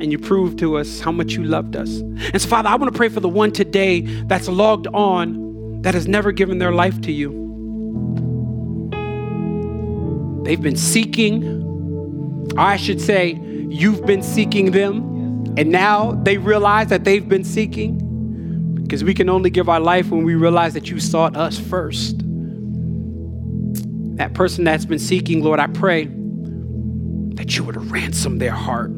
and 0.00 0.10
you 0.10 0.18
proved 0.18 0.58
to 0.60 0.78
us 0.78 1.00
how 1.00 1.12
much 1.12 1.32
you 1.32 1.44
loved 1.44 1.76
us. 1.76 1.98
And 1.98 2.40
so, 2.40 2.48
Father, 2.48 2.68
I 2.68 2.74
want 2.76 2.92
to 2.92 2.96
pray 2.96 3.08
for 3.08 3.20
the 3.20 3.28
one 3.28 3.52
today 3.52 4.00
that's 4.00 4.48
logged 4.48 4.86
on 4.88 5.82
that 5.82 5.94
has 5.94 6.08
never 6.08 6.32
given 6.32 6.58
their 6.58 6.72
life 6.72 7.00
to 7.02 7.12
you. 7.12 7.38
They've 10.44 10.60
been 10.60 10.76
seeking, 10.76 12.52
I 12.56 12.76
should 12.76 13.00
say, 13.00 13.38
you've 13.68 14.04
been 14.06 14.22
seeking 14.22 14.70
them, 14.70 15.44
and 15.56 15.70
now 15.70 16.12
they 16.12 16.38
realize 16.38 16.88
that 16.88 17.04
they've 17.04 17.28
been 17.28 17.44
seeking 17.44 17.98
because 18.82 19.04
we 19.04 19.14
can 19.14 19.28
only 19.28 19.50
give 19.50 19.68
our 19.68 19.80
life 19.80 20.10
when 20.10 20.24
we 20.24 20.34
realize 20.34 20.74
that 20.74 20.90
you 20.90 20.98
sought 20.98 21.36
us 21.36 21.58
first. 21.58 22.16
That 24.16 24.34
person 24.34 24.64
that's 24.64 24.84
been 24.84 24.98
seeking, 24.98 25.44
Lord, 25.44 25.60
I 25.60 25.66
pray 25.66 26.06
that 27.34 27.56
you 27.56 27.64
would 27.64 27.90
ransom 27.90 28.38
their 28.38 28.50
heart 28.50 28.90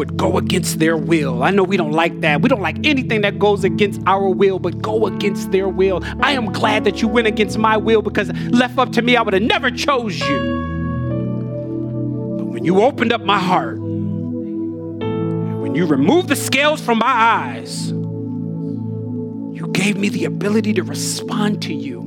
would 0.00 0.16
go 0.16 0.38
against 0.38 0.78
their 0.78 0.96
will. 0.96 1.42
I 1.42 1.50
know 1.50 1.62
we 1.62 1.76
don't 1.76 1.92
like 1.92 2.22
that. 2.22 2.40
We 2.40 2.48
don't 2.48 2.62
like 2.62 2.86
anything 2.86 3.20
that 3.20 3.38
goes 3.38 3.64
against 3.64 4.00
our 4.06 4.30
will, 4.30 4.58
but 4.58 4.80
go 4.80 5.06
against 5.06 5.52
their 5.52 5.68
will. 5.68 6.02
I 6.22 6.32
am 6.32 6.50
glad 6.54 6.84
that 6.84 7.02
you 7.02 7.08
went 7.08 7.26
against 7.26 7.58
my 7.58 7.76
will 7.76 8.00
because 8.00 8.32
left 8.48 8.78
up 8.78 8.92
to 8.92 9.02
me, 9.02 9.18
I 9.18 9.20
would 9.20 9.34
have 9.34 9.42
never 9.42 9.70
chose 9.70 10.18
you. 10.18 10.38
But 12.38 12.46
when 12.46 12.64
you 12.64 12.80
opened 12.80 13.12
up 13.12 13.20
my 13.20 13.38
heart, 13.38 13.78
when 15.60 15.74
you 15.74 15.84
removed 15.84 16.28
the 16.28 16.36
scales 16.36 16.80
from 16.80 16.96
my 16.96 17.06
eyes, 17.06 17.90
you 17.90 19.68
gave 19.74 19.98
me 19.98 20.08
the 20.08 20.24
ability 20.24 20.72
to 20.72 20.82
respond 20.82 21.60
to 21.64 21.74
you. 21.74 22.00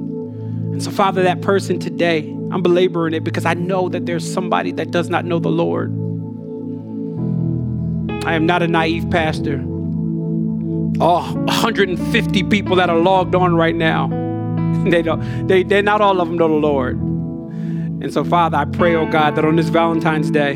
And 0.71 0.81
so, 0.81 0.89
Father, 0.89 1.21
that 1.21 1.41
person 1.41 1.77
today, 1.77 2.27
I'm 2.51 2.63
belaboring 2.63 3.13
it 3.13 3.23
because 3.23 3.45
I 3.45 3.53
know 3.53 3.87
that 3.89 4.07
there's 4.07 4.27
somebody 4.33 4.71
that 4.71 4.89
does 4.89 5.09
not 5.09 5.25
know 5.25 5.37
the 5.37 5.51
Lord. 5.51 6.02
I 8.25 8.35
am 8.35 8.45
not 8.45 8.63
a 8.63 8.67
naive 8.67 9.09
pastor. 9.09 9.61
Oh, 10.99 11.33
150 11.45 12.43
people 12.43 12.75
that 12.77 12.89
are 12.89 12.97
logged 12.97 13.35
on 13.35 13.55
right 13.55 13.75
now. 13.75 14.21
They 14.83 15.01
don't, 15.01 15.47
they, 15.47 15.63
they're 15.63 15.81
not 15.81 16.01
all 16.01 16.19
of 16.19 16.27
them 16.27 16.37
know 16.37 16.49
the 16.49 16.55
Lord. 16.55 16.97
And 16.97 18.11
so, 18.13 18.25
Father, 18.25 18.57
I 18.57 18.65
pray, 18.65 18.95
oh 18.95 19.05
God, 19.05 19.35
that 19.35 19.45
on 19.45 19.55
this 19.55 19.69
Valentine's 19.69 20.29
Day, 20.29 20.55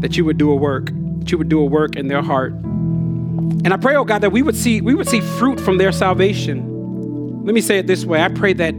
that 0.00 0.18
you 0.18 0.26
would 0.26 0.36
do 0.36 0.50
a 0.50 0.54
work, 0.54 0.90
that 1.20 1.32
you 1.32 1.38
would 1.38 1.48
do 1.48 1.58
a 1.58 1.64
work 1.64 1.96
in 1.96 2.08
their 2.08 2.20
heart. 2.20 2.52
And 2.52 3.72
I 3.72 3.78
pray, 3.78 3.96
oh 3.96 4.04
God, 4.04 4.20
that 4.20 4.30
we 4.30 4.42
would 4.42 4.56
see, 4.56 4.82
we 4.82 4.94
would 4.94 5.08
see 5.08 5.20
fruit 5.22 5.58
from 5.58 5.78
their 5.78 5.90
salvation. 5.90 7.44
Let 7.46 7.54
me 7.54 7.62
say 7.62 7.78
it 7.78 7.86
this 7.86 8.04
way. 8.04 8.22
I 8.22 8.28
pray 8.28 8.52
that 8.52 8.74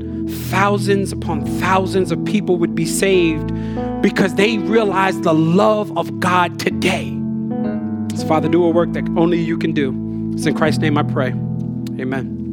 thousands 0.49 1.11
upon 1.11 1.43
thousands 1.59 2.11
of 2.11 2.23
people 2.23 2.57
would 2.57 2.75
be 2.75 2.85
saved 2.85 3.51
because 4.03 4.35
they 4.35 4.59
realize 4.59 5.19
the 5.21 5.33
love 5.33 5.97
of 5.97 6.19
God 6.19 6.59
today. 6.59 7.14
So, 8.15 8.25
Father, 8.27 8.47
do 8.47 8.63
a 8.63 8.69
work 8.69 8.93
that 8.93 9.03
only 9.17 9.39
you 9.39 9.57
can 9.57 9.73
do. 9.73 9.93
It's 10.33 10.45
in 10.45 10.55
Christ's 10.55 10.79
name 10.79 10.97
I 10.97 11.03
pray. 11.03 11.29
Amen. 11.99 12.44